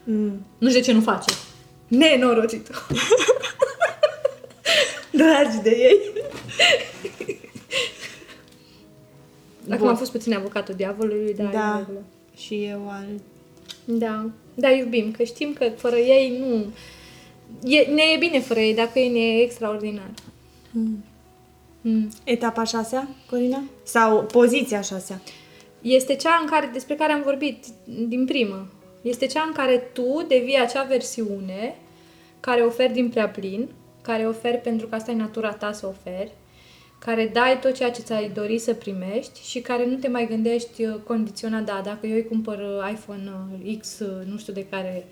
Mm. 0.03 0.45
Nu 0.57 0.67
știu 0.67 0.79
de 0.79 0.85
ce 0.85 0.91
nu 0.91 1.01
face. 1.01 1.33
Nenorocită. 1.87 2.71
Dragi 5.11 5.61
de 5.63 5.69
ei. 5.69 5.97
Acum 9.63 9.77
Bun. 9.77 9.87
am 9.87 9.97
fost 9.97 10.11
puțin 10.11 10.33
avocatul 10.33 10.75
diavolului, 10.75 11.33
dar 11.33 11.45
e 11.45 11.49
în 11.49 11.53
Da. 11.61 11.77
regulă. 11.77 12.03
Și 12.37 12.63
eu 12.63 12.89
al... 12.89 13.07
Da. 13.85 14.29
Da, 14.55 14.71
iubim, 14.71 15.11
că 15.11 15.23
știm 15.23 15.53
că 15.53 15.71
fără 15.77 15.95
ei 15.95 16.37
nu... 16.39 16.65
E, 17.63 17.79
ne 17.79 18.01
e 18.13 18.17
bine 18.17 18.39
fără 18.39 18.59
ei, 18.59 18.75
dacă 18.75 18.99
ei 18.99 19.09
ne 19.09 19.19
e 19.19 19.41
extraordinar. 19.41 20.09
Mm. 20.71 21.03
Etapa 22.23 22.63
șasea, 22.63 23.07
Corina? 23.29 23.63
Sau 23.83 24.23
poziția 24.23 24.81
șasea? 24.81 25.21
Este 25.81 26.15
cea 26.15 26.39
în 26.41 26.47
care, 26.47 26.69
despre 26.73 26.95
care 26.95 27.11
am 27.11 27.21
vorbit 27.21 27.65
din 28.07 28.25
primă. 28.25 28.67
Este 29.01 29.25
cea 29.25 29.41
în 29.41 29.51
care 29.51 29.89
tu 29.93 30.25
devii 30.27 30.59
acea 30.59 30.83
versiune 30.83 31.75
care 32.39 32.61
oferi 32.61 32.93
din 32.93 33.09
prea 33.09 33.29
plin, 33.29 33.69
care 34.01 34.27
oferi 34.27 34.57
pentru 34.57 34.87
că 34.87 34.95
asta 34.95 35.11
e 35.11 35.15
natura 35.15 35.51
ta 35.51 35.71
să 35.71 35.87
oferi, 35.87 36.31
care 36.99 37.29
dai 37.33 37.59
tot 37.59 37.73
ceea 37.73 37.91
ce 37.91 38.01
ți-ai 38.01 38.29
dori 38.29 38.57
să 38.57 38.73
primești 38.73 39.49
și 39.49 39.59
care 39.59 39.85
nu 39.85 39.95
te 39.95 40.07
mai 40.07 40.27
gândești 40.27 40.85
uh, 40.85 40.95
condiționat, 41.07 41.65
da, 41.65 41.81
dacă 41.83 42.07
eu 42.07 42.15
îi 42.15 42.27
cumpăr 42.27 42.57
uh, 42.57 42.91
iPhone 42.91 43.31
uh, 43.63 43.77
X, 43.79 43.99
uh, 43.99 44.25
nu 44.25 44.37
știu 44.37 44.53
de 44.53 44.65
care, 44.65 45.05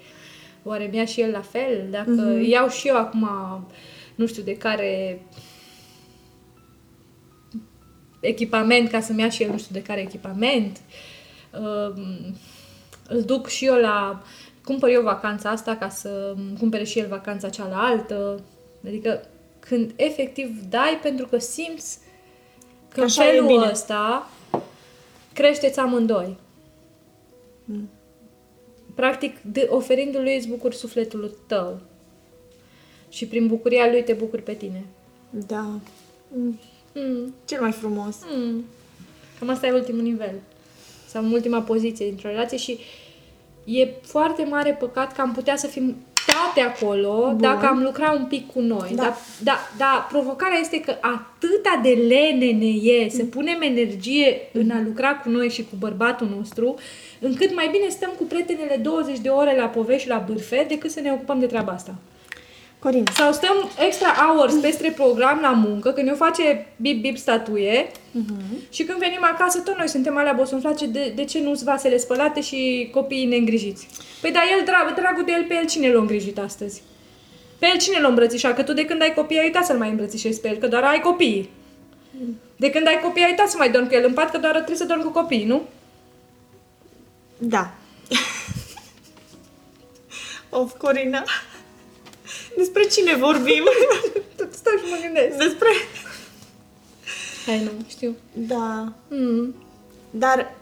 oare 0.64 0.88
mi-ia 0.92 1.06
și 1.06 1.22
el 1.22 1.32
la 1.32 1.42
fel? 1.42 1.88
Dacă 1.90 2.38
mm-hmm. 2.38 2.48
iau 2.48 2.70
și 2.70 2.88
eu 2.88 2.96
acum, 2.96 3.30
nu 4.16 4.26
știu 4.26 4.44
de 4.44 4.58
care 4.58 5.22
echipament 8.28 8.90
ca 8.90 9.00
să-mi 9.00 9.22
ia 9.22 9.30
și 9.30 9.44
el 9.44 9.52
nu 9.52 9.58
știu 9.58 9.74
de 9.74 9.82
care 9.82 10.02
echipament. 10.02 10.78
Uh, 11.54 12.04
îl 13.08 13.22
duc 13.22 13.48
și 13.48 13.66
eu 13.66 13.76
la... 13.76 14.24
Cumpăr 14.64 14.90
eu 14.90 15.02
vacanța 15.02 15.50
asta 15.50 15.76
ca 15.76 15.90
să 15.90 16.36
cumpere 16.60 16.84
și 16.84 17.00
el 17.00 17.08
vacanța 17.08 17.50
cealaltă. 17.50 18.44
Adică 18.88 19.28
când 19.60 19.94
efectiv 19.96 20.62
dai 20.70 21.00
pentru 21.02 21.28
că 21.28 21.38
simți 21.38 21.98
că 22.90 23.00
în 23.00 23.06
Așa 23.06 23.28
e 23.28 23.32
felul 23.32 23.48
bine. 23.48 23.70
ăsta 23.72 24.30
creșteți 25.34 25.80
amândoi. 25.80 26.38
Practic, 28.96 29.38
de, 29.42 29.68
oferindu-lui 29.70 30.36
îți 30.36 30.48
bucuri 30.48 30.76
sufletul 30.76 31.38
tău. 31.48 31.80
Și 33.10 33.28
prin 33.28 33.48
bucuria 33.48 33.88
lui 33.90 34.04
te 34.04 34.14
bucuri 34.14 34.42
pe 34.42 34.54
tine. 34.54 34.86
Da. 35.30 35.80
Mm. 36.28 36.60
Mm. 36.98 37.34
Cel 37.46 37.62
mai 37.62 37.72
frumos. 37.72 38.16
Mm. 38.36 38.66
Cam 39.40 39.50
asta 39.50 39.68
e 39.68 39.72
ultimul 39.72 40.02
nivel. 40.02 40.34
Sau 41.08 41.24
în 41.24 41.32
ultima 41.32 41.62
poziție 41.62 42.06
dintr-o 42.06 42.30
relație 42.30 42.58
și 42.58 42.80
e 43.64 43.88
foarte 44.02 44.44
mare 44.44 44.74
păcat 44.80 45.14
că 45.14 45.22
am 45.22 45.32
putea 45.34 45.56
să 45.56 45.68
fim 45.68 45.96
toate 46.26 46.70
acolo 46.70 47.28
Bun. 47.28 47.42
dacă 47.42 47.66
am 47.66 47.84
lucrat 47.84 48.16
un 48.16 48.26
pic 48.26 48.52
cu 48.52 48.60
noi. 48.60 48.92
Da. 48.96 49.04
Dar 49.04 49.18
da, 49.44 49.58
da, 49.78 50.08
provocarea 50.10 50.58
este 50.58 50.80
că 50.80 50.92
atâta 50.92 51.80
de 51.84 51.90
lene 51.90 52.52
ne 52.52 52.66
e 52.66 53.10
să 53.10 53.24
punem 53.24 53.62
energie 53.62 54.50
în 54.54 54.70
a 54.70 54.82
lucra 54.86 55.16
cu 55.16 55.30
noi 55.30 55.50
și 55.50 55.62
cu 55.62 55.76
bărbatul 55.80 56.30
nostru, 56.38 56.76
încât 57.20 57.56
mai 57.56 57.70
bine 57.72 57.90
stăm 57.90 58.14
cu 58.18 58.24
prietenele 58.24 58.76
20 58.76 59.20
de 59.20 59.30
ore 59.30 59.56
la 59.58 59.66
povești 59.66 60.02
și 60.02 60.08
la 60.08 60.24
bârfe 60.28 60.66
decât 60.68 60.92
să 60.92 61.00
ne 61.00 61.12
ocupăm 61.12 61.40
de 61.40 61.46
treaba 61.46 61.72
asta. 61.72 61.96
Corina. 62.80 63.12
Sau 63.16 63.32
stăm 63.32 63.70
extra 63.88 64.08
hours 64.08 64.54
peste 64.56 64.92
program 64.96 65.40
la 65.42 65.52
muncă, 65.52 65.92
când 65.92 66.08
ne 66.08 66.14
face 66.14 66.68
bip 66.76 67.02
bip 67.02 67.18
statuie 67.18 67.92
Mhm. 68.12 68.36
și 68.70 68.84
când 68.84 68.98
venim 69.00 69.20
acasă 69.22 69.60
tot 69.60 69.78
noi 69.78 69.88
suntem 69.88 70.18
alea 70.18 70.34
bosunflace 70.34 70.86
de, 70.88 71.12
de 71.16 71.24
ce 71.24 71.40
nu-s 71.42 71.64
vasele 71.64 71.98
spălate 71.98 72.42
și 72.42 72.90
copiii 72.94 73.26
neîngrijiți. 73.26 73.88
Păi 74.22 74.32
dar 74.32 74.44
el, 74.58 74.64
drag, 74.66 74.94
dragul 74.96 75.24
de 75.26 75.32
el, 75.32 75.44
pe 75.44 75.54
el 75.54 75.66
cine 75.66 75.92
l-a 75.92 76.00
îngrijit 76.00 76.38
astăzi? 76.40 76.82
Pe 77.60 77.68
el 77.74 77.78
cine 77.78 78.00
l-a 78.00 78.08
îmbrățișat? 78.08 78.56
Că 78.56 78.64
tu 78.64 78.74
de 78.74 78.86
când 78.86 79.02
ai 79.02 79.14
copii 79.14 79.38
ai 79.38 79.46
uitat 79.46 79.66
să-l 79.66 79.78
mai 79.78 79.90
îmbrățișezi 79.90 80.42
pe 80.42 80.48
el, 80.50 80.56
că 80.58 80.68
doar 80.68 80.84
ai 80.84 81.00
copii. 81.00 81.50
De 82.56 82.70
când 82.70 82.88
ai 82.88 83.00
copii 83.04 83.24
ai 83.24 83.30
uitat 83.30 83.50
să 83.50 83.58
mai 83.58 83.72
dormi 83.72 83.88
cu 83.88 83.94
el 83.94 84.06
în 84.06 84.14
pat, 84.14 84.32
că 84.32 84.38
doar 84.38 84.54
trebuie 84.54 84.78
să 84.78 84.86
dormi 84.86 85.04
cu 85.04 85.10
copii, 85.12 85.46
nu? 85.46 85.62
Da. 87.38 87.74
of, 90.50 90.74
Corina. 90.78 91.24
Despre 92.58 92.84
cine 92.84 93.16
vorbim? 93.16 93.64
Tot 94.38 94.54
stau 94.54 94.74
și 94.78 94.84
mă 94.90 94.98
gândesc. 95.04 95.38
Despre... 95.38 95.68
Hai, 97.46 97.64
nu, 97.64 97.72
știu. 97.88 98.16
Da. 98.34 98.94
Mm. 99.10 99.56
Dar 100.10 100.56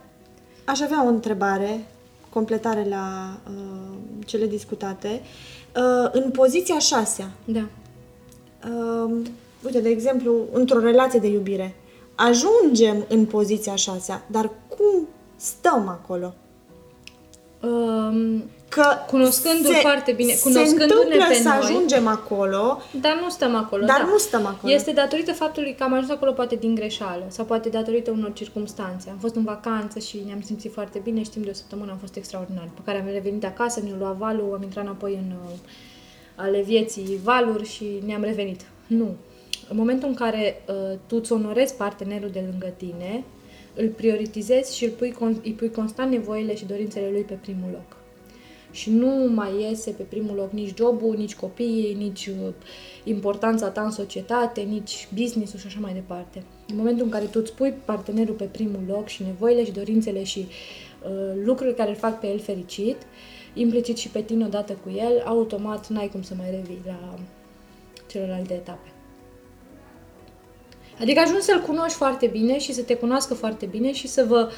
aș 0.66 0.80
avea 0.82 1.04
o 1.04 1.08
întrebare, 1.08 1.86
completare 2.30 2.86
la 2.89 3.38
uh, 3.50 3.98
cele 4.26 4.48
discutate. 4.48 5.22
Uh, 5.76 6.10
în 6.12 6.32
poziția 6.32 6.80
șasea, 6.80 7.32
Da. 7.46 7.68
uh, 8.70 9.16
uite, 9.66 9.80
de 9.80 9.89
exemplu, 9.89 10.46
într-o 10.52 10.80
relație 10.80 11.20
de 11.20 11.28
iubire, 11.28 11.76
ajungem 12.16 13.06
în 13.10 13.26
poziția 13.26 13.76
șasea, 13.76 14.26
dar 14.32 14.52
cum 14.68 15.08
stăm 15.36 15.88
acolo? 15.88 16.34
Um, 17.62 18.43
Că 18.76 18.86
Cunoscându-l 19.07 19.73
foarte 19.82 20.11
bine, 20.11 20.34
se 20.34 20.41
cunoscându-ne 20.41 20.84
întâmplă 20.84 21.26
pe 21.28 21.34
să 21.34 21.47
noi. 21.47 21.57
ajungem 21.61 22.07
acolo, 22.07 22.82
Dar 23.01 23.19
nu 23.23 23.30
stăm 23.30 23.55
acolo. 23.55 23.86
Dar 23.86 24.01
da. 24.01 24.07
nu 24.11 24.17
stăm 24.17 24.45
acolo. 24.45 24.73
Este 24.73 24.91
datorită 24.91 25.34
faptului 25.34 25.76
că 25.78 25.84
am 25.84 25.93
ajuns 25.93 26.09
acolo 26.09 26.32
poate 26.32 26.55
din 26.55 26.76
greșeală 26.76 27.26
sau 27.28 27.45
poate 27.45 27.69
datorită 27.69 28.11
unor 28.11 28.34
circumstanțe. 28.34 29.09
Am 29.09 29.17
fost 29.17 29.36
în 29.36 29.43
vacanță 29.43 29.99
și 29.99 30.23
ne-am 30.26 30.41
simțit 30.41 30.73
foarte 30.73 30.99
bine 31.03 31.23
și 31.23 31.30
timp 31.30 31.43
de 31.45 31.49
o 31.51 31.53
săptămână 31.53 31.91
am 31.91 31.97
fost 31.97 32.15
extraordinar. 32.15 32.69
Pe 32.73 32.82
care 32.86 32.99
am 32.99 33.07
revenit 33.11 33.45
acasă, 33.45 33.80
ne-a 33.84 33.95
luat 33.99 34.15
valul, 34.15 34.53
am 34.55 34.63
intrat 34.63 34.84
înapoi 34.84 35.13
în 35.13 35.32
uh, 35.32 35.57
ale 36.36 36.61
vieții 36.61 37.19
valuri 37.23 37.67
și 37.67 37.86
ne-am 38.05 38.23
revenit. 38.23 38.61
Nu. 38.88 39.15
În 39.69 39.78
momentul 39.78 40.07
în 40.07 40.13
care 40.13 40.63
uh, 40.67 40.97
tu 41.07 41.15
îți 41.15 41.32
onorezi 41.32 41.76
partenerul 41.76 42.30
de 42.30 42.43
lângă 42.49 42.73
tine, 42.78 43.23
îl 43.76 43.88
prioritizezi 43.88 44.78
și 44.78 44.84
îl 44.84 44.91
pui, 44.91 45.11
con- 45.13 45.43
îi 45.43 45.51
pui 45.51 45.71
constant 45.71 46.11
nevoile 46.11 46.55
și 46.55 46.65
dorințele 46.65 47.09
lui 47.11 47.21
pe 47.21 47.34
primul 47.34 47.69
loc 47.71 48.03
și 48.76 48.89
nu 48.89 49.32
mai 49.34 49.61
iese 49.61 49.91
pe 49.91 50.03
primul 50.03 50.36
loc 50.36 50.51
nici 50.51 50.73
jobul, 50.78 51.15
nici 51.17 51.36
copiii, 51.36 51.93
nici 51.93 52.26
uh, 52.28 52.53
importanța 53.03 53.69
ta 53.69 53.82
în 53.82 53.91
societate, 53.91 54.61
nici 54.61 55.07
business-ul 55.13 55.59
și 55.59 55.67
așa 55.67 55.80
mai 55.82 55.93
departe. 55.93 56.43
În 56.67 56.76
momentul 56.76 57.05
în 57.05 57.11
care 57.11 57.26
tu 57.26 57.39
îți 57.41 57.53
pui 57.53 57.73
partenerul 57.86 58.36
pe 58.36 58.43
primul 58.43 58.84
loc 58.88 59.07
și 59.07 59.23
nevoile 59.23 59.65
și 59.65 59.71
dorințele 59.71 60.23
și 60.23 60.39
uh, 60.39 61.41
lucrurile 61.43 61.76
care 61.76 61.89
îl 61.89 61.95
fac 61.95 62.19
pe 62.19 62.28
el 62.28 62.39
fericit, 62.39 62.97
implicit 63.53 63.97
și 63.97 64.09
pe 64.09 64.21
tine 64.21 64.45
odată 64.45 64.78
cu 64.84 64.89
el, 64.89 65.23
automat 65.26 65.88
n-ai 65.88 66.07
cum 66.07 66.21
să 66.21 66.34
mai 66.38 66.51
revii 66.51 66.82
la 66.86 67.19
celelalte 68.07 68.53
etape. 68.53 68.89
Adică 71.01 71.19
ajungi 71.19 71.45
să-l 71.45 71.61
cunoști 71.61 71.97
foarte 71.97 72.28
bine 72.28 72.59
și 72.59 72.73
să 72.73 72.82
te 72.82 72.95
cunoască 72.95 73.34
foarte 73.34 73.65
bine 73.65 73.93
și 73.93 74.07
să 74.07 74.26
vă 74.28 74.49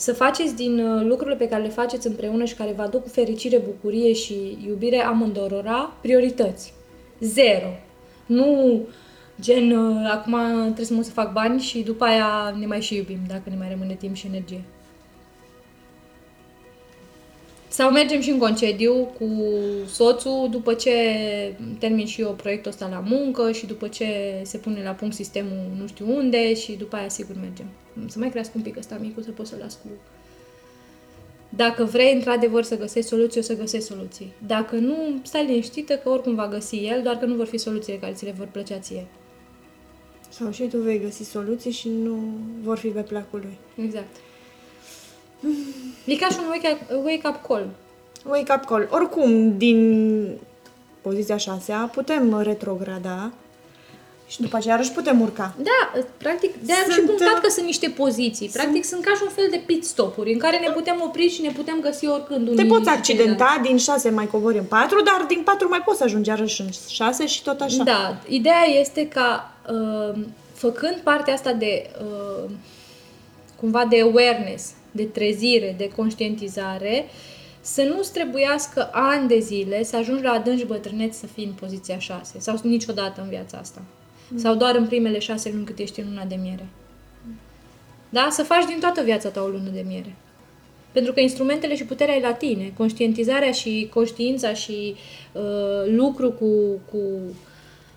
să 0.00 0.12
faceți 0.12 0.54
din 0.54 0.78
uh, 0.78 1.04
lucrurile 1.06 1.36
pe 1.36 1.48
care 1.48 1.62
le 1.62 1.68
faceți 1.68 2.06
împreună 2.06 2.44
și 2.44 2.54
care 2.54 2.72
vă 2.76 2.82
aduc 2.82 3.10
fericire, 3.10 3.58
bucurie 3.58 4.12
și 4.12 4.58
iubire 4.66 4.96
amândorora 4.96 5.92
priorități. 6.00 6.72
Zero. 7.20 7.68
Nu 8.26 8.80
gen, 9.40 9.70
uh, 9.70 10.10
acum 10.12 10.38
trebuie 10.62 10.86
să 10.86 10.94
mă 10.94 11.02
să 11.02 11.10
fac 11.10 11.32
bani 11.32 11.60
și 11.60 11.82
după 11.82 12.04
aia 12.04 12.56
ne 12.58 12.66
mai 12.66 12.80
și 12.80 12.96
iubim, 12.96 13.18
dacă 13.28 13.42
ne 13.44 13.56
mai 13.58 13.68
rămâne 13.70 13.94
timp 13.94 14.14
și 14.14 14.26
energie. 14.26 14.62
Sau 17.80 17.90
mergem 17.90 18.20
și 18.20 18.30
în 18.30 18.38
concediu 18.38 18.94
cu 18.94 19.28
soțul 19.86 20.48
după 20.50 20.74
ce 20.74 20.92
termin 21.78 22.06
și 22.06 22.20
eu 22.20 22.30
proiectul 22.32 22.70
ăsta 22.70 22.88
la 22.88 23.02
muncă 23.06 23.52
și 23.52 23.66
după 23.66 23.88
ce 23.88 24.06
se 24.42 24.58
pune 24.58 24.82
la 24.82 24.90
punct 24.90 25.14
sistemul 25.14 25.70
nu 25.78 25.86
știu 25.86 26.16
unde 26.16 26.54
și 26.54 26.72
după 26.72 26.96
aia 26.96 27.08
sigur 27.08 27.36
mergem. 27.40 27.66
Să 28.06 28.18
mai 28.18 28.30
crească 28.30 28.52
un 28.56 28.62
pic 28.62 28.76
ăsta 28.76 28.98
micul 29.00 29.22
să 29.22 29.30
pot 29.30 29.46
să-l 29.46 29.58
las 29.60 29.74
cu... 29.74 29.88
Dacă 31.48 31.84
vrei 31.84 32.14
într-adevăr 32.14 32.62
să 32.62 32.78
găsești 32.78 33.08
soluții, 33.08 33.40
o 33.40 33.42
să 33.42 33.56
găsești 33.56 33.86
soluții. 33.86 34.32
Dacă 34.46 34.76
nu, 34.76 34.96
stai 35.22 35.46
liniștită 35.46 35.94
că 35.94 36.08
oricum 36.08 36.34
va 36.34 36.48
găsi 36.48 36.76
el, 36.76 37.02
doar 37.02 37.16
că 37.16 37.24
nu 37.24 37.34
vor 37.34 37.46
fi 37.46 37.58
soluțiile 37.58 37.98
care 37.98 38.12
ți 38.12 38.24
le 38.24 38.34
vor 38.36 38.46
plăcea 38.46 38.78
ție. 38.78 39.06
sau 40.28 40.50
și 40.50 40.62
tu 40.62 40.78
vei 40.78 41.00
găsi 41.00 41.22
soluții 41.22 41.70
și 41.70 41.88
nu 41.88 42.18
vor 42.62 42.78
fi 42.78 42.88
pe 42.88 43.00
placul 43.00 43.38
lui. 43.38 43.84
Exact. 43.84 44.16
E 46.04 46.16
ca 46.16 46.28
și 46.28 46.36
un 46.40 46.48
wake-up, 46.48 47.04
wake-up 47.04 47.46
call. 47.46 47.66
Wake 48.24 48.52
up 48.54 48.64
call. 48.64 48.88
Oricum, 48.90 49.56
din 49.56 50.38
poziția 51.00 51.36
șasea 51.36 51.90
putem 51.92 52.40
retrograda 52.40 53.32
și 54.30 54.40
după 54.40 54.56
aceea 54.56 54.76
își 54.76 54.92
putem 54.92 55.20
urca. 55.20 55.54
Da, 55.56 56.00
practic, 56.16 56.54
de 56.54 56.72
am 56.72 56.90
și 56.90 56.94
Sunt, 56.94 57.06
punctat 57.06 57.34
uh, 57.34 57.40
că 57.42 57.48
sunt 57.50 57.66
niște 57.66 57.88
poziții. 57.88 58.48
Practic 58.48 58.84
sunt 58.84 59.04
ca 59.04 59.14
și 59.14 59.20
un 59.22 59.28
fel 59.28 59.46
de 59.50 59.62
pit 59.66 59.84
stopuri 59.84 60.32
în 60.32 60.38
care 60.38 60.58
ne 60.58 60.70
putem 60.70 61.02
opri 61.04 61.28
și 61.28 61.40
ne 61.40 61.50
putem 61.50 61.80
găsi 61.80 62.06
oricând 62.06 62.44
Te 62.44 62.50
unii 62.50 62.66
poți 62.66 62.88
și 62.88 62.94
accidenta, 62.96 63.60
din 63.62 63.76
6 63.76 64.10
mai 64.10 64.26
cobori 64.26 64.58
în 64.58 64.64
4, 64.64 65.02
dar 65.02 65.24
din 65.28 65.42
4 65.44 65.68
mai 65.68 65.82
poți 65.84 65.98
să 65.98 66.04
ajungi 66.04 66.28
iarăși 66.28 66.60
în 66.60 66.68
6 66.88 67.26
și 67.26 67.42
tot 67.42 67.60
așa. 67.60 67.82
Da, 67.82 68.16
ideea 68.28 68.64
este 68.80 69.08
ca 69.08 69.54
uh, 69.70 70.20
făcând 70.54 70.96
partea 71.02 71.34
asta 71.34 71.52
de 71.52 71.90
uh, 72.00 72.50
cumva 73.60 73.84
de 73.84 74.00
awareness, 74.00 74.70
de 74.90 75.04
trezire, 75.04 75.74
de 75.78 75.88
conștientizare, 75.96 77.04
să 77.60 77.82
nu-ți 77.82 78.12
trebuiască 78.12 78.88
ani 78.92 79.28
de 79.28 79.38
zile 79.38 79.82
să 79.82 79.96
ajungi 79.96 80.22
la 80.22 80.30
adânci 80.30 80.64
bătrâneți 80.64 81.18
să 81.18 81.26
fii 81.26 81.44
în 81.44 81.52
poziția 81.52 81.98
6 81.98 82.38
sau 82.38 82.60
niciodată 82.62 83.20
în 83.20 83.28
viața 83.28 83.58
asta. 83.58 83.82
Sau 84.34 84.54
doar 84.54 84.74
în 84.74 84.86
primele 84.86 85.18
șase 85.18 85.50
luni 85.52 85.64
cât 85.64 85.78
ești 85.78 86.00
în 86.00 86.06
luna 86.08 86.24
de 86.24 86.38
miere. 86.42 86.66
Da? 88.08 88.28
Să 88.30 88.42
faci 88.42 88.64
din 88.64 88.78
toată 88.80 89.02
viața 89.02 89.28
ta 89.28 89.42
o 89.42 89.46
lună 89.46 89.68
de 89.72 89.84
miere. 89.86 90.14
Pentru 90.92 91.12
că 91.12 91.20
instrumentele 91.20 91.76
și 91.76 91.84
puterea 91.84 92.14
e 92.14 92.20
la 92.20 92.32
tine. 92.32 92.72
Conștientizarea 92.76 93.52
și 93.52 93.90
conștiința 93.94 94.52
și 94.52 94.94
uh, 95.32 95.42
lucru 95.86 96.30
cu, 96.30 96.46
cu 96.90 96.98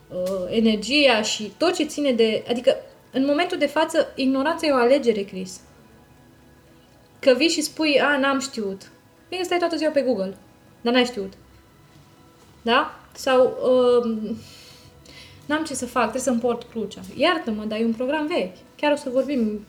uh, 0.10 0.46
energia 0.50 1.22
și 1.22 1.52
tot 1.58 1.74
ce 1.74 1.84
ține 1.84 2.12
de... 2.12 2.44
Adică, 2.50 2.76
în 3.12 3.26
momentul 3.26 3.58
de 3.58 3.66
față, 3.66 4.08
ignoranța 4.16 4.68
e 4.68 4.72
o 4.72 4.76
alegere, 4.76 5.22
Chris. 5.22 5.60
Că 7.24 7.34
vii 7.38 7.48
și 7.48 7.62
spui, 7.62 8.00
a, 8.02 8.18
n-am 8.18 8.40
știut. 8.40 8.92
Bine, 9.30 9.44
stai 9.44 9.58
toată 9.58 9.76
ziua 9.76 9.92
pe 9.92 10.02
Google, 10.02 10.38
dar 10.82 10.94
n-ai 10.94 11.06
știut. 11.06 11.34
Da? 12.62 13.00
Sau, 13.16 13.58
uh, 14.04 14.32
n-am 15.46 15.64
ce 15.64 15.74
să 15.74 15.86
fac, 15.86 16.02
trebuie 16.02 16.22
să-mi 16.22 16.40
port 16.40 16.64
crucea. 16.70 17.02
Iartă-mă, 17.16 17.64
dar 17.64 17.80
e 17.80 17.84
un 17.86 17.94
program 17.94 18.28
vechi. 18.28 18.56
Chiar 18.76 18.92
o 18.92 18.96
să 18.96 19.10
vorbim... 19.10 19.66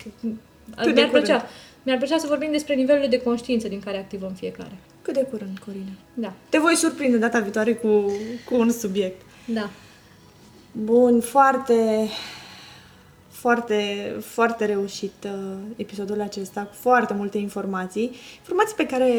de 0.84 0.90
Mi-ar 0.92 1.08
plăcea, 1.08 1.34
curând. 1.34 1.50
mi-ar 1.82 1.98
plăcea 1.98 2.18
să 2.18 2.26
vorbim 2.26 2.50
despre 2.50 2.74
nivelurile 2.74 3.08
de 3.08 3.22
conștiință 3.22 3.68
din 3.68 3.80
care 3.80 3.98
activăm 3.98 4.32
fiecare. 4.32 4.72
Cât 5.02 5.14
de 5.14 5.26
curând, 5.30 5.58
Corina. 5.64 5.90
Da, 6.14 6.32
Te 6.48 6.58
voi 6.58 6.74
surprinde 6.74 7.16
data 7.16 7.38
viitoare 7.40 7.74
cu, 7.74 7.88
cu 8.44 8.54
un 8.54 8.70
subiect. 8.70 9.20
da. 9.44 9.70
Bun, 10.72 11.20
foarte, 11.20 12.08
foarte, 13.44 14.12
foarte 14.26 14.64
reușit 14.64 15.12
uh, 15.24 15.30
episodul 15.76 16.20
acesta, 16.20 16.60
cu 16.60 16.74
foarte 16.80 17.14
multe 17.14 17.38
informații. 17.38 18.10
Informații 18.38 18.74
pe 18.76 18.86
care 18.86 19.10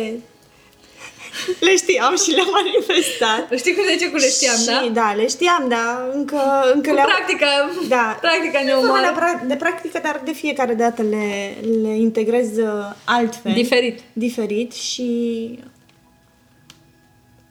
le 1.59 1.75
știam 1.75 2.15
și 2.23 2.31
le-am 2.31 2.47
manifestat. 2.51 3.43
Știi 3.61 3.73
cum 3.73 3.83
de 3.87 3.95
ce 3.95 4.09
cu 4.09 4.15
le 4.15 4.27
știam, 4.27 4.55
și, 4.57 4.65
da? 4.65 4.89
da, 4.93 5.13
le 5.13 5.27
știam, 5.27 5.65
da, 5.69 6.07
încă, 6.13 6.37
încă 6.73 6.89
Cu 6.89 6.95
le-am... 6.95 7.07
practica, 7.07 7.47
Da. 7.87 8.17
practica 8.21 8.61
ne 8.63 8.71
Nu 8.71 8.79
omoară. 8.79 9.01
neapărat 9.01 9.43
de 9.43 9.55
practică, 9.55 9.99
dar 10.03 10.21
de 10.25 10.31
fiecare 10.31 10.73
dată 10.73 11.01
le, 11.01 11.55
le 11.81 11.95
integrez 11.97 12.57
uh, 12.57 12.93
altfel. 13.03 13.53
Diferit. 13.53 13.99
Diferit 14.13 14.73
și 14.73 15.09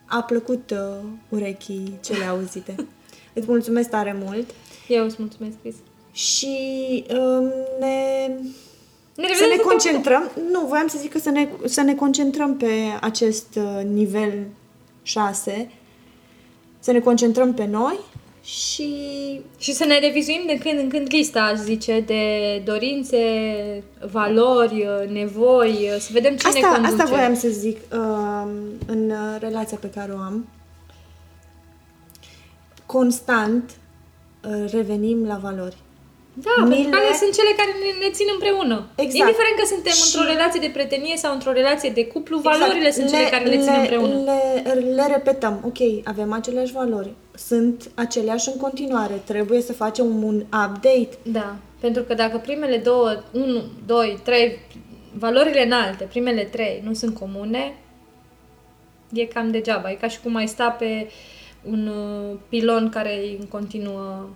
a 0.06 0.22
plăcut 0.22 0.70
uh, 0.70 1.08
urechii 1.28 1.98
cele 2.04 2.24
auzite. 2.24 2.74
Îți 3.38 3.46
mulțumesc 3.48 3.88
tare 3.88 4.16
mult 4.24 4.50
Eu 4.88 5.04
îți 5.04 5.16
mulțumesc, 5.18 5.54
Cris. 5.62 5.74
Și 6.14 6.56
um, 7.10 7.52
ne, 7.80 8.26
Ne 9.14 9.26
să 9.34 9.44
revedem 9.44 9.48
ne 9.48 9.54
săptămâna- 9.56 9.62
concentrăm. 9.68 10.30
Nu, 10.50 10.60
voiam 10.66 10.86
să 10.86 10.98
zic 11.00 11.12
că 11.12 11.18
să 11.18 11.30
ne, 11.30 11.48
să 11.64 11.80
ne 11.80 11.94
concentrăm 11.94 12.56
pe 12.56 12.70
acest 13.00 13.46
uh, 13.56 13.84
nivel 13.92 14.32
6, 15.02 15.70
să 16.78 16.92
ne 16.92 17.00
concentrăm 17.00 17.54
pe 17.54 17.64
noi 17.66 17.98
și 18.42 18.88
Și 19.58 19.72
să 19.72 19.84
ne 19.84 19.98
revizuim 19.98 20.42
de 20.46 20.58
când 20.58 20.78
în 20.78 20.88
când 20.88 21.06
lista, 21.10 21.40
aș 21.42 21.58
zice, 21.58 22.00
de 22.00 22.22
dorințe, 22.64 23.18
valori, 24.10 24.86
nevoi, 25.12 25.90
să 25.98 26.08
vedem 26.12 26.36
ce 26.36 26.48
ne 26.48 26.54
asta, 26.58 26.68
conduce. 26.68 26.92
asta 26.92 27.04
voiam 27.04 27.34
să 27.34 27.48
zic 27.48 27.76
uh, 27.92 28.50
în 28.86 29.10
uh, 29.10 29.36
relația 29.40 29.76
pe 29.80 29.90
care 29.90 30.12
o 30.12 30.16
am. 30.18 30.48
Constant 32.86 33.70
uh, 34.48 34.70
revenim 34.72 35.26
la 35.26 35.36
valori. 35.42 35.76
Da, 36.34 36.50
pentru 36.56 36.76
Mile- 36.76 36.90
că 36.90 36.96
alea 36.96 37.14
sunt 37.22 37.32
cele 37.38 37.52
care 37.60 37.70
ne, 37.82 38.06
ne 38.06 38.10
țin 38.18 38.26
împreună. 38.32 38.76
Exact. 38.94 39.18
Indiferent 39.22 39.56
că 39.60 39.66
suntem 39.74 39.92
Și- 39.92 40.02
într-o 40.04 40.24
relație 40.32 40.60
de 40.60 40.70
prietenie 40.76 41.16
sau 41.16 41.32
într-o 41.32 41.52
relație 41.52 41.90
de 41.90 42.06
cuplu, 42.06 42.38
valorile 42.38 42.90
sunt 42.90 43.08
cele 43.08 43.28
care 43.34 43.44
ne 43.48 43.58
țin 43.58 43.72
împreună. 43.80 44.14
Le, 44.24 44.72
le 44.98 45.06
repetăm. 45.16 45.54
Ok, 45.70 45.80
avem 46.04 46.32
aceleași 46.32 46.72
valori. 46.72 47.10
Sunt 47.34 47.90
aceleași 47.94 48.48
în 48.52 48.56
continuare. 48.60 49.14
Trebuie 49.24 49.60
să 49.60 49.72
facem 49.72 50.22
un 50.24 50.36
update. 50.40 51.08
Da, 51.22 51.56
pentru 51.80 52.02
că 52.02 52.14
dacă 52.14 52.36
primele 52.38 52.76
două, 52.76 53.22
1, 53.32 53.62
2, 53.86 54.18
3, 54.24 54.58
valorile 55.18 55.64
înalte, 55.64 56.04
primele 56.04 56.42
trei, 56.44 56.82
nu 56.84 56.92
sunt 56.92 57.18
comune, 57.18 57.74
e 59.12 59.24
cam 59.24 59.50
degeaba. 59.50 59.90
E 59.90 59.94
ca 59.94 60.08
și 60.08 60.20
cum 60.20 60.34
ai 60.34 60.46
sta 60.46 60.68
pe 60.70 61.10
un 61.62 61.86
uh, 61.86 62.36
pilon 62.48 62.88
care 62.88 63.10
e 63.10 63.36
în 63.40 63.46
continuă 63.46 64.28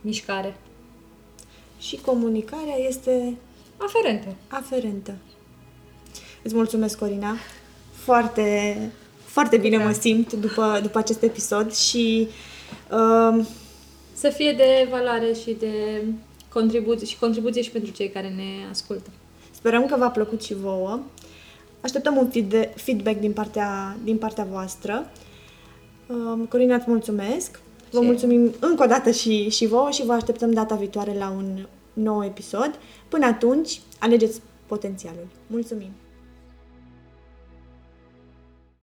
mișcare. 0.00 0.54
Și 1.86 1.96
comunicarea 2.04 2.76
este 2.88 3.36
Aferentă. 3.76 4.34
aferentă. 4.48 5.14
Îți 6.42 6.54
mulțumesc, 6.54 6.98
Corina. 6.98 7.36
Foarte, 7.92 8.76
foarte 9.24 9.56
bine 9.56 9.76
mă 9.76 9.92
simt 9.92 10.32
după, 10.32 10.78
după 10.82 10.98
acest 10.98 11.22
episod 11.22 11.72
și 11.74 12.28
um, 12.90 13.46
Să 14.14 14.28
fie 14.28 14.52
de 14.52 14.88
valoare 14.90 15.32
și 15.32 15.56
de 15.58 16.04
contribuție 16.52 17.06
și 17.06 17.18
contribuție 17.18 17.62
și 17.62 17.70
pentru 17.70 17.92
cei 17.92 18.10
care 18.10 18.28
ne 18.28 18.68
ascultă. 18.70 19.10
Sperăm 19.50 19.86
că 19.86 19.96
v-a 19.98 20.10
plăcut 20.10 20.42
și 20.42 20.54
vouă. 20.54 21.00
Așteptăm 21.80 22.16
un 22.16 22.30
feed- 22.30 22.74
feedback 22.74 23.20
din 23.20 23.32
partea, 23.32 23.96
din 24.04 24.16
partea 24.16 24.46
voastră. 24.50 25.10
Um, 26.06 26.46
Corina, 26.46 26.74
îți 26.74 26.84
mulțumesc. 26.88 27.60
Vă 27.94 28.00
Și- 28.00 28.06
mulțumim 28.06 28.54
încă 28.60 28.82
o 28.82 28.86
dată 28.86 29.10
și, 29.10 29.48
și 29.48 29.66
vouă 29.66 29.90
și 29.90 30.04
vă 30.04 30.12
așteptăm 30.12 30.50
data 30.50 30.74
viitoare 30.74 31.14
la 31.18 31.30
un 31.36 31.66
nou 31.92 32.24
episod. 32.24 32.70
Până 33.08 33.26
atunci, 33.26 33.80
alegeți 33.98 34.40
potențialul. 34.66 35.26
Mulțumim! 35.46 35.90